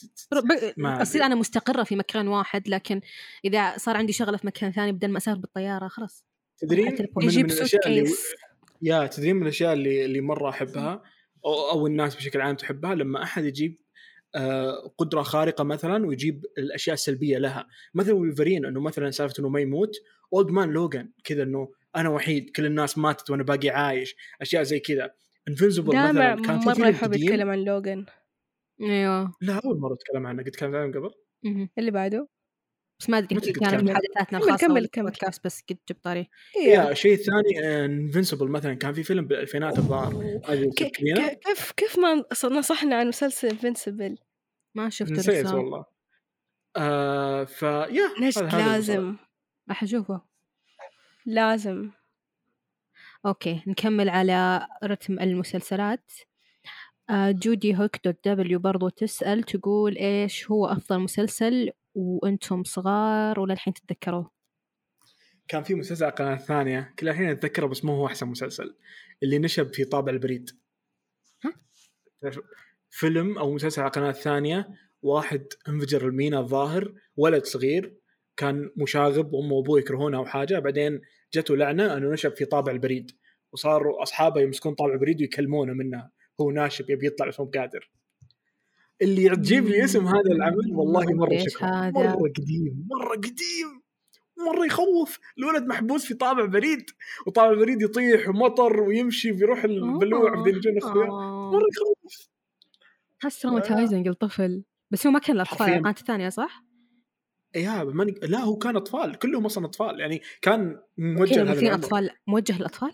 أصير. 1.03 1.25
أنا 1.25 1.35
مستقرة 1.35 1.83
في 1.83 1.97
مكان 1.97 2.29
واحد 2.29 2.69
لكن 2.69 3.01
إذا 3.45 3.77
صار 3.77 3.97
عندي 3.97 4.13
شغلة 4.13 4.37
في 4.37 4.47
مكان 4.47 4.73
ثاني 4.73 4.93
بدل 4.93 5.09
ما 5.11 5.19
أسافر 5.19 5.39
بالطيارة 5.41 5.89
خلاص. 5.89 6.25
تدرين 6.63 6.89
حتى 6.89 7.03
من. 7.03 7.09
من 7.17 7.25
يجيب 7.25 7.47
الأشياء 7.47 7.89
اللي 7.89 8.07
سوتكيس 8.07 8.35
يا 8.83 9.07
تدرين 9.07 9.37
من 9.37 9.43
الأشياء 9.43 9.73
اللي 9.73 10.05
اللي 10.05 10.21
مرة 10.21 10.49
أحبها 10.49 11.03
أو, 11.45 11.71
أو 11.71 11.87
الناس 11.87 12.17
بشكل 12.17 12.41
عام 12.41 12.57
تحبها؟ 12.57 12.95
لما 12.95 13.23
أحد 13.23 13.45
يجيب 13.45 13.79
آه، 14.35 14.95
قدرة 14.99 15.23
خارقة 15.23 15.65
مثلا 15.65 16.07
ويجيب 16.07 16.45
الأشياء 16.59 16.95
السلبية 16.95 17.39
لها. 17.39 17.67
مثلا 17.95 18.15
ولفرين 18.15 18.67
إنه 18.67 18.81
مثلا 18.81 19.11
سالفة 19.11 19.35
إنه 19.39 19.49
ما 19.49 19.61
يموت 19.61 19.97
Old 20.33 20.51
Man 20.51 20.71
Logan 20.71 21.13
كذا 21.25 21.43
إنه 21.43 21.73
أنا 21.97 22.09
وحيد 22.09 22.51
كل 22.51 22.67
الناس 22.67 22.99
ماتت 22.99 23.31
وأنا 23.31 23.43
باقي 23.43 23.71
عايش 23.71 24.17
أشياء 24.43 24.63
زي 24.63 24.81
كذا. 24.81 25.11
Invincible 25.49 25.97
مثلا 25.97 26.35
كان 26.35 26.61
في 26.61 26.67
مرة 26.67 26.75
فيلم 26.75 26.89
يحب 26.89 27.15
يتكلم 27.15 27.49
عن 27.51 27.59
لوجان 27.59 28.07
أيوه. 28.81 29.33
لا 29.41 29.61
أول 29.65 29.79
مرة 29.81 29.95
أتكلم 29.95 30.27
عنه. 30.27 30.43
قد 30.43 30.51
تكلمت 30.51 30.75
عنه 30.75 30.93
قبل. 30.93 31.11
اللي 31.79 31.91
بعده؟ 31.91 32.29
بس 33.03 33.11
ما 33.11 33.19
أدري 33.19 33.37
قد 33.39 33.45
كانت 33.45 33.75
كمل؟ 33.75 33.85
محادثاتنا 33.85 34.39
الخاصة 34.39 34.67
كمل- 34.67 34.87
كمل. 34.87 35.05
بودكاست 35.05 35.45
بس 35.45 35.63
قد 35.71 35.77
جبت 35.91 36.05
طاري. 36.05 36.29
يا 36.67 36.95
شيء 36.95 37.17
ثاني 37.17 37.85
انفنسبل 37.85 38.49
مثلا 38.49 38.75
كان 38.75 38.93
في 38.93 39.03
فيلم 39.03 39.27
بالألفينات 39.27 39.79
الظاهر. 39.79 40.41
كيف 40.77 41.73
كيف 41.77 41.99
ما 41.99 42.25
نصحنا 42.45 42.97
عن 42.97 43.09
مسلسل 43.09 43.49
انفنسبل 43.49 44.19
ما 44.75 44.91
شفت 44.91 45.11
نسيت 45.13 45.47
والله. 45.47 45.85
آه 46.77 47.45
فيا 47.45 48.11
هذا 48.37 48.73
لازم؟ 48.73 49.17
راح 49.69 49.83
أشوفه. 49.83 50.21
لازم. 51.27 51.91
أوكي 53.27 53.63
نكمل 53.67 54.09
على 54.09 54.67
رتم 54.85 55.19
المسلسلات. 55.21 56.13
آه، 57.11 57.31
جودي 57.31 57.77
هوك 57.77 57.97
دوت 58.05 58.29
دبليو 58.29 58.59
برضو 58.59 58.89
تسأل 58.89 59.43
تقول 59.43 59.97
إيش 59.97 60.51
هو 60.51 60.67
أفضل 60.67 60.99
مسلسل 60.99 61.71
وأنتم 61.95 62.65
صغار 62.65 63.41
ولا 63.41 63.53
الحين 63.53 63.75
تتذكروه 63.75 64.31
كان 65.49 65.63
في 65.63 65.75
مسلسل 65.75 66.05
على 66.05 66.15
قناة 66.15 66.37
ثانية 66.37 66.95
كل 66.99 67.09
الحين 67.09 67.29
أتذكره 67.29 67.67
بس 67.67 67.85
مو 67.85 67.93
هو 67.93 68.07
أحسن 68.07 68.27
مسلسل 68.27 68.77
اللي 69.23 69.39
نشب 69.39 69.75
في 69.75 69.85
طابع 69.85 70.13
البريد. 70.13 70.51
فيلم 72.91 73.39
أو 73.39 73.55
مسلسل 73.55 73.83
على 73.83 73.91
قناة 73.91 74.13
ثانية 74.13 74.69
واحد 75.03 75.47
انفجر 75.69 76.09
المينا 76.09 76.41
الظاهر 76.41 76.95
ولد 77.17 77.45
صغير 77.45 77.97
كان 78.37 78.71
مشاغب 78.77 79.33
وأمه 79.33 79.53
وأبوه 79.53 79.79
يكرهونه 79.79 80.19
أو 80.19 80.25
حاجة 80.25 80.59
بعدين 80.59 81.01
جته 81.35 81.57
لعنة 81.57 81.97
إنه 81.97 82.13
نشب 82.13 82.37
في 82.37 82.45
طابع 82.45 82.73
البريد 82.73 83.11
وصاروا 83.53 84.03
أصحابه 84.03 84.41
يمسكون 84.41 84.75
طابع 84.75 84.95
البريد 84.95 85.21
ويكلمونه 85.21 85.73
منها 85.73 86.13
هو 86.41 86.51
ناشب 86.51 86.91
يبي 86.91 87.07
يطلع 87.07 87.29
بس 87.29 87.41
مو 87.41 87.51
قادر. 87.55 87.91
اللي 89.03 89.37
تجيب 89.37 89.67
لي 89.67 89.85
اسم 89.85 90.07
هذا 90.07 90.31
العمل 90.33 90.73
والله 90.73 91.15
مرة 91.15 91.39
شكرا. 91.39 91.69
هذا؟ 91.69 91.93
مرة 91.93 92.33
قديم 92.37 92.89
مرة 92.91 93.17
قديم. 93.17 93.83
مرة 94.39 94.67
يخوف. 94.67 95.19
الولد 95.39 95.67
محبوس 95.67 96.05
في 96.05 96.15
طابع 96.15 96.45
بريد 96.45 96.91
وطابع 97.27 97.51
البريد 97.51 97.83
يطيح 97.83 98.29
ومطر 98.29 98.81
ويمشي 98.81 99.33
بيروح 99.33 99.65
البلوع 99.65 100.35
بعدين 100.35 100.57
يجون 100.57 100.79
أخويا. 100.79 101.07
مرة 101.51 101.67
يخوف. 101.73 102.29
حس 103.19 103.41
traumatizing 103.41 104.09
الطفل. 104.09 104.65
بس 104.91 105.07
هو 105.07 105.13
ما 105.13 105.19
كان 105.19 105.37
الأطفال. 105.37 105.69
القناه 105.69 105.91
الثانية 105.91 106.29
صح؟ 106.29 106.65
يا 107.55 107.85
ماني 107.85 108.15
لا 108.23 108.39
هو 108.39 108.57
كان 108.57 108.77
أطفال. 108.77 109.19
كلهم 109.19 109.45
أصلا 109.45 109.65
أطفال. 109.65 110.01
يعني 110.01 110.23
كان 110.43 110.81
موجه 110.99 111.43
لهذا 111.43 111.61
العمر. 111.61 111.75
أطفال 111.75 112.11
موجه 112.27 112.59
للأطفال؟ 112.59 112.93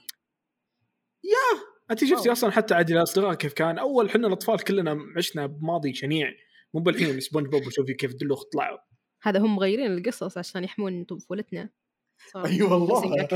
أنت 1.90 2.04
شفتي. 2.04 2.32
أصلا 2.32 2.50
حتى 2.50 2.74
عادي 2.74 2.92
الأصدقاء 2.92 3.34
كيف 3.34 3.52
كان؟ 3.52 3.78
أول 3.78 4.10
حنا 4.10 4.26
الأطفال 4.26 4.64
كلنا 4.64 4.98
عشنا 5.16 5.46
بماضي 5.46 5.94
شنيع 5.94 6.32
مو 6.74 6.80
بالحين 6.80 7.20
سبونج 7.20 7.46
بوب 7.46 7.66
وشوفي 7.66 7.94
كيف 7.94 8.14
دلوخ 8.14 8.44
طلعوا 8.52 8.78
هذا 9.22 9.40
هم 9.40 9.56
مغيرين 9.56 9.92
القصص 9.92 10.38
عشان 10.38 10.64
يحمون 10.64 11.04
طفولتنا 11.04 11.70
أي 12.36 12.62
والله. 12.62 13.28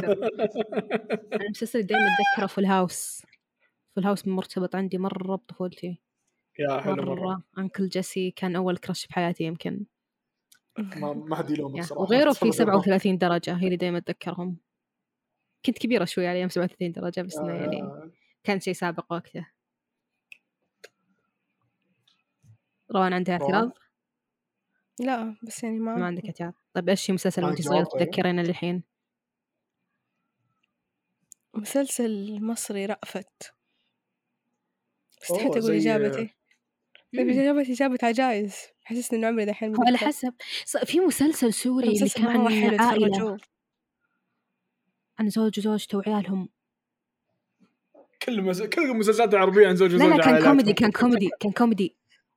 المسلسل 1.33 1.79
اللي 1.79 1.87
دائما 1.87 2.07
أتذكره 2.07 2.47
Full 2.47 2.64
House 2.64 3.23
Full 3.97 4.05
House 4.05 4.29
مرتبط 4.29 4.75
عندي 4.77 4.99
مرة 4.99 5.37
بطفولتي. 5.37 5.99
yeah 6.59 6.81
حلو 6.81 6.95
مرة. 6.95 7.15
مرة. 7.15 7.43
Uncle 7.59 7.89
Jesse 7.89 8.31
كان 8.31 8.57
أول 8.57 8.77
crush 8.77 9.07
بحياتي 9.07 9.45
يمكن. 9.45 9.87
ما 10.79 11.13
ما 11.13 11.37
حد 11.37 11.51
يلومك 11.51 11.79
يا. 11.79 11.83
صراحة 11.83 12.03
وغيره 12.03 12.33
في 12.33 12.39
تصرف 12.39 12.55
37 12.55 13.19
درجة 13.19 13.55
هي 13.55 13.65
اللي 13.65 13.77
دائما 13.77 13.99
أتذكرهم. 13.99 14.57
كنت 15.67 15.79
كبيرة 15.79 16.05
شوي 16.05 16.27
على 16.27 16.39
أيام 16.39 16.49
37 16.49 16.93
درجة 16.93 17.23
بس 17.23 17.37
إنه 17.37 17.55
يعني 17.55 17.83
آه، 17.83 18.11
كان 18.45 18.61
شيء 18.61 18.74
سابق 18.74 19.12
وقته 19.12 19.47
روان 22.95 23.12
عندها؟ 23.12 23.34
اعتراض؟ 23.43 23.72
لا 25.01 25.36
بس 25.43 25.64
يعني 25.64 25.78
ما 25.78 25.95
ما 25.97 26.07
عندك 26.07 26.24
اعتراض 26.24 26.53
طيب 26.74 26.88
إيش 26.88 27.07
في 27.07 27.12
مسلسل 27.12 27.45
وانت 27.45 27.62
صغيرة 27.62 27.82
جواب 27.82 27.86
طيب؟ 27.93 28.01
تتذكرين 28.11 28.40
للحين؟ 28.40 28.82
مسلسل 31.55 32.38
مصري 32.45 32.86
رأفت 32.86 33.53
استحيت 35.22 35.47
أقول 35.57 35.62
زي- 35.62 35.78
إجابتي 35.78 36.34
طيب. 37.16 37.28
إجابتي 37.28 37.72
جابت 37.72 38.05
عجائز 38.05 38.57
حسسني 38.84 39.18
إنه 39.18 39.26
عمري 39.26 39.45
دحين 39.45 39.74
على. 39.86 39.99
حسب 39.99 40.34
في 40.84 41.01
مسلسل 41.01 41.53
سوري 41.55 41.88
اللي 41.88 42.09
كان 42.09 42.26
عائلة 42.80 43.38
عن 45.18 45.28
زوج 45.30 45.59
وزوجته 45.59 45.99
وعيالهم 45.99 46.49
كل 48.27 48.43
مس... 48.43 48.62
كل 48.62 48.83
المسلسلات 48.91 49.35
العربية 49.35 49.68
عن 49.68 49.77
زوج 49.77 49.95
لا 49.95 50.05
لا 50.05 50.16
كان. 50.25 50.43
كوميدي 50.45 50.73
كان 50.73 50.91
كوميدي 50.91 51.31
كان 51.41 51.53
كوميدي. 51.53 51.97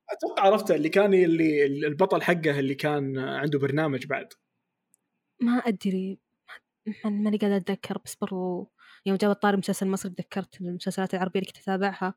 أتوقع 0.09 0.43
عرفته 0.43 0.75
اللي 0.75 0.89
كان 0.89 1.13
اللي 1.13 1.65
البطل 1.65 2.21
حقه 2.21 2.59
اللي 2.59 2.75
كان 2.75 3.17
عنده 3.19 3.59
برنامج 3.59 4.05
بعد. 4.05 4.27
ما 5.41 5.51
أدري 5.57 6.19
ما- 7.05 7.09
ماني 7.09 7.37
قاعدة 7.37 7.57
أتذكر 7.57 7.97
بس 8.05 8.15
برضو 8.15 8.71
يوم 9.05 9.17
جاب 9.17 9.31
الطاري 9.31 9.57
مسلسل 9.57 9.87
مصري 9.87 10.11
تذكرت 10.11 10.61
المسلسلات 10.61 11.13
العربية 11.13 11.39
اللي 11.39 11.51
كنت 11.51 11.61
أتابعها. 11.61 12.13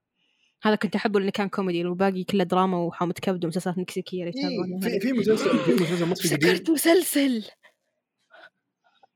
هذا 0.62 0.74
كنت 0.74 0.94
أحبه 0.94 1.20
لأنه 1.20 1.30
كان 1.30 1.48
كوميدي 1.48 1.84
والباقي 1.84 2.24
كله 2.24 2.44
دراما 2.44 2.78
وحامة 2.78 3.12
كبد 3.12 3.44
ومسلسلات 3.44 3.78
مكسيكية 3.78 4.24
اللي 4.24 4.32
يتابعونها. 4.40 4.80
في 4.88 5.00
في 5.00 5.12
مسلسل 5.12 5.58
في 5.58 5.72
مسلسل 5.72 6.06
مصري 6.06 6.36
قديم 6.36 6.50
افتكرت 6.50 6.70
مسلسل. 6.70 7.44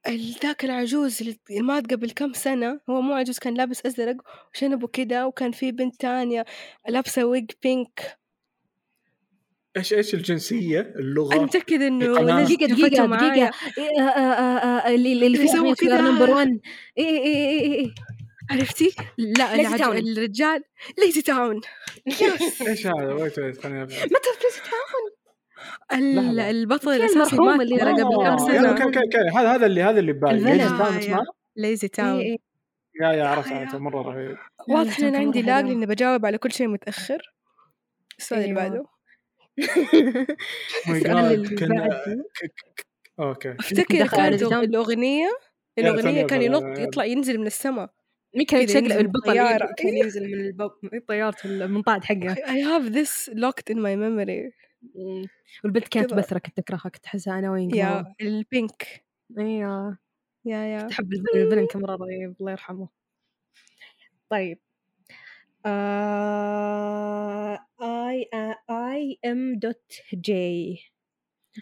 ذاك 0.08 0.64
العجوز 0.64 1.20
اللي 1.22 1.62
مات 1.62 1.92
قبل 1.92 2.10
كم 2.10 2.32
سنة 2.32 2.80
هو 2.90 3.00
مو 3.00 3.14
عجوز 3.14 3.38
كان 3.38 3.54
لابس 3.54 3.86
أزرق 3.86 4.16
وشنبه 4.54 4.88
كده 4.88 5.26
وكان 5.26 5.52
في 5.52 5.72
بنت 5.72 6.00
تانية 6.00 6.44
لابسة 6.88 7.24
wig 7.24 7.50
pink 7.62 8.18
إيش 9.76 9.92
إيش 9.92 10.14
الجنسية 10.14 10.80
اللغة. 10.80 11.34
ناس 11.38 12.52
دقيقة 12.52 12.68
شافتوا 12.68 12.88
دقيقة 12.88 13.06
معايا. 13.06 13.28
دقيقة 13.28 13.52
إيه، 13.78 14.00
آه، 14.00 14.08
آه، 14.08 14.88
آه، 14.88 14.94
اللي 14.94 15.26
اللي 15.26 15.38
في 15.38 15.74
كذا. 15.74 16.00
number 16.00 16.30
1 16.30 16.60
اي 16.98 17.04
اي 17.04 17.60
اي 17.60 17.74
اي 17.78 17.94
عرفتي؟ 18.50 18.94
لا 19.18 19.56
LazyTown 19.56 19.96
الرجال 19.96 20.64
LazyTown 20.98 21.60
إيش 22.68 22.86
هذا 22.86 23.12
wait 23.12 23.38
wait 23.38 23.62
خليني 23.62 23.84
أفهم. 23.84 24.08
ما 24.12 24.18
تعرف 24.18 24.42
LazyTown. 24.44 25.21
البطل 25.92 26.90
المرحوم 26.90 27.46
مات 27.46 27.60
اللي 27.60 27.80
قبل 27.80 28.16
كم 28.16 28.38
سنة؟ 28.38 28.68
okay 28.70 28.82
okay 28.82 28.98
okay 28.98 29.18
هذا 29.38 29.54
هذا 29.54 29.66
اللي 29.66 29.82
هذا 29.82 30.00
اللي 30.00 30.12
ببالي. 30.12 30.52
LazyTown؟ 30.56 31.26
Lazy 31.56 31.82
إي 31.82 31.88
Town 31.88 32.20
إي. 32.20 32.38
yeah 33.00 33.12
yeah 33.12 33.24
عرفت 33.24 33.52
عرفت 33.52 33.74
مرة 33.74 34.02
رهيب. 34.02 34.36
واضح 34.68 34.90
إن 34.98 35.04
كان 35.04 35.06
أنا 35.14 35.18
عندي 35.18 35.42
lag 35.42 35.64
حلو. 35.64 35.72
إني 35.72 35.86
بجاوب 35.86 36.26
على 36.26 36.38
كل 36.38 36.52
شيء 36.52 36.68
متأخر. 36.68 37.34
السؤال 38.18 38.40
اللي 38.44 38.60
أيوة. 38.60 38.70
بعده. 38.70 38.84
ماي 40.88 40.98
السؤال 40.98 41.14
جاد 41.14 41.32
اللي 41.32 41.56
كنا 41.56 41.88
بعده. 41.88 42.24
okay. 43.20 43.48
على 43.48 43.84
كانت 44.38 44.52
الأغنية 44.68 45.28
ثانية 45.76 46.26
كان 46.26 46.42
ينط 46.42 46.78
يطلع 46.78 47.04
ينزل 47.04 47.38
من 47.40 47.46
السماء. 47.46 47.90
مين 48.36 48.46
كان 48.46 48.60
يتشقلب 48.60 48.84
ينزل 48.84 48.98
من 48.98 49.04
البطل. 49.06 49.38
إيه، 49.38 49.58
كان 49.76 49.96
ينزل 49.96 50.22
من 50.22 50.40
الب- 50.40 50.72
من 50.92 51.00
طيارة 51.08 51.36
المنطاد 51.44 52.04
حقه 52.04 52.34
I 52.34 52.58
have 52.70 52.92
this 52.94 53.34
locked 53.34 53.74
in 53.74 53.78
my 53.78 53.94
memory. 53.96 54.52
والبنت 55.64 55.88
كانت. 55.88 56.14
بثرة 56.14 56.38
كنت 56.38 56.58
أكرهها 56.58 56.88
كنت 56.88 57.06
أحسها 57.06 57.38
أنا 57.38 57.50
وين 57.50 57.74
يا 57.74 58.14
ال 58.20 58.34
pink. 58.34 59.04
أيوه 59.38 59.98
yeah 60.44 60.58
yeah. 60.58 60.88
تحب 60.88 61.12
ال 61.12 61.19
villain 61.19 61.66
كان 61.66 61.82
مرة 61.82 61.96
رهيب 61.96 62.36
الله 62.40 62.50
يرحمه. 62.50 62.88
طيب. 64.28 64.58
اي 67.82 68.30
اي 68.70 69.18
ام 69.24 69.58
دوت 69.58 69.92
جي 70.14 70.78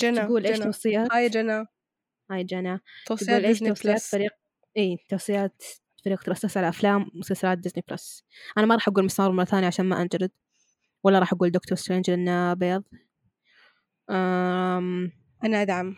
جنى 0.01 0.21
تقول 0.21 0.47
إيش 0.47 0.59
توصيات؟ 0.59 1.12
هاي 1.12 1.29
جنى. 1.29 1.66
هاي 2.31 2.45
جنى. 2.45 2.81
توصيات 3.07 3.31
تقول 3.31 3.45
إيش 3.45 3.59
توصيات 3.59 4.01
فريق؟ 4.01 4.33
إي 4.77 4.99
توصيات 5.09 5.62
فريق 6.05 6.23
ترسس 6.23 6.57
على 6.57 6.68
أفلام 6.68 7.11
ومسلسلات 7.14 7.59
ديزني 7.59 7.85
بلس 7.91 8.25
أنا 8.59 8.66
ما 8.66 8.75
راح 8.75 8.89
أقول 8.89 9.05
مسار 9.05 9.33
مرة 9.33 9.45
ثانية 9.45 9.66
عشان 9.66 9.87
ما 9.87 10.03
انجلد 10.03 10.31
ولا 11.05 11.18
راح 11.18 11.33
أقول 11.33 11.51
دكتور 11.51 11.79
سترينج 11.79 12.11
لأنه 12.11 12.55
بيض. 12.55 12.83
أم... 14.11 15.12
أنا 15.44 15.62
أدعم. 15.62 15.96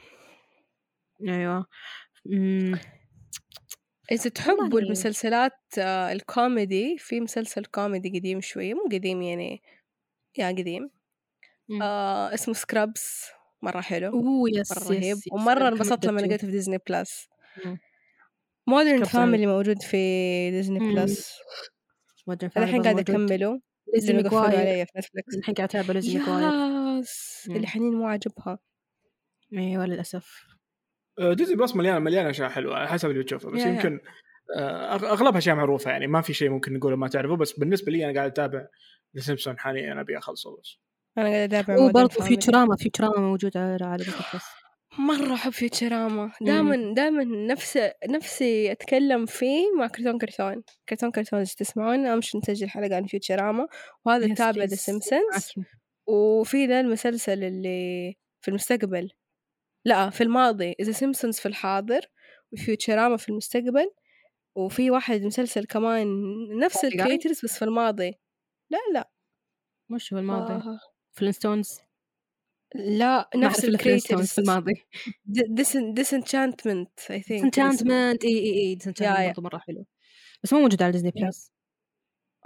أمم، 2.32 2.78
إذا 4.12 4.30
تحبوا. 4.30 4.80
المسلسلات 4.80 5.58
آه، 5.78 6.12
الكوميدي 6.12 6.98
في 6.98 7.20
مسلسل 7.20 7.64
كوميدي 7.64 8.18
قديم 8.18 8.40
شوية 8.40 8.74
مو 8.74 8.88
قديم 8.92 9.22
يعني 9.22 9.62
yeah 10.38 10.48
قديم. 10.48 10.90
آه 11.82 12.34
اسمه 12.34 12.54
Scrubs 12.54 13.26
مرة 13.62 13.80
حلو. 13.80 14.12
oh 14.12 14.50
yes 14.50 14.72
مرة 14.72 14.88
رهيب. 14.88 15.16
ومرة 15.32 15.68
انبسطت 15.68 16.06
لما 16.06 16.20
لقيته 16.20 16.46
في 16.46 16.50
Disney 16.52 16.78
Plus. 16.88 17.28
Modern 18.66 19.04
Family 19.04 19.46
موجود 19.46 19.82
في 19.82 19.96
Disney. 20.50 20.78
Plus 20.78 21.38
Modern 22.26 22.50
أنا 22.56 22.64
الحين 22.64 22.82
Family 22.82 23.02
قاعدة. 23.02 23.24
أكمله. 23.24 23.60
Lizzie 23.94 24.12
لأنه 24.12 24.28
قفلوا 24.28 24.40
McGuire 24.40 24.68
علي 24.68 24.86
في 24.86 24.92
Netflix 24.98 25.34
الحين 25.38 25.54
قاعد 25.54 25.68
أتابع 25.68 25.94
Lizzie 25.94 26.18
McGuire 26.18 26.71
yas 27.02 27.46
مم. 27.48 27.56
اللي 27.56 27.66
حنين 27.66 27.94
مو 27.94 28.06
عاجبها 28.06 28.58
أيوه 29.52 29.86
للاسف 29.86 30.46
آه، 31.18 31.32
Disney 31.32 31.56
Plus 31.56 31.76
مليانة 31.76 31.98
مليانة 31.98 32.30
أشياء 32.30 32.48
حلوة 32.48 32.76
على 32.76 32.88
حسب 32.88 33.10
اللي 33.10 33.24
تشوفه 33.24 33.50
بس 33.50 33.60
يا- 33.60 33.66
يا. 33.66 33.72
يمكن 33.72 34.00
آه، 34.56 34.98
أغ- 34.98 35.04
أغلبها 35.04 35.38
أشياء 35.38 35.56
معروفة 35.56 35.90
يعني 35.90 36.06
ما 36.06 36.20
في 36.20 36.32
شيء 36.34 36.50
ممكن 36.50 36.72
نقوله 36.74 36.96
ما 36.96 37.08
تعرفه 37.08 37.36
بس 37.36 37.52
بالنسبة 37.52 37.92
لي 37.92 38.04
أنا 38.04 38.14
قاعد 38.18 38.30
أتابع 38.30 38.66
The 39.16 39.22
Simpsons 39.22 39.58
حاليا 39.58 40.00
أبي 40.00 40.18
أخلصه 40.18 40.56
بس 40.60 40.76
أنا 41.18 41.28
قاعدة 41.28 41.60
أتابع 41.60 41.76
Modern 41.76 41.80
وبرضه. 41.90 42.24
Futurama 42.24 42.76
Futurama 42.76 43.18
موجود 43.18 43.56
على 43.56 43.96
Plus 43.98 44.16
مرة 44.98 45.34
أحب 45.34 45.50
Futurama 45.52 46.32
دائما 46.40 46.94
دائما 46.94 47.24
نفسي 47.24 47.92
نفسي 48.08 48.72
أتكلم 48.72 49.26
فيه 49.26 49.64
مع 49.78 49.86
كرتون 49.86 50.18
كرتون 50.18 50.62
كرتون 50.88 51.10
كرتون 51.10 51.40
إذا 51.40 51.54
تسمعون 51.58 52.06
أمشي 52.06 52.38
نسجل 52.38 52.68
حلقة 52.68 52.96
عن 52.96 53.06
Futurama 53.06 53.66
وهذا 54.04 54.34
تابع 54.34 54.64
The. 54.64 54.74
Simpsons. 54.76 55.52
وفي 56.06 56.66
ذا 56.66 56.80
المسلسل 56.80 57.44
اللي 57.44 58.14
في 58.40 58.48
المستقبل 58.48 59.10
لأ 59.84 60.10
في 60.10 60.22
الماضي 60.22 60.74
The 60.80 60.92
Simpsons 60.92 61.38
في 61.38 61.46
الحاضر 61.46 62.00
و 62.52 62.59
Futurama 62.59 63.16
في 63.16 63.28
المستقبل 63.28 63.90
وفي 64.54 64.90
واحد 64.90 65.22
مسلسل 65.22 65.64
كمان 65.64 66.06
نفس؟ 66.58 66.84
ال 66.84 66.90
creators 66.90 67.40
بس 67.44 67.58
في 67.58 67.64
الماضي. 67.64 68.14
لا 68.70 68.78
لا. 68.94 69.10
وش 69.90 70.12
هو 70.12 70.18
الماضي. 70.18 70.52
آه. 70.52 70.78
Flintstones 71.12 71.80
لا 72.74 73.30
نفس 73.36 73.64
ال 73.64 73.72
creators 73.72 74.32
في 74.32 74.38
الماضي. 74.38 74.72
Disenchantment 75.94 77.10
I 77.10 77.22
think 77.22 77.42
Disenchantment 77.42 78.24
إي 78.24 78.38
إي 78.38 78.78
إي. 79.00 79.26
برضه 79.26 79.42
مرة 79.42 79.58
حلو. 79.58 79.86
بس 80.42 80.52
مو 80.52 80.60
موجود 80.60 80.82
على 80.82 80.92
Disney. 80.92 81.10
Plus 81.10 81.52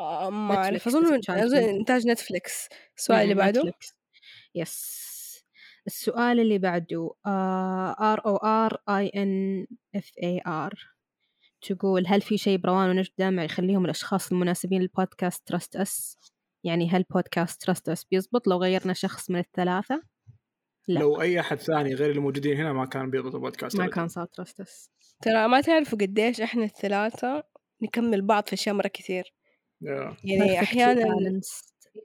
ما 0.01 0.55
أعرف 0.57 0.89
Netflix 0.89 0.95
أظن 0.95 1.21
Disenchantment. 1.21 1.31
أظن 1.31 1.57
إنتاج 1.57 2.07
Netflix. 2.07 2.69
السؤال 2.97 3.23
اللي 3.23 3.35
بعده؟ 3.35 3.73
yes 4.55 5.07
السؤال 5.87 6.41
اللي 6.41 6.59
بعده 6.59 7.11
R 7.27 8.27
O 8.27 8.37
R 8.37 8.83
E 8.89 9.09
N 9.09 9.67
F 9.95 10.11
E 10.23 10.41
R 10.47 10.75
تقول 11.63 12.07
هل 12.07 12.21
في 12.21 12.39
شيء 12.39 12.59
بروان 12.59 12.91
ونجد 12.91 13.13
دامع 13.19 13.45
يخليهم 13.45 13.85
الأشخاص 13.85 14.33
المناسبين 14.33 14.81
للبودكاست 14.81 15.49
Trust 15.49 15.77
Us 15.77 16.19
يعني 16.65 16.91
هل 16.91 17.05
بودكاست 17.11 17.63
Trust 17.63 17.89
Us 17.89 18.05
بيزبط 18.05 18.49
لو 18.49 18.57
غيرنا 18.57 18.93
شخص 18.93 19.31
من 19.31 19.39
الثلاثة؟ 19.39 20.03
لا. 20.89 21.01
لو 21.01 21.21
أي 21.21 21.41
أحد 21.41 21.61
ثاني 21.61 21.95
غير 21.95 22.11
اللي 22.11 22.21
موجودين 22.21 22.57
هنا 22.57 22.73
ما 22.73 22.87
كان 22.87 23.11
بيضبط 23.11 23.35
البودكاست 23.35 23.77
ما 23.77 23.85
أبداً. 23.85 23.95
كان 23.95 24.09
صار 24.09 24.25
تراست 24.27 24.61
أس 24.61 24.91
ترى 25.23 25.49
ما 25.49 25.61
تعرفوا 25.61 25.99
قديش 25.99 26.41
إحنا 26.41 26.65
الثلاثة 26.65 27.45
نكمل 27.83 28.23
بعض 28.23 28.47
في 28.47 28.53
أشياء 28.53 28.75
مرة 28.75 28.89
كثير. 28.89 29.35
يعني. 29.81 30.17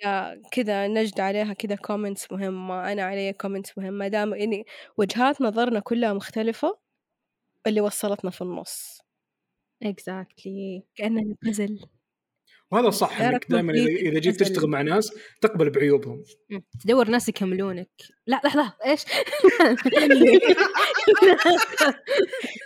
yeah 0.04 0.42
كذا 0.52 0.88
نجد 0.88 1.20
عليها 1.20 1.54
كذا 1.54 1.76
comments 1.76 2.32
مهمة 2.32 2.92
أنا 2.92 3.04
علي 3.04 3.34
comments 3.34 3.78
مهمة. 3.78 4.08
دام 4.08 4.34
يعني 4.34 4.66
وجهات 4.98 5.42
نظرنا 5.42 5.80
كلها 5.80 6.14
مختلفة 6.14 6.78
اللي 7.68 7.82
وصلتنا 7.82 8.32
في 8.32 8.42
النص. 8.42 9.02
Exactly. 9.86 10.82
كأننا 10.96 11.36
بزل 11.44 11.80
وهذا 12.72 12.90
صح 12.90 13.22
إنك 13.22 13.52
دائما 13.52 13.74
اذا 13.74 14.20
جيت 14.20 14.40
تشتغل 14.40 14.70
مع 14.70 14.82
ناس 14.82 15.14
تقبل 15.42 15.70
بعيوبهم. 15.70 16.24
تدور 16.84 17.10
ناس 17.10 17.30
يكملونك. 17.30 17.90
لا 18.28 18.42
لحظة. 18.46 18.74
إيش؟ 18.86 19.04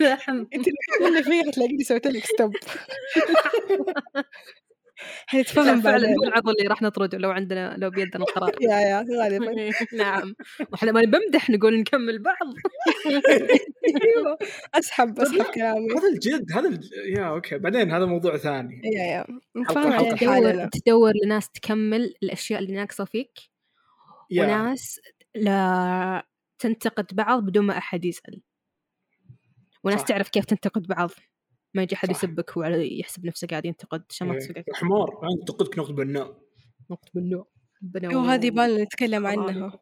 أنت 0.55 0.67
اللي 1.01 1.23
فيها 1.23 1.51
تلاقيني 1.51 1.83
سويت 1.83 2.07
لك 2.07 2.25
stop 2.25 2.55
حنتفاهم 5.27 5.81
فعلا. 5.81 6.07
هو 6.09 6.23
العضو 6.23 6.51
اللي 6.51 6.67
راح 6.67 6.81
نطرده 6.81 7.17
لو 7.17 7.31
عندنا 7.31 7.75
لو 7.77 7.89
بيدنا 7.89 8.23
القرار. 8.23 8.51
yeah 8.61 8.79
yeah 8.79 9.05
غالبا 9.21 9.71
نعم. 10.03 10.35
وإحنا 10.71 10.91
ما 10.91 11.01
بمدح 11.01 11.49
نقول 11.49 11.79
نكمل 11.79 12.23
بعض. 12.23 12.35
أيوه. 14.03 14.37
أسحب 14.73 15.19
أسحب 15.19 15.43
كلامي. 15.43 15.91
هذا 15.91 16.07
الجد 16.13 16.51
هذا 16.51 16.69
الج... 16.69 16.91
يا 17.17 17.23
أوكي. 17.23 17.57
بعدين 17.57 17.91
هذا 17.91 18.05
موضوع 18.05 18.37
ثاني. 18.37 18.81
يا 18.83 19.03
يا. 19.03 19.25
تدور 20.15 20.67
تدور 20.67 21.11
لناس 21.25 21.49
تكمل 21.49 22.13
الأشياء 22.23 22.59
اللي 22.59 22.73
ناقصة 22.73 23.05
فيك 23.05 23.39
وناس 24.39 24.99
لا 25.35 26.27
تنتقد 26.59 27.05
بعض 27.13 27.43
بدون 27.43 27.65
ما 27.65 27.77
أحد 27.77 28.05
يسأل. 28.05 28.41
وناس 29.83 29.99
صح. 29.99 30.05
تعرف 30.05 30.29
كيف 30.29 30.45
تنتقد 30.45 30.87
بعض. 30.87 31.11
ما 31.75 31.83
يجي 31.83 31.95
صح. 31.95 32.09
يسبك 32.09 32.57
وعلى 32.57 32.99
يحسب 32.99 33.25
نفسه 33.25 33.47
قاعد 33.47 33.65
ينتقد 33.65 34.03
عشان 34.09 34.27
ما. 34.27 34.39
تسبقك 34.39 34.75
حمار 34.75 35.19
أنتقدك 35.39 35.79
نقد 35.79 35.95
بناء 35.95 36.37
نقد 36.91 37.09
بالنوع 37.13 37.47
بنو 37.81 38.19
وهذه 38.19 38.49
بالنا 38.49 38.83
نتكلم 38.83 39.27
عنها 39.27 39.79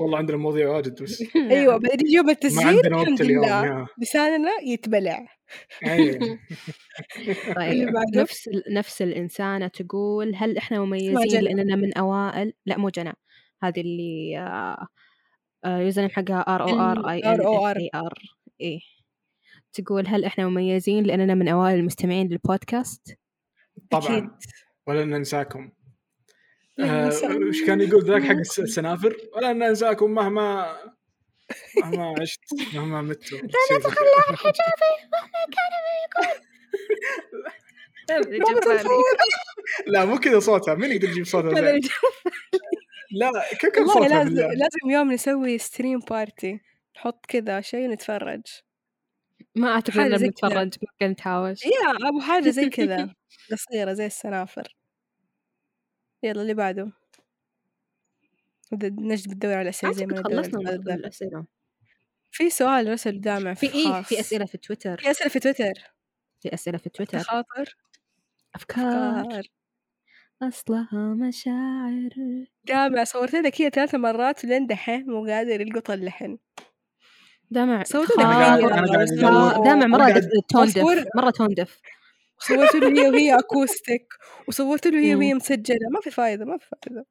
والله 0.00 0.18
عندنا 0.18 0.36
مواضيع 0.36 0.68
واجد 0.68 1.02
بس 1.02 1.22
أيوه 1.36 1.76
بعدين 1.76 2.08
يوم 2.14 2.30
التسجيل 2.30 2.86
الحمد 2.86 3.22
لله. 3.22 3.86
لساننا 3.98 4.50
يتبلع 4.64 5.26
أيوة. 5.84 6.18
طيب؟ 7.56 7.88
نفس 8.14 8.48
نفس 8.70 9.02
الإنسانة 9.02 9.66
تقول 9.66 10.34
هل 10.34 10.56
إحنا 10.56 10.76
اسمها 10.76 10.86
مميزين 10.86 11.28
جنى. 11.28 11.40
لأننا 11.40 11.76
من 11.76 11.94
أوائل 11.94 12.52
لا 12.66 12.78
مو 12.78 12.88
جنى 12.88 13.12
هذه 13.62 13.80
اللي 13.80 14.38
آه، 14.38 14.86
آه، 15.64 15.78
user 15.78 16.08
حقها 16.08 16.40
R 16.40 16.62
O 16.62 16.80
R 16.80 17.10
E 17.10 17.18
N 17.20 17.36
ROR. 17.38 17.76
E 17.76 17.90
R 17.94 18.14
E 18.60 18.80
تقول 19.72 20.06
هل 20.06 20.24
إحنا 20.24 20.48
مميزين 20.48 21.04
لأننا 21.04 21.34
من 21.34 21.48
أوائل 21.48 21.78
المستمعين 21.78 22.28
للبودكاست؟ 22.28 23.02
أكيد. 23.08 23.88
طبعا 23.90 24.38
ولا 24.86 25.04
ننساكم. 25.04 25.70
لا 26.76 27.04
آه،. 27.04 27.36
وش 27.48 27.62
كان 27.66 27.80
يقول 27.80 28.04
ذاك 28.04 28.22
حق 28.22 28.30
الس- 28.30 28.60
السنافر؟ 28.60 29.16
ولا 29.36 29.52
ننساكم 29.52 30.10
مهما 30.10 30.76
مهما 31.82 32.14
عشت 32.20 32.40
مهما 32.74 33.02
مت. 33.02 33.32
لا 33.32 33.78
تتخلى 33.78 34.36
حجابي 34.36 34.96
لا 39.86 40.04
مو 40.04 40.18
كذا 40.18 40.40
صوتها 40.40 40.74
مين 40.74 40.92
يقدر 40.92 41.08
يجيب 41.08 41.24
صوتها 41.24 41.50
لا 43.10 43.32
كيف 43.60 43.70
كان 43.70 43.86
صوتها 43.86 44.08
لازم 44.08 44.34
لازم 44.36 44.90
يوم 44.90 45.12
نسوي 45.12 45.58
stream 45.58 45.98
party 45.98 46.60
نحط 46.96 47.26
كذا 47.26 47.60
شيء 47.60 47.88
ونتفرج. 47.88 48.42
ما 49.54 49.80
زي 49.80 49.88
كذا. 49.92 50.18
بنتفرج 50.18 50.74
ممكن 50.82 51.06
نتهاوش 51.12 51.64
يا 51.64 52.08
أبو 52.08 52.20
حاجة 52.20 52.50
زي 52.50 52.70
كذا. 52.70 53.14
قصيرة 53.52 53.92
زي 53.92 54.06
السنافر. 54.06 54.76
يلا 56.22 56.42
اللي 56.42 56.54
بعده. 56.54 56.92
نجد 58.72 59.30
بتدور 59.30 59.54
على 59.54 59.68
أسئلة 59.68 59.92
زي 59.92 60.06
ما 60.06 60.22
خلصنا. 60.24 60.70
الأسئلة. 60.94 61.46
في 62.30 62.50
سؤال 62.50 62.88
رسل 62.92 63.20
دامع 63.20 63.54
في 63.54 63.68
خاص. 63.68 64.06
في 64.08 64.20
أسئلة 64.20 64.46
في 64.46 64.58
تويتر. 64.58 64.96
في 64.96 65.10
أسئلة 65.10 65.28
في 65.30 65.38
تويتر. 65.38 65.72
في 66.40 66.54
أسئلة 66.54 66.78
في 66.78 66.88
تويتر. 66.90 67.18
خاطر. 67.18 67.76
أفكار. 68.54 69.20
أفكار. 69.20 69.42
أصلها 70.42 71.14
مشاعر. 71.14 72.10
دامع 72.64 73.04
صورت 73.04 73.34
لك 73.34 73.60
هي 73.60 73.70
ثلاث 73.70 73.94
مرات 73.94 74.44
ولين 74.44 74.66
دحين 74.66 75.06
مو 75.06 75.26
قادر 75.26 75.60
يلقط 75.60 75.90
اللحن. 75.90 76.38
حاجة. 78.20 78.78
أنا 78.78 78.86
قاعد 78.92 79.06
صوت- 79.08 79.24
أدور. 79.24 79.64
دامع 79.64 79.86
مرة 79.86 79.96
أنا 80.04 80.08
قاعد- 80.08 80.22
دف- 80.22 80.46
tone 80.48 80.66
deaf 80.66 80.78
أصور- 80.78 81.06
مرة 81.16 81.30
tone 81.30 81.48
deaf 81.48 81.80
صورت 82.38 82.74
له 82.76 82.88
هي 83.02 83.10
وهي 83.10 83.38
acoustic. 83.38 84.06
وصورت 84.48 84.86
له 84.86 84.98
هي. 84.98 85.14
وهي 85.14 85.34
مسجلة. 85.34 85.88
ما 85.94 86.00
في 86.00 86.10
فايدة 86.10 86.44
ما 86.44 86.58
في 86.58 86.66
فايدة. 86.86 87.06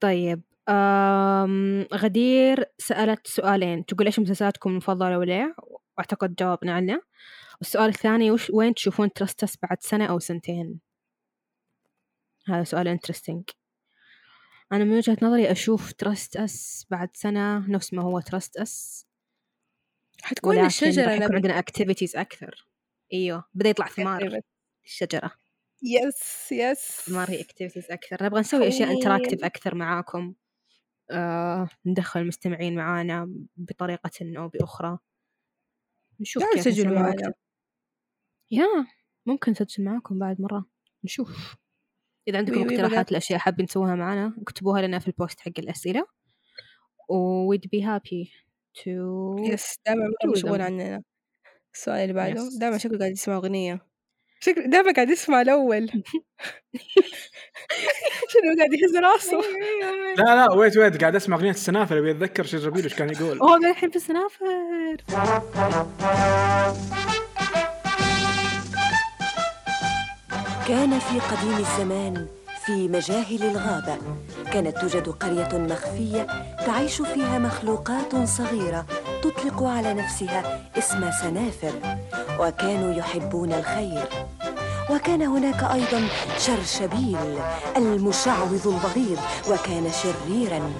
طيب 0.00 0.42
آم 0.68 1.86
غدير 1.94 2.64
سألت 2.78 3.26
سؤالين. 3.26 3.86
تقول 3.86 4.06
إيش 4.06 4.18
مسلسلاتكم 4.18 4.70
المفضلة 4.70 5.18
وليه؟ 5.18 5.54
وأعتقد 5.98 6.34
جاوبنا 6.34 6.72
عنه. 6.72 7.02
والسؤال 7.60 7.88
الثاني 7.88 8.30
وش 8.30 8.50
وين 8.50 8.74
تشوفون 8.74 9.12
Trust 9.12 9.43
Us 9.43 9.56
بعد 9.62 9.76
سنة 9.80 10.06
أو 10.06 10.18
سنتين؟ 10.18 10.80
هذا 12.48 12.64
سؤال 12.64 12.88
interesting 12.88 13.42
أنا 14.72 14.84
من 14.84 14.96
وجهة 14.96 15.16
نظري 15.22 15.50
أشوف 15.50 15.92
Trust 15.92 16.36
Us 16.36 16.86
بعد 16.90 17.16
سنة 17.16 17.70
نفس 17.70 17.94
ما 17.94 18.02
هو 18.02 18.20
Trust 18.20 18.56
Us 18.56 19.06
حتكون 20.22 20.56
يكون 20.56 20.88
نبت 20.88 21.32
عندنا 21.32 21.58
activities 21.58 22.16
أكثر. 22.16 22.68
أيوه 23.12 23.44
بدأ 23.54 23.68
يطلع 23.68 23.86
ثمار 23.86 24.40
الشجرة. 24.84 25.30
yes 25.82 26.52
yes 26.52 26.78
ثمار 26.78 27.30
هي 27.30 27.40
activities 27.40 27.90
أكثر. 27.90 28.24
نبغى 28.24 28.40
نسوي 28.40 28.68
أشياء 28.68 28.92
interactive. 28.92 29.44
أكثر 29.44 29.74
معاكم. 29.74 30.34
آه 31.10 31.68
ندخل 31.86 32.20
المستمعين 32.20 32.74
معانا 32.74 33.34
بطريقة 33.56 34.10
أو 34.38 34.48
بأخرى. 34.48 34.98
نشوف 36.20 36.42
كيف 36.54 36.86
معنا. 36.86 37.08
وقت. 37.08 37.36
yeah 38.50 38.66
ممكن 39.26 39.52
نسجل 39.52 39.84
معاكم 39.84 40.18
بعد 40.18 40.40
مرة. 40.40 40.66
نشوف. 41.04 41.56
إذا 42.28 42.38
عندكم 42.38 42.62
اقتراحات. 42.62 43.12
لأشياء 43.12 43.38
حابين 43.38 43.66
تسووها 43.66 43.94
معنا 43.94 44.34
اكتبوها 44.42 44.82
لنا 44.82 44.98
في 44.98 45.08
ال 45.08 45.14
post 45.14 45.40
حق 45.40 45.52
الأسئلة. 45.58 46.06
و 47.08 47.52
we'd 47.54 47.68
be 47.76 47.80
happy 47.82 48.28
to 48.82 48.88
yes 49.52 49.78
دائما 49.86 50.04
مشغول. 50.32 50.60
عننا 50.60 51.02
السؤال 51.74 52.00
اللي 52.00 52.12
بعده. 52.12 52.40
Yes. 52.50 52.58
دائما 52.60 52.78
شكله 52.78 52.98
قاعد 52.98 53.12
يسمع 53.12 53.36
أغنية. 53.36 53.86
شكله 54.40 54.66
دائما 54.66 54.92
قاعد 54.92 55.10
يسمع 55.10 55.40
الأول. 55.40 55.88
شنو 58.32 58.56
قاعد 58.58 58.72
يهز 58.72 58.96
راسه؟ 58.96 59.40
لا 60.18 60.34
لا 60.34 60.52
wait 60.52 60.76
wait 60.76 61.00
قاعد 61.00 61.16
أسمع 61.16 61.36
أغنية 61.36 61.50
السنافر 61.50 61.98
أبي 61.98 62.10
أتذكر 62.10 62.44
شرشبيل 62.44 62.86
وش 62.86 62.94
كان 62.94 63.10
يقول. 63.10 63.38
اوه 63.38 63.56
الحين 63.56 63.90
في 63.90 63.96
السنافر. 63.96 64.46
كان 70.68 70.98
في 70.98 71.20
قديم 71.20 71.58
الزمان 71.58 72.26
في 72.66 72.88
مجاهل 72.88 73.42
الغابة. 73.42 73.96
كانت 74.52 74.78
توجد 74.78 75.08
قرية 75.08 75.58
مخفية 75.58 76.26
تعيش 76.66 77.02
فيها 77.02 77.38
مخلوقات 77.38 78.16
صغيرة 78.24 78.86
تطلق 79.22 79.62
على 79.62 79.94
نفسها 79.94 80.60
اسم 80.78 81.10
سنافر 81.22 81.72
وكانوا 82.38 82.94
يحبون 82.94 83.52
الخير. 83.52 84.08
وكان 84.90 85.22
هناك 85.22 85.62
أيضا 85.72 86.08
شرشبيل 86.38 87.38
المشعوذ 87.76 88.68
البغيض 88.68 89.18
وكان 89.50 89.90
شريرا. 90.02 90.72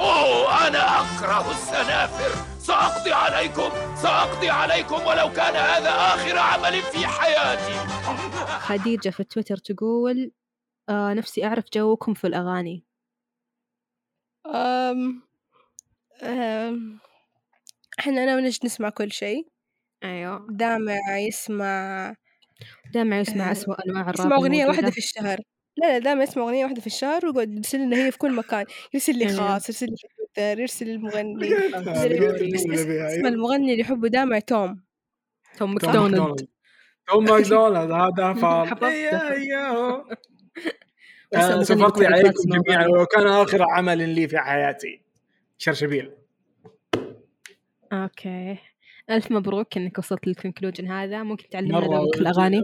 أوه 0.00 0.68
أنا 0.68 1.00
أكره 1.00 1.46
السنافر! 1.50 2.55
سأقضي 2.66 3.12
عليكم 3.12 3.70
سأقضي 3.96 4.50
عليكم 4.50 5.06
ولو 5.06 5.32
كان 5.32 5.54
هذا 5.54 5.90
آخر 5.90 6.38
عمل 6.38 6.82
في 6.82 7.06
حياتي. 7.06 7.88
خديجة 8.58 9.10
في 9.10 9.24
تويتر 9.24 9.56
تقول 9.56 10.32
آه 10.88 11.14
نفسي 11.14 11.44
أعرف 11.44 11.64
جوكم 11.72 12.14
في 12.14 12.26
الأغاني. 12.26 12.84
أم 14.46 15.22
أم 16.22 16.98
إحنا 17.98 18.24
أنا 18.24 18.36
ونجد 18.36 18.66
نسمع 18.66 18.88
كل 18.88 19.12
شيء. 19.12 19.48
أيوه. 20.04 20.46
دامع 20.50 21.18
يسمع 21.18 22.14
دائما 22.92 23.20
يسمع 23.20 23.52
أسوأ 23.52 23.74
أنواع 23.86 24.00
الراب 24.00 24.26
يسمع 24.26 24.36
أغنية. 24.36 24.66
واحدة 24.66 24.90
في 24.90 24.98
الشهر. 24.98 25.38
لا 25.76 25.86
لا 25.86 25.98
دائما 25.98 26.22
يسمع 26.22 26.42
أغنية 26.42 26.64
واحدة 26.64 26.80
في 26.80 26.86
الشهر 26.86 27.26
ويقعد 27.26 27.54
يرسل 27.54 27.78
لنا 27.78 27.96
هي 27.96 28.12
في 28.12 28.18
كل 28.18 28.32
مكان. 28.32 28.64
يرسل 28.94 29.18
لي 29.18 29.28
أيوه. 29.28 29.36
خاص 29.36 29.68
يرسل 29.68 29.86
لي 29.86 29.96
يرسل 30.38 30.88
المغني 30.88 31.54
اسم 32.54 32.72
أيوه. 32.72 33.28
المغني 33.28 33.72
اللي 33.72 33.80
يحبه 33.80 34.08
دامع 34.08 34.38
توم. 34.38 34.82
Tom 35.58 35.78
Tom 35.78 35.92
MacDonald. 35.92 36.48
Tom 37.08 37.24
MacDonald 37.24 37.90
هذا 37.90 38.24
آه، 41.34 41.48
المغني 41.48 41.64
سوف 41.64 42.02
عليكم 42.02 42.42
جميعا 42.46 42.86
وغيره. 42.86 42.92
ولو 42.92 43.06
كان 43.06 43.26
آخر 43.26 43.62
عمل 43.62 44.08
لي 44.08 44.28
في 44.28 44.38
حياتي. 44.38 45.00
شرشبيل. 45.58 46.12
okay. 47.92 48.58
ألف 49.10 49.32
مبروك 49.32 49.76
إنك 49.76 49.98
وصلت 49.98 50.26
لل 50.26 50.37
conclusion 50.37 50.90
هذا. 50.90 51.22
ممكن 51.22 51.48
تعلمنا 51.48 51.80
ذوقك 51.80 52.14
في 52.14 52.20
الأغاني؟ 52.20 52.62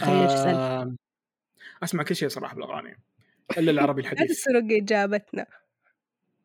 خلينا 0.00 0.96
أسمع 1.82 2.02
كل 2.02 2.16
شيء 2.16 2.28
صراحة 2.28 2.54
بالأغاني 2.54 2.96
إلا 3.58 3.70
العربي 3.70 4.02
هذا 4.02 4.12
الحديث. 4.12 4.30
السرق 4.30 4.62
جابتنا. 4.64 5.46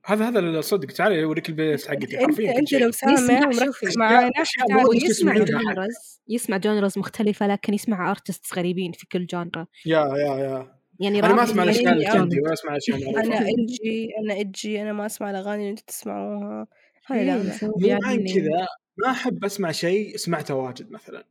هذا 0.06 0.30
هذا 0.30 0.40
الصدق 0.40 0.88
تعال 0.88 1.24
اوريك 1.24 1.50
ال 1.50 1.72
playlist 1.72 1.88
حقتي. 1.88 2.04
انت 2.04 2.16
حرفيا 2.26 2.58
أنت 2.58 2.68
شيء. 2.68 2.80
لو 2.80 2.92
سامع 2.92 3.14
يسمع 3.14 3.48
ومركز. 3.48 3.98
معانا 3.98 4.32
حتعرف 4.36 4.86
مو- 4.86 4.94
يسمع. 4.94 5.38
جونرز 5.38 6.22
يسمع 6.28 6.58
genres 6.58 6.98
مختلفة 6.98 7.48
لكن 7.48 7.74
يسمع 7.74 8.12
artists 8.12 8.58
غريبين 8.58 8.92
في 8.92 9.06
كل 9.12 9.26
genre. 9.26 9.68
yeah 9.86 10.00
yeah 10.18 10.38
yeah. 10.38 10.76
يعني 11.00 11.20
أنا 11.20 11.34
ما 11.34 11.44
أسمع 11.44 11.64
الأشياء 11.64 11.86
يعني 11.86 12.08
ال 12.08 12.13
trendy 12.13 12.42
ولا 12.42 12.54
أسمع 12.54 12.72
الأشياء 12.72 12.98
أنا 13.10 13.36
أجي 13.40 14.10
أنا 14.24 14.40
أجي 14.40 14.82
أنا 14.82 14.94
ما 14.94 15.06
أسمع 15.06 15.30
الأغاني 15.30 15.62
اللي 15.62 15.70
أنتم 15.72 15.84
تسمعوها. 15.88 16.68
هذا 17.06 17.24
لا 17.24 18.00
عن 18.04 18.26
كذا 18.26 18.68
ما 18.98 19.12
أحب 19.12 19.46
أسمع 19.46 19.72
شيء 19.72 20.18
سمعته 20.18 20.56
واجد 20.56 20.92
مثلا. 20.92 21.26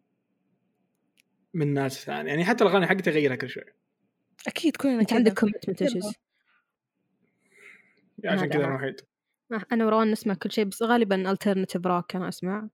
من 1.55 1.75
ناس 1.75 2.05
ثانية. 2.05 2.29
يعني 2.31 2.45
حتى 2.45 2.65
الأغاني 2.65 2.87
حقتي 2.87 3.11
أغيرها 3.11 3.37
كل 3.37 3.49
شوي. 3.49 3.65
أكيد 4.47 4.77
كلنا 4.77 5.01
أنت 5.01 5.13
عندك 5.13 5.39
commitment. 5.41 6.05
عشان 8.25 8.47
كذا 8.49 8.59
أنا. 8.65 8.67
أنا 8.67 8.75
وحيد 8.77 9.01
أنا 9.73 9.87
وروان 9.87 10.11
نسمع 10.11 10.35
كل 10.35 10.51
شيء 10.53 10.65
بس 10.65 10.83
غالبا 10.83 11.31
alternative 11.31 11.87
rock 11.87 12.17
أنا 12.17 12.29
أسمع. 12.29 12.69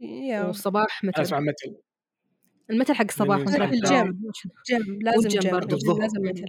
yeah. 0.00 0.42
والصباح 0.44 1.04
metal 1.04 1.22
أسمع 1.22 1.40
metal 1.40 1.76
ال 2.70 2.74
metal 2.74 2.94
حق 2.94 3.04
الصباح 3.04 3.38
في 3.38 3.64
ال 3.64 3.75
gym. 3.75 4.20
gym 4.66 4.98
لازم 5.02 5.28
جيم. 5.28 5.56
لازم 6.00 6.22
metal 6.22 6.44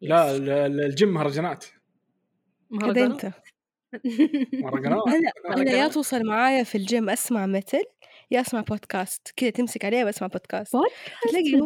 لا 0.00 0.36
ال- 0.36 0.50
ال- 0.50 0.80
الجيم 0.80 1.14
مهرجانات. 1.14 1.64
أنت. 2.82 3.30
مهرجانات. 4.62 5.02
أنا 5.08 5.16
أنا 5.16 5.30
yeah 5.50 5.56
مهرجانات. 5.56 5.92
توصل 5.92 6.26
معايا 6.26 6.62
في 6.64 6.74
الجيم 6.78 7.10
أسمع 7.10 7.46
metal 7.46 7.82
yeah 8.30 8.40
أسمع 8.40 8.60
بودكاست 8.60 9.32
كذا 9.36 9.50
تمسك 9.50 9.84
عليه 9.84 10.04
واسمع 10.04 10.28
بودكاست 10.28 10.72
تلاقي 11.30 11.60
هو 11.60 11.64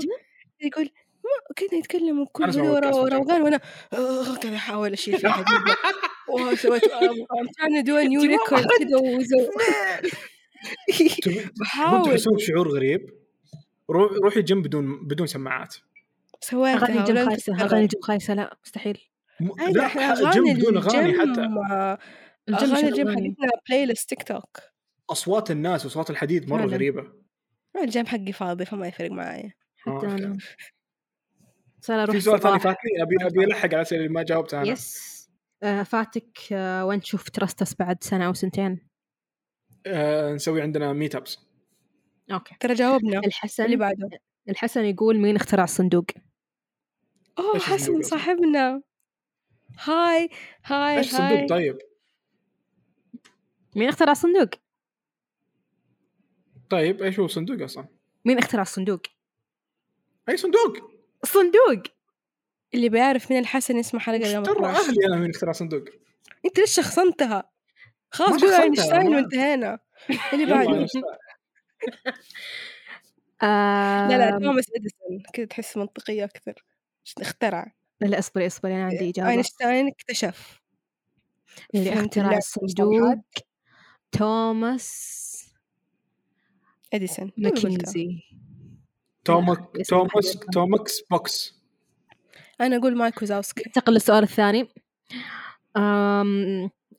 يقول 0.61 0.91
ما 1.49 1.55
كذا 1.57 1.79
يتكلم 1.79 2.21
وكل 2.21 2.43
أنا 2.45 2.51
أسمع 2.53 2.63
هدوء 2.65 2.75
بودكاست 2.81 3.01
بالجيم. 3.01 3.19
وروقان 3.21 3.43
وأنا 3.43 3.61
آه، 3.93 4.37
كذا 4.37 4.57
أحاول 4.57 4.93
أشيل 4.93 5.19
في 5.19 5.27
الحديد 5.27 5.77
وسويت 6.29 6.85
to 6.85 7.83
do 7.83 7.97
a 7.97 8.05
new 8.13 8.23
record 8.37 8.67
كذا 8.79 8.99
بحاول. 11.61 12.11
تحسون 12.11 12.35
بشعور 12.37 12.69
غريب؟ 12.69 13.11
روح 13.91 14.13
روحي 14.25 14.41
الجيم 14.41 14.63
بدون 14.63 15.07
بدون 15.09 15.27
سماعات. 15.27 15.75
سويتها 16.41 16.87
أغاني 17.03 17.25
خايسة 17.25 17.53
تتكرر. 17.53 17.67
أغاني 17.67 17.83
الجيم 17.85 18.01
خايسة 18.03 18.35
لا 18.35 18.57
مستحيل. 18.65 18.99
لا 19.75 20.13
الجيم 20.13 20.55
بدون 20.55 20.77
أغاني 20.77 21.13
حتى. 21.21 21.41
آه، 21.73 21.99
أغاني 22.49 22.89
الجيم 22.89 23.09
أغاني. 23.09 23.37
حقتنا 23.41 23.51
playlist 23.69 24.09
تيك 24.09 24.23
توك 24.23 24.59
أصوات 25.11 25.51
الناس 25.51 25.85
واصوات 25.85 26.11
الحديد 26.11 26.49
مرة. 26.51 26.67
غريبة. 26.67 27.13
الجيم 27.83 28.07
حقي 28.07 28.33
فاضي 28.33 28.65
فما 28.65 28.89
يفرق 28.89 29.11
معايا. 29.11 29.53
حتى 29.77 29.91
آه، 29.91 29.95
okay. 29.95 30.07
أنا. 30.07 30.39
صار 31.83 32.03
أروح 32.03 32.17
في 32.17 32.21
سؤال 32.21 32.41
ثاني. 32.41 32.61
فاتني 32.61 33.03
ابي 33.03 33.17
أبي 33.21 33.45
ألحق 33.45 33.65
على 33.65 33.77
الاسئله 33.77 34.01
اللي 34.01 34.13
ما 34.13 34.23
جاوبتها 34.23 34.63
أنا. 34.63 34.69
yes. 34.69 35.13
آه 35.63 35.83
فاتك 35.83 36.39
آه 36.53 36.87
وين 36.87 37.01
تشوف 37.01 37.31
Trust 37.31 37.62
Us 37.62 37.75
بعد 37.75 38.05
سنة 38.05 38.27
أو 38.27 38.35
سنتين؟ 38.35 38.89
آه 39.87 40.33
نسوي 40.33 40.63
عندنا 40.63 40.93
meetups 40.93 41.39
okay. 42.33 42.55
ترى 42.61 42.75
جاوبنا. 42.75 43.17
اللي 43.17 43.27
الحسن 43.27 43.77
بعده. 43.77 44.11
الحسن 44.49 44.85
يقول 44.85 45.19
مين 45.19 45.37
اخترع 45.37 45.65
الصندوق؟ 45.65 46.05
أوه 47.39 47.57
الصندوق 47.57 47.79
حسن؟ 47.79 48.03
صاحبنا. 48.03 48.83
هاي 49.79 50.29
هاي 50.65 50.99
إيش 50.99 51.11
صندوق 51.11 51.49
طيب. 51.49 51.79
مين 53.77 53.89
اخترع 53.89 54.13
الصندوق؟ 54.13 54.51
طيب 56.71 57.03
إيش 57.03 57.21
هو 57.21 57.27
صندوق 57.27 57.63
أصلا؟ 57.63 57.89
مين 58.25 58.39
اخترع 58.39 58.63
الصندوق؟ 58.63 59.03
أي 60.29 60.37
صندوق. 60.37 60.92
الصندوق 61.23 61.83
اللي 62.75 62.89
بيعرف 62.89 63.31
مين 63.31 63.41
الحسن 63.41 63.77
يسمع 63.77 64.01
حلقة 64.01 64.33
رقم 64.33 64.43
ترى 64.43 64.55
12 64.57 64.81
أهلي 64.89 65.07
أنا 65.07 65.17
مين 65.17 65.31
اخترع 65.31 65.53
صندوق. 65.53 65.85
انت 66.47 66.59
ليش 66.59 66.71
شخصنتها؟ 66.75 67.37
ما 67.37 67.49
خلاص 68.11 68.43
أينشتاين 68.43 69.11
ما- 69.11 69.17
وانتهينا. 69.17 69.79
اللي 70.33 70.47
بعده. 70.47 70.71
أينشتاين. 70.79 71.05
آه 73.43 74.09
لا 74.09 74.19
لا 74.19 74.39
توماس 74.39 74.67
إديسون. 74.77 75.23
كذا 75.33 75.45
تحس 75.47 75.77
منطقية 75.77 76.25
أكثر. 76.25 76.65
اخترع. 77.21 77.73
لا 78.01 78.07
لا 78.07 78.19
اصبري 78.19 78.47
اصبري 78.47 78.75
أنا 78.75 78.85
عندي 78.85 79.11
إجابة. 79.11 79.31
أينشتاين 79.31 79.89
اكتشف. 79.89 80.61
اللي 81.75 81.93
اخترع 81.93 82.37
الصندوق؟ 82.37 83.15
توماس 84.13 85.23
إديسون. 86.93 87.33
أنا. 87.39 87.49
ماكنزي. 87.49 88.21
تومك 89.25 89.87
توماس. 89.89 90.39
تومكس 90.53 91.01
بوكس. 91.11 91.63
أنا 92.61 92.77
أقول 92.77 92.97
مايك 92.97 93.23
وزاوسكي. 93.23 93.67
انتقل 93.67 93.93
للسؤال 93.93 94.23
الثاني. 94.23 94.69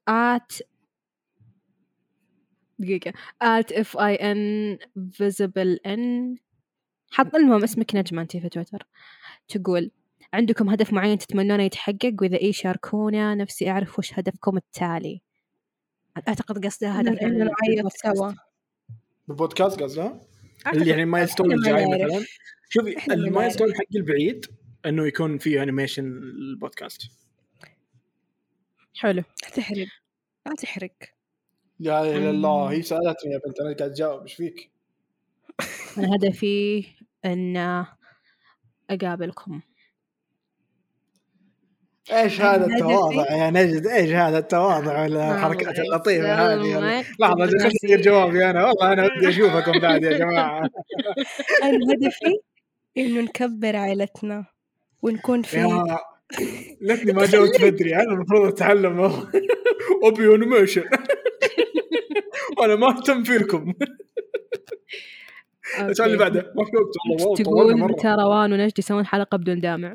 آت 0.08 0.54
دقيقة. 2.80 3.14
آت 3.42 3.72
اف 3.72 3.98
اي 3.98 4.16
ان 4.16 4.78
فيزبل 5.12 5.80
ان 5.86 6.36
حط 7.12 7.36
المهم 7.36 7.64
اسمك 7.64 7.96
نجمة 7.96 8.22
انتي 8.22 8.40
في 8.40 8.50
تويتر. 8.50 8.88
تقول 9.48 9.92
عندكم 10.34 10.70
هدف 10.70 10.94
معين 10.94 11.18
تتمنونه 11.18 11.64
يتحقق؟ 11.64 12.16
وإذا 12.22 12.38
إيه 12.38 12.52
شاركونا. 12.52 13.36
نفسي 13.36 13.70
أعرف 13.70 14.00
وش 14.00 14.20
هدفكم 14.20 14.58
التالي. 14.58 15.22
أعتقد 16.28 16.66
قصدها 16.66 17.02
هدف 17.02 17.22
نعيط 17.22 17.24
البودكاست. 17.64 18.18
سوا. 18.18 18.32
بالبودكاست 19.28 19.84
قصدها 19.84 20.22
اللي 20.68 20.90
يعني 20.90 21.04
المايلستون 21.04 21.52
الجاي. 21.54 21.86
مثلا. 21.86 22.26
شوفي 22.70 23.14
المايلستون 23.14 23.76
حقي 23.76 23.98
البعيد 24.00 24.46
إنه 24.86 25.08
يكون 25.08 25.38
فيه 25.38 25.64
انيميشن 25.64 26.06
البودكاست. 26.06 27.02
حلو. 28.96 29.24
لا 29.44 29.50
تحرق. 29.56 29.88
لا 30.46 30.54
تحرق. 30.54 30.96
يا 31.80 32.02
اله 32.02 32.30
الله 32.30 32.66
مم. 32.66 32.72
هي 32.72 32.82
سألتني 32.82 33.34
يا 33.34 33.40
بنت 33.46 33.60
أنا 33.60 33.74
قاعد 33.76 33.92
أجاوب 33.92 34.22
إيش 34.22 34.34
فيك؟ 34.34 34.72
أنا 35.98 36.16
هدفي 36.16 36.86
إن 37.26 37.86
أقابلكم. 38.90 39.62
إيش 42.12 42.42
هذا 42.42 42.66
هذا. 42.66 42.66
التواضع 42.66 43.32
يا 43.32 43.50
نجد 43.50 43.88
إيش 43.88 44.12
هذا 44.12 44.38
التواضع 44.38 45.04
ولا 45.04 45.36
الحركات 45.36 45.80
الله 45.80 45.96
اللطيفة 45.96 46.54
هذه. 46.54 47.06
لحظة 47.20 47.46
خليني 47.48 48.02
جوابي 48.02 48.46
أنا. 48.50 48.66
والله 48.66 48.94
أنا 48.94 49.04
ودي 49.04 49.30
أشوفكم 49.30 49.80
بعد 49.80 50.04
يا 50.04 50.18
جماعة. 50.18 50.60
أنا 51.64 51.78
هدفي 51.94 52.40
إنه 52.98 53.22
نكبر 53.22 53.76
عائلتنا 53.76 54.46
ونكون 55.02 55.42
في 55.42 55.58
ليتني 56.82 57.14
ما 57.14 57.26
جاوبت 57.26 57.62
بدري. 57.62 57.96
أنا 57.96 58.14
المفروض 58.14 58.48
أتعلم 58.48 59.00
اوبي 60.04 60.28
animation. 60.36 60.84
وأنا 62.58 62.76
ما 62.76 62.90
أهتم 62.90 63.24
فيكم. 63.24 63.74
السؤال 65.80 66.08
اللي 66.08 66.20
بعده 66.20 66.40
ما 66.56 66.64
جاوبت. 66.74 66.94
والله 67.10 67.26
wow 67.28 67.36
طولنا 67.36 67.44
تقول 67.44 67.80
مرة. 67.80 67.92
متى 67.92 68.08
روان 68.08 68.54
ونجد 68.54 68.80
يسوون 68.80 69.06
حلقة 69.06 69.38
بدون 69.38 69.60
دامع. 69.60 69.94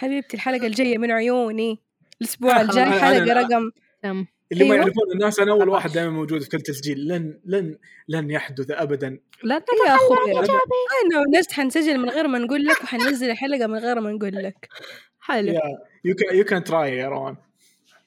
حبيبتي 0.00 0.36
الحلقة 0.36 0.66
الجاية 0.70 0.98
من 0.98 1.10
عيوني. 1.10 1.78
الأسبوع 2.20 2.60
الجاي 2.62 2.84
أنا- 3.00 3.30
رقم 3.30 3.70
تم. 4.02 4.26
اللي 4.52 4.64
ما 4.64 4.74
أيوة. 4.74 4.76
يعرفون 4.84 5.12
الناس 5.14 5.40
أنا 5.40 5.52
أول 5.52 5.68
واحد 5.68 5.90
دائما 5.92 6.10
موجود 6.10 6.42
في 6.42 6.48
كل 6.48 6.60
تسجيل 6.60 7.08
لن 7.08 7.40
لن 7.44 7.76
لن 8.08 8.30
يحدث 8.30 8.70
ابدا. 8.70 9.18
لا 9.42 9.54
يا 9.88 9.94
أخوي. 9.94 10.16
أنا 10.32 11.18
ونجد 11.20 11.52
حنسجل 11.52 11.98
من 11.98 12.08
غير 12.10 12.28
ما 12.28 12.38
نقول 12.38 12.64
لك 12.64 12.82
وحننزل 12.82 13.30
الحلقة 13.30 13.66
من 13.66 13.78
غير 13.78 14.00
ما 14.00 14.10
نقول 14.12 14.34
لك. 14.34 14.68
حلو. 15.20 15.52
you 16.04 16.14
can 16.14 16.36
you 16.36 16.44
can 16.44 16.64
try 16.64 16.96
يا 16.96 17.08
روان. 17.08 17.36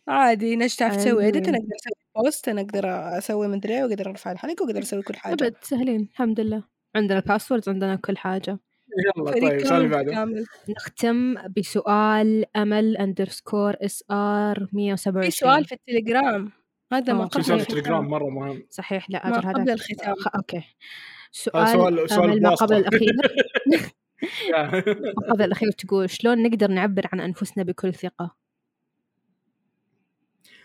عادي 0.07 0.55
نجد 0.55 0.77
تعرف 0.77 0.95
تسوي. 0.95 1.09
حلو. 1.11 1.19
edit 1.19 1.47
أنا 1.47 1.57
أقدر 1.57 1.75
أسوي 1.75 2.23
post 2.25 2.49
أنا 2.49 2.61
أقدر 2.61 2.85
أسوي 3.17 3.47
مدري 3.47 3.77
إيه 3.77 3.83
وأقدر 3.83 4.09
أرفع 4.09 4.31
الحلقة 4.31 4.63
وأقدر 4.63 4.81
أسوي 4.81 5.01
كل 5.01 5.15
حاجة. 5.15 5.33
أبد 5.33 5.55
سهلين 5.61 6.07
الحمد 6.13 6.39
لله. 6.39 6.63
عندنا 6.95 7.19
ال 7.19 7.24
passwords 7.24 7.69
عندنا 7.69 7.95
كل 7.95 8.17
حاجة. 8.17 8.59
يلا 8.97 9.31
طيب 9.31 9.61
كامل 9.61 9.89
بعده؟ 9.89 10.45
نختم 10.69 11.35
بسؤال 11.57 12.45
أمل 12.57 12.97
underscore 12.97 13.75
SR 13.81 14.65
في 14.65 14.75
127 14.75 15.29
سؤال 15.29 15.65
في 15.65 15.75
التليجرام. 15.75 16.51
هذا 16.93 17.13
ما 17.13 17.23
آه، 17.23 17.27
في 17.27 17.29
قبل 17.29 17.45
سؤال 17.45 17.59
في 17.59 17.69
التليجرام 17.69 18.05
مرة 18.05 18.29
مهم. 18.29 18.63
صحيح 18.69 19.09
لا 19.09 19.29
ما 19.29 19.37
أجل 19.37 19.47
هذا. 19.47 19.53
قبل 19.57 19.71
الختام. 19.71 20.15
خ... 20.15 20.27
أوكي. 20.35 20.61
سؤال, 21.31 21.67
سؤال 21.67 22.09
سؤال 22.09 22.41
ما. 22.41 22.55
قبل 22.55 22.75
الأخير. 22.75 23.13
ما 25.17 25.33
قبل 25.33 25.41
الأخير 25.41 25.71
تقول 25.71 26.09
شلون 26.09 26.43
نقدر 26.43 26.71
نعبر 26.71 27.07
عن 27.13 27.19
أنفسنا 27.19 27.63
بكل 27.63 27.93
ثقة؟ 27.93 28.42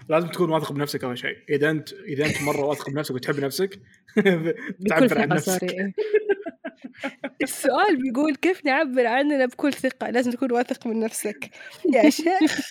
لازم 0.09 0.29
تكون 0.29 0.51
واثق 0.51 0.73
بنفسك 0.73 1.05
أول 1.05 1.19
شيء. 1.19 1.37
إذا 1.51 1.71
انت 1.71 1.93
إذا 1.93 2.27
أنت 2.27 2.43
مرة 2.43 2.65
واثق 2.65 2.91
بنفسك 2.91 3.15
وتحب 3.15 3.41
نفسك 3.41 3.71
بكل 4.17 4.89
تعبر 4.89 5.21
عن 5.21 5.29
نفسك. 5.29 5.63
إيه. 5.63 5.93
السؤال 7.43 7.97
بيقول 8.03 8.35
كيف 8.35 8.65
نعبر 8.65 9.07
عننا 9.07 9.47
بكل 9.47 9.73
ثقة؟ 9.73 10.11
لازم 10.11 10.31
تكون 10.31 10.53
واثق 10.53 10.87
من 10.87 11.01
نفسك. 11.01 11.51
يا 11.95 12.11
شيخ. 12.11 12.71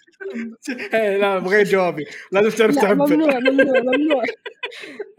إيه، 0.94 1.18
لا 1.18 1.40
بغيت 1.40 1.68
جوابي. 1.68 2.06
لازم 2.32 2.50
تعرف 2.50 2.76
لا 2.76 2.82
تعبر. 2.82 3.06
ممنوع 3.06 3.40
ممنوع 3.40 3.80
ممنوع. 3.80 4.24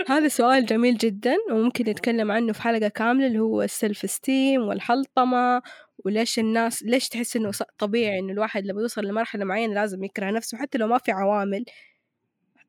هذا 0.08 0.28
سؤال 0.28 0.66
جميل 0.66 0.96
جدا 0.96 1.36
وممكن 1.50 1.84
نتكلم 1.84 2.30
عنه 2.30 2.52
في 2.52 2.62
حلقة 2.62 2.88
كاملة 2.88 3.26
اللي 3.26 3.38
هو 3.38 3.62
السلف 3.62 4.04
استيم 4.04 4.62
والحلطمة 4.62 5.62
وليش 6.04 6.38
الناس 6.38 6.82
ليش 6.82 7.08
تحس 7.08 7.36
إنه 7.36 7.50
طبيعي 7.78 8.18
إنه 8.18 8.32
الواحد 8.32 8.66
لما 8.66 8.80
يوصل 8.80 9.04
لمرحلة 9.04 9.44
معينة 9.44 9.74
لازم 9.74 10.04
يكره 10.04 10.30
نفسه 10.30 10.58
حتى 10.58 10.78
لو 10.78 10.86
ما 10.86 10.98
في 10.98 11.12
عوامل. 11.12 11.64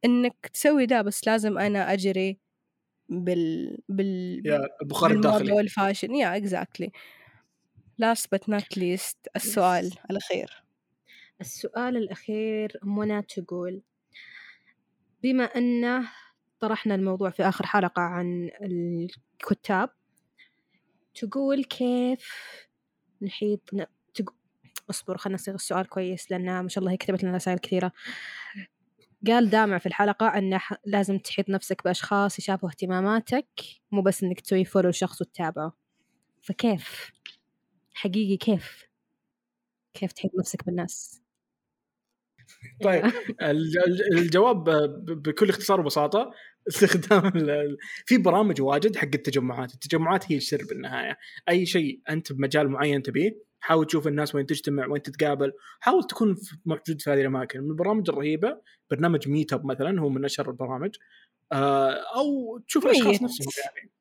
إنك 0.05 0.47
تسوي 0.53 0.85
ده 0.85 1.01
بس 1.01 1.27
لازم 1.27 1.57
أنا 1.57 1.93
أجري 1.93 2.39
بال 3.09 3.77
بال 3.89 4.47
البخار 4.81 5.11
الداخلي. 5.11 5.51
والفاشن 5.51 6.15
يا 6.15 6.37
اكزاكتلي 6.37 6.91
last 8.01 8.25
but 8.35 8.53
not 8.53 8.79
least 8.79 9.17
السؤال 9.35 9.93
الأخير. 10.11 10.63
السؤال 11.41 11.97
الأخير 11.97 12.79
منى 12.83 13.21
تقول 13.21 13.81
بما 15.23 15.43
أنه 15.43 16.09
طرحنا 16.59 16.95
الموضوع 16.95 17.29
في 17.29 17.43
آخر 17.43 17.65
حلقة 17.65 18.01
عن 18.01 18.49
الكتاب 18.61 19.89
تقول 21.15 21.63
كيف 21.63 22.33
نحيط 23.21 23.73
ن... 23.73 23.85
تق... 24.13 24.33
اصبر 24.89 25.17
خلنا 25.17 25.35
نصيغ 25.35 25.53
السؤال 25.53 25.87
كويس 25.89 26.31
لأنها 26.31 26.61
ما 26.61 26.69
شاء 26.69 26.81
الله 26.81 26.91
هي 26.91 26.97
كتبت 26.97 27.23
لنا 27.23 27.35
رسائل 27.35 27.57
كثيرة. 27.57 27.91
قال 29.27 29.49
دامع 29.49 29.77
في 29.77 29.85
الحلقة 29.85 30.27
أنه 30.37 30.57
ح- 30.57 30.81
لازم 30.85 31.17
تحيط 31.17 31.49
نفسك 31.49 31.83
بأشخاص 31.83 32.39
يشابهوا 32.39 32.69
اهتماماتك 32.69 33.47
مو 33.91 34.01
بس 34.01 34.23
إنك 34.23 34.39
تسوي 34.41 34.65
فولو 34.65 34.89
لشخص 34.89 35.21
وتتابعه. 35.21 35.73
فكيف؟ 36.41 37.11
حقيقي 37.93 38.37
كيف؟ 38.37 38.89
كيف 39.93 40.11
تحيط 40.11 40.31
نفسك 40.39 40.65
بالناس؟ 40.65 41.21
طيب 42.83 43.05
ال- 43.41 43.79
ال- 43.87 44.17
الجواب 44.17 44.63
بكل 45.23 45.49
اختصار 45.49 45.79
وبساطة 45.79 46.31
استخدام 46.69 47.31
في 48.05 48.17
برامج 48.17 48.61
واجد 48.61 48.95
حق 48.95 49.03
التجمعات، 49.15 49.73
التجمعات 49.73 50.31
هي 50.31 50.37
السر 50.37 50.65
بالنهاية، 50.69 51.17
أي 51.49 51.65
شيء 51.65 52.01
أنت 52.09 52.33
بمجال 52.33 52.69
معين 52.69 53.01
تبيه 53.03 53.48
حاول 53.59 53.85
تشوف 53.85 54.07
الناس 54.07 54.35
وين 54.35 54.45
تجتمع 54.45 54.87
وين 54.87 55.01
تتقابل، 55.01 55.51
حاول 55.79 56.03
تكون 56.03 56.37
موجود 56.65 57.01
في 57.01 57.09
هذه 57.09 57.21
الأماكن، 57.21 57.61
من 57.61 57.69
البرامج 57.69 58.09
الرهيبة 58.09 58.61
برنامج 58.91 59.29
ميت 59.29 59.53
اب 59.53 59.65
مثلا 59.65 60.01
هو 60.01 60.09
من 60.09 60.25
أشهر 60.25 60.49
البرامج. 60.49 60.95
آه، 61.51 61.91
أو 62.15 62.57
تشوف 62.67 62.85
الأشخاص. 62.85 63.21
نفسهم 63.21 63.47
يعني. 63.65 63.91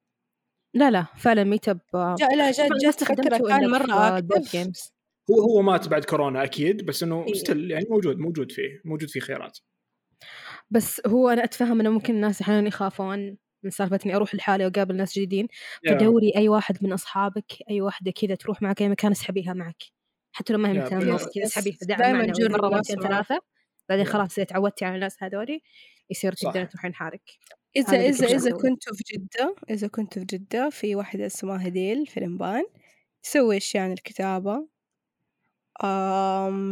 لا 0.75 0.91
لا 0.91 1.07
فعلا 1.17 1.45
Meetup 1.45 1.81
جاء 1.95 2.37
لا 2.37 2.51
جد 2.51 2.85
استخدمته 2.89 3.39
فترة 3.39 3.49
كان 3.49 3.91
active 3.91 4.53
جيمز 4.53 4.93
هو 5.31 5.41
هو 5.41 5.63
مات 5.63 5.89
بعد 5.89 6.05
كورونا 6.05 6.45
أكيد 6.45 6.87
بس 6.87 7.03
إنه 7.03 7.25
إيه. 7.27 7.35
still 7.35 7.71
يعني 7.71 7.87
موجود 7.91 8.19
موجود 8.19 8.53
فيه 8.53 8.81
موجود 8.85 9.09
فيه 9.09 9.21
خيارات. 9.21 9.59
بس 10.71 11.03
هو 11.07 11.29
أنا 11.29 11.45
أتفهم 11.45 11.81
إنه 11.81 11.91
ممكن 11.91 12.15
الناس 12.15 12.41
أحيانا 12.41 12.69
يخافون. 12.69 13.37
من 13.63 13.71
سالفه 13.71 13.99
اني 14.07 14.17
أروح 14.17 14.35
لحالي 14.35 14.67
وأقابل 14.67 14.97
ناس 14.97 15.15
جديدين 15.15 15.49
فدوري 15.89 16.33
أي 16.37 16.49
واحد 16.49 16.79
من 16.85 16.93
أصحابك 16.93 17.53
أي 17.71 17.81
واحدة 17.81 18.11
كذا 18.11 18.35
تروح 18.35 18.63
معك 18.63 18.83
أي 18.83 18.89
مكان 18.89 19.11
أسحبيها 19.11 19.53
معك 19.53 19.83
حتى 20.33 20.53
لو 20.53 20.59
ما 20.59 20.69
هي 20.69 20.73
بالضبط. 20.73 20.93
الناس 20.93 21.29
كذا. 21.35 21.45
أسحبيها 21.45 21.77
دائما 21.83 22.21
الناس 22.21 22.41
مرتين 22.41 22.99
معك. 22.99 23.09
ثلاثة 23.09 23.41
بعدين. 23.89 24.05
خلاص 24.05 24.39
إذا 24.39 24.45
تعودتي 24.45 24.85
على 24.85 24.95
الناس 24.95 25.23
هذولي 25.23 25.63
يصير. 26.11 26.33
تقدرين 26.33 26.69
تروحين 26.69 26.95
حالك 26.95 27.23
إذا 27.77 27.97
إذا 28.09 28.27
كنت 28.27 28.33
إذا. 28.33 28.51
كنتوا 28.51 28.93
في 28.95 29.05
جدة 29.15 29.55
إذا 29.71 29.89
كنتوا 29.89 30.23
في 30.23 30.27
جدة 30.37 30.71
في 30.71 30.95
واحدة 30.95 31.27
اسمها 31.27 31.69
هديل 31.69 32.07
في 32.07 32.17
الإنبان 32.17 32.65
تسوي 33.23 33.57
أشياء 33.57 33.85
عن 33.85 33.93
الكتابة 33.93 34.69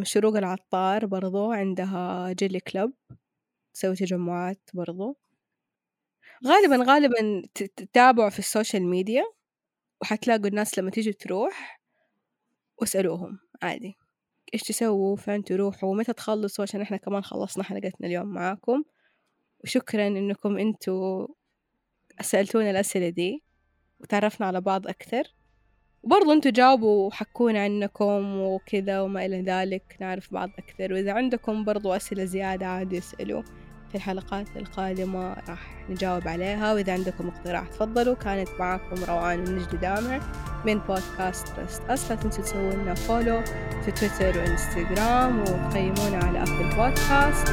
شروق 0.03 0.37
العطار 0.37 1.07
برضو 1.07 1.53
عندها 1.53 2.33
جيلي 2.33 2.61
club 2.61 2.93
تسوي 3.75 3.97
تجمعات 3.97 4.71
برضو 4.75 5.19
غالبا 6.45 6.85
غالبا 6.93 7.43
تتابعوا 7.55 8.31
في 8.31 8.39
السوشيال 8.39 8.87
ميديا 8.87 9.25
وحتلاقوا 10.01 10.47
الناس 10.47 10.79
لما 10.79 10.91
تيجي 10.91 11.13
تروح 11.13 11.81
واسألوهم 12.79 13.39
عادي. 13.63 13.97
إيش 14.55 14.63
تسووا؟ 14.63 15.17
فين 15.17 15.45
تروحوا؟ 15.45 15.95
متى 15.95 16.13
تخلصوا؟ 16.13 16.65
عشان 16.65 16.81
إحنا 16.81 16.97
كمان 16.97 17.23
خلصنا 17.23 17.65
حلقتنا 17.65 18.07
اليوم 18.07 18.27
معاكم. 18.27 18.85
وشكرا 19.65 20.07
إنكم 20.07 20.59
أنتوا 20.59 21.27
سألتونا 22.21 22.71
الأسئلة 22.71 23.09
دي 23.09 23.43
وتعرفنا 24.01 24.47
على 24.47 24.61
بعض 24.61 24.87
أكثر. 24.87 25.35
وبرضو 26.03 26.33
أنتوا 26.33 26.51
جاوبوا 26.51 27.07
وحكونا 27.07 27.63
عنكم 27.63 28.41
وكذا 28.41 29.01
وما 29.01 29.27
إلى 29.27 29.43
ذلك 29.43 29.97
نعرف 30.01 30.33
بعض 30.33 30.51
أكثر. 30.59 30.93
وإذا 30.93 31.13
عندكم 31.13 31.65
برضو 31.65 31.93
أسئلة 31.93 32.25
زيادة 32.25 32.67
عادي 32.67 32.99
اسألوا. 32.99 33.43
في 33.89 33.95
الحلقات 33.95 34.47
القادمة 34.57 35.37
راح 35.49 35.61
نجاوب 35.91 36.29
عليها 36.29 36.75
وإذا 36.75 36.93
عندكم 36.93 37.29
اقتراح 37.29 37.69
تفضلوا 37.69 38.15
كانت 38.15 38.49
معكم 38.59 39.05
روان 39.09 39.41
ونجد 39.41 39.81
دامع 39.81 40.21
من 40.65 40.79
بودكاست 40.79 41.49
Trust 41.49 41.83
Us 41.89 42.11
لا 42.11 42.17
تنسوا 42.17 42.43
تسووا 42.43 42.73
لنا 42.73 42.95
follow 42.95 43.43
في 43.85 43.91
تويتر 43.91 44.39
وإنستغرام 44.39 45.41
وتقيمونا 45.41 46.25
على 46.25 46.43
أبل 46.43 46.77
بودكاست 46.77 47.49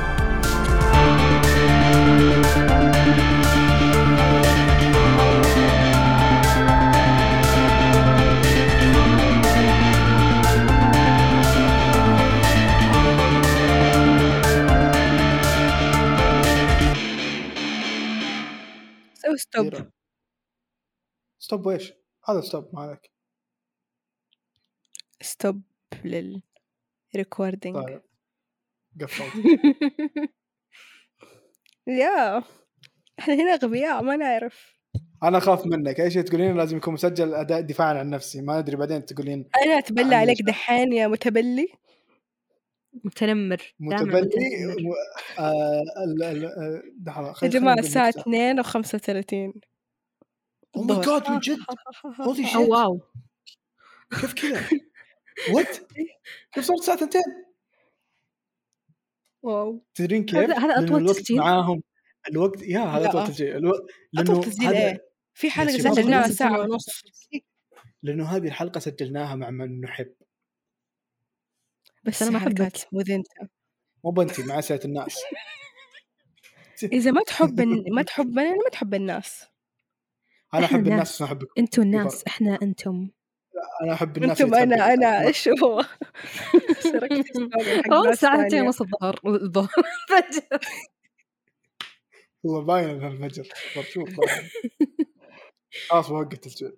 سووا 1.54 2.44
stop 2.44 3.43
كثيرة. 19.36 19.92
stop 21.40 21.66
ويش؟ 21.66 21.94
هذا 22.30 22.42
stop 22.42 22.70
ما 22.74 22.82
عليك 22.82 23.12
ستوب 25.22 25.62
للريكوردينج 26.06 27.76
طيب. 27.76 28.02
قفلت. 29.02 29.34
يا 31.88 32.44
إحنا 33.20 33.34
هنا 33.34 33.54
أغبياء 33.54 34.04
ما 34.04 34.16
نعرف. 34.16 34.80
أنا 35.24 35.38
أخاف 35.38 35.66
منك. 35.66 36.00
اي 36.00 36.12
شيء 36.12 36.22
تقولين؟ 36.22 36.58
لازم 36.58 36.78
يكون 36.78 36.94
مسجل 36.94 37.34
أداء 37.34 37.62
دفاعا 37.62 37.94
عن 37.94 38.10
نفسي. 38.10 38.42
ما 38.42 38.60
أدري 38.60 38.76
بعدين 38.76 39.06
تقولين 39.06 39.50
أنا 39.66 39.78
أتبلى 39.78 40.16
عن 40.16 40.22
عليك؟ 40.22 40.42
دحين 40.42 40.94
يا 40.94 41.08
متبلي. 41.08 41.68
متنمر 43.04 43.74
متبلي 43.80 44.22
متنمر. 44.22 44.90
و... 44.90 44.94
آه. 45.40 45.82
آه، 47.08 47.34
يا 47.44 47.48
جماعة 47.48 47.80
الساعة 47.80 48.08
نكتة. 48.08 48.22
2 48.22 48.60
و 48.60 48.64
35 48.64 49.54
oh 50.76 50.84
my 50.84 51.02
God 51.02 51.32
من 51.32 51.40
جد 51.40 51.58
holy 52.22 52.46
shit 52.46 52.56
wow 52.56 53.02
كيف 54.12 54.34
كذا؟ 54.34 54.62
what؟ 55.54 55.78
كيف 56.54 56.64
صارت 56.66 56.80
الساعة 56.80 56.96
2 57.04 57.24
wow 59.44 59.84
تدرين 59.96 60.26
كيف؟ 60.26 60.38
هذا- 60.38 60.58
هذا 60.60 60.80
الوقت 60.80 61.16
تسجيل؟ 61.18 61.38
معاهم 61.38 61.84
الوقت 62.30 62.62
يا 62.62 62.80
هذا. 62.80 63.10
أطول 63.10 63.28
تسجيل 63.28 63.56
ألو... 63.56 63.72
لأنه 64.14 64.32
أطول 64.32 64.44
تسجيل 64.44 64.68
هذا 64.68 64.78
إيه؟ 64.92 65.06
في 65.34 65.52
حلقة 65.52 65.78
سجلناها 65.78 66.28
ساعة 66.28 66.60
ونص 66.62 67.04
لأنه 68.04 68.26
هذه 68.26 68.48
الحلقة 68.48 68.80
سجلناها 68.80 69.36
مع 69.36 69.50
من 69.50 69.82
نحب 69.82 70.14
بس 72.04 72.22
أنا 72.22 72.32
ما 72.32 72.38
أحبك. 72.38 72.88
مو 72.92 73.02
أنت 73.02 73.28
مو 74.04 74.12
بنتي 74.12 74.44
مع 74.44 74.60
اسئلة 74.60 74.80
الناس 74.86 75.16
إذا 76.94 77.12
ما 77.12 77.24
تحب 77.24 77.62
ما 77.96 78.02
تحب 78.02 78.40
أنا 78.40 78.56
ما 78.56 78.70
تحب 78.72 78.94
الناس 78.94 79.46
أنا 80.54 80.66
أحب 80.66 80.88
الناس. 80.88 81.12
بس 81.14 81.22
ما 81.22 81.28
احبكم 81.28 81.52
أنتوا 81.58 81.84
الناس. 81.84 82.24
إحنا 82.28 82.60
أنتم 82.62 83.10
أنا 83.84 83.94
أحب 83.94 84.18
الناس 84.18 84.42
أنتم 84.42 84.56
أنا. 84.56 84.94
أنا 84.94 85.22
إيش 85.28 85.50
هو 85.50 85.86
ناس 88.06 88.20
ساعتين. 88.20 88.62
ونص 88.62 88.82
الظهر 88.82 89.20
الظهر 89.26 89.70
فجر 90.10 90.60
هو 92.46 92.62
باين 92.62 92.90
إنها 92.90 93.08
الفجر 93.08 93.48
مبسوط 93.78 94.10
طبعاً. 94.10 94.50
خلاص 95.90 96.10
وقت 96.10 96.34
التسجيل 96.34 96.78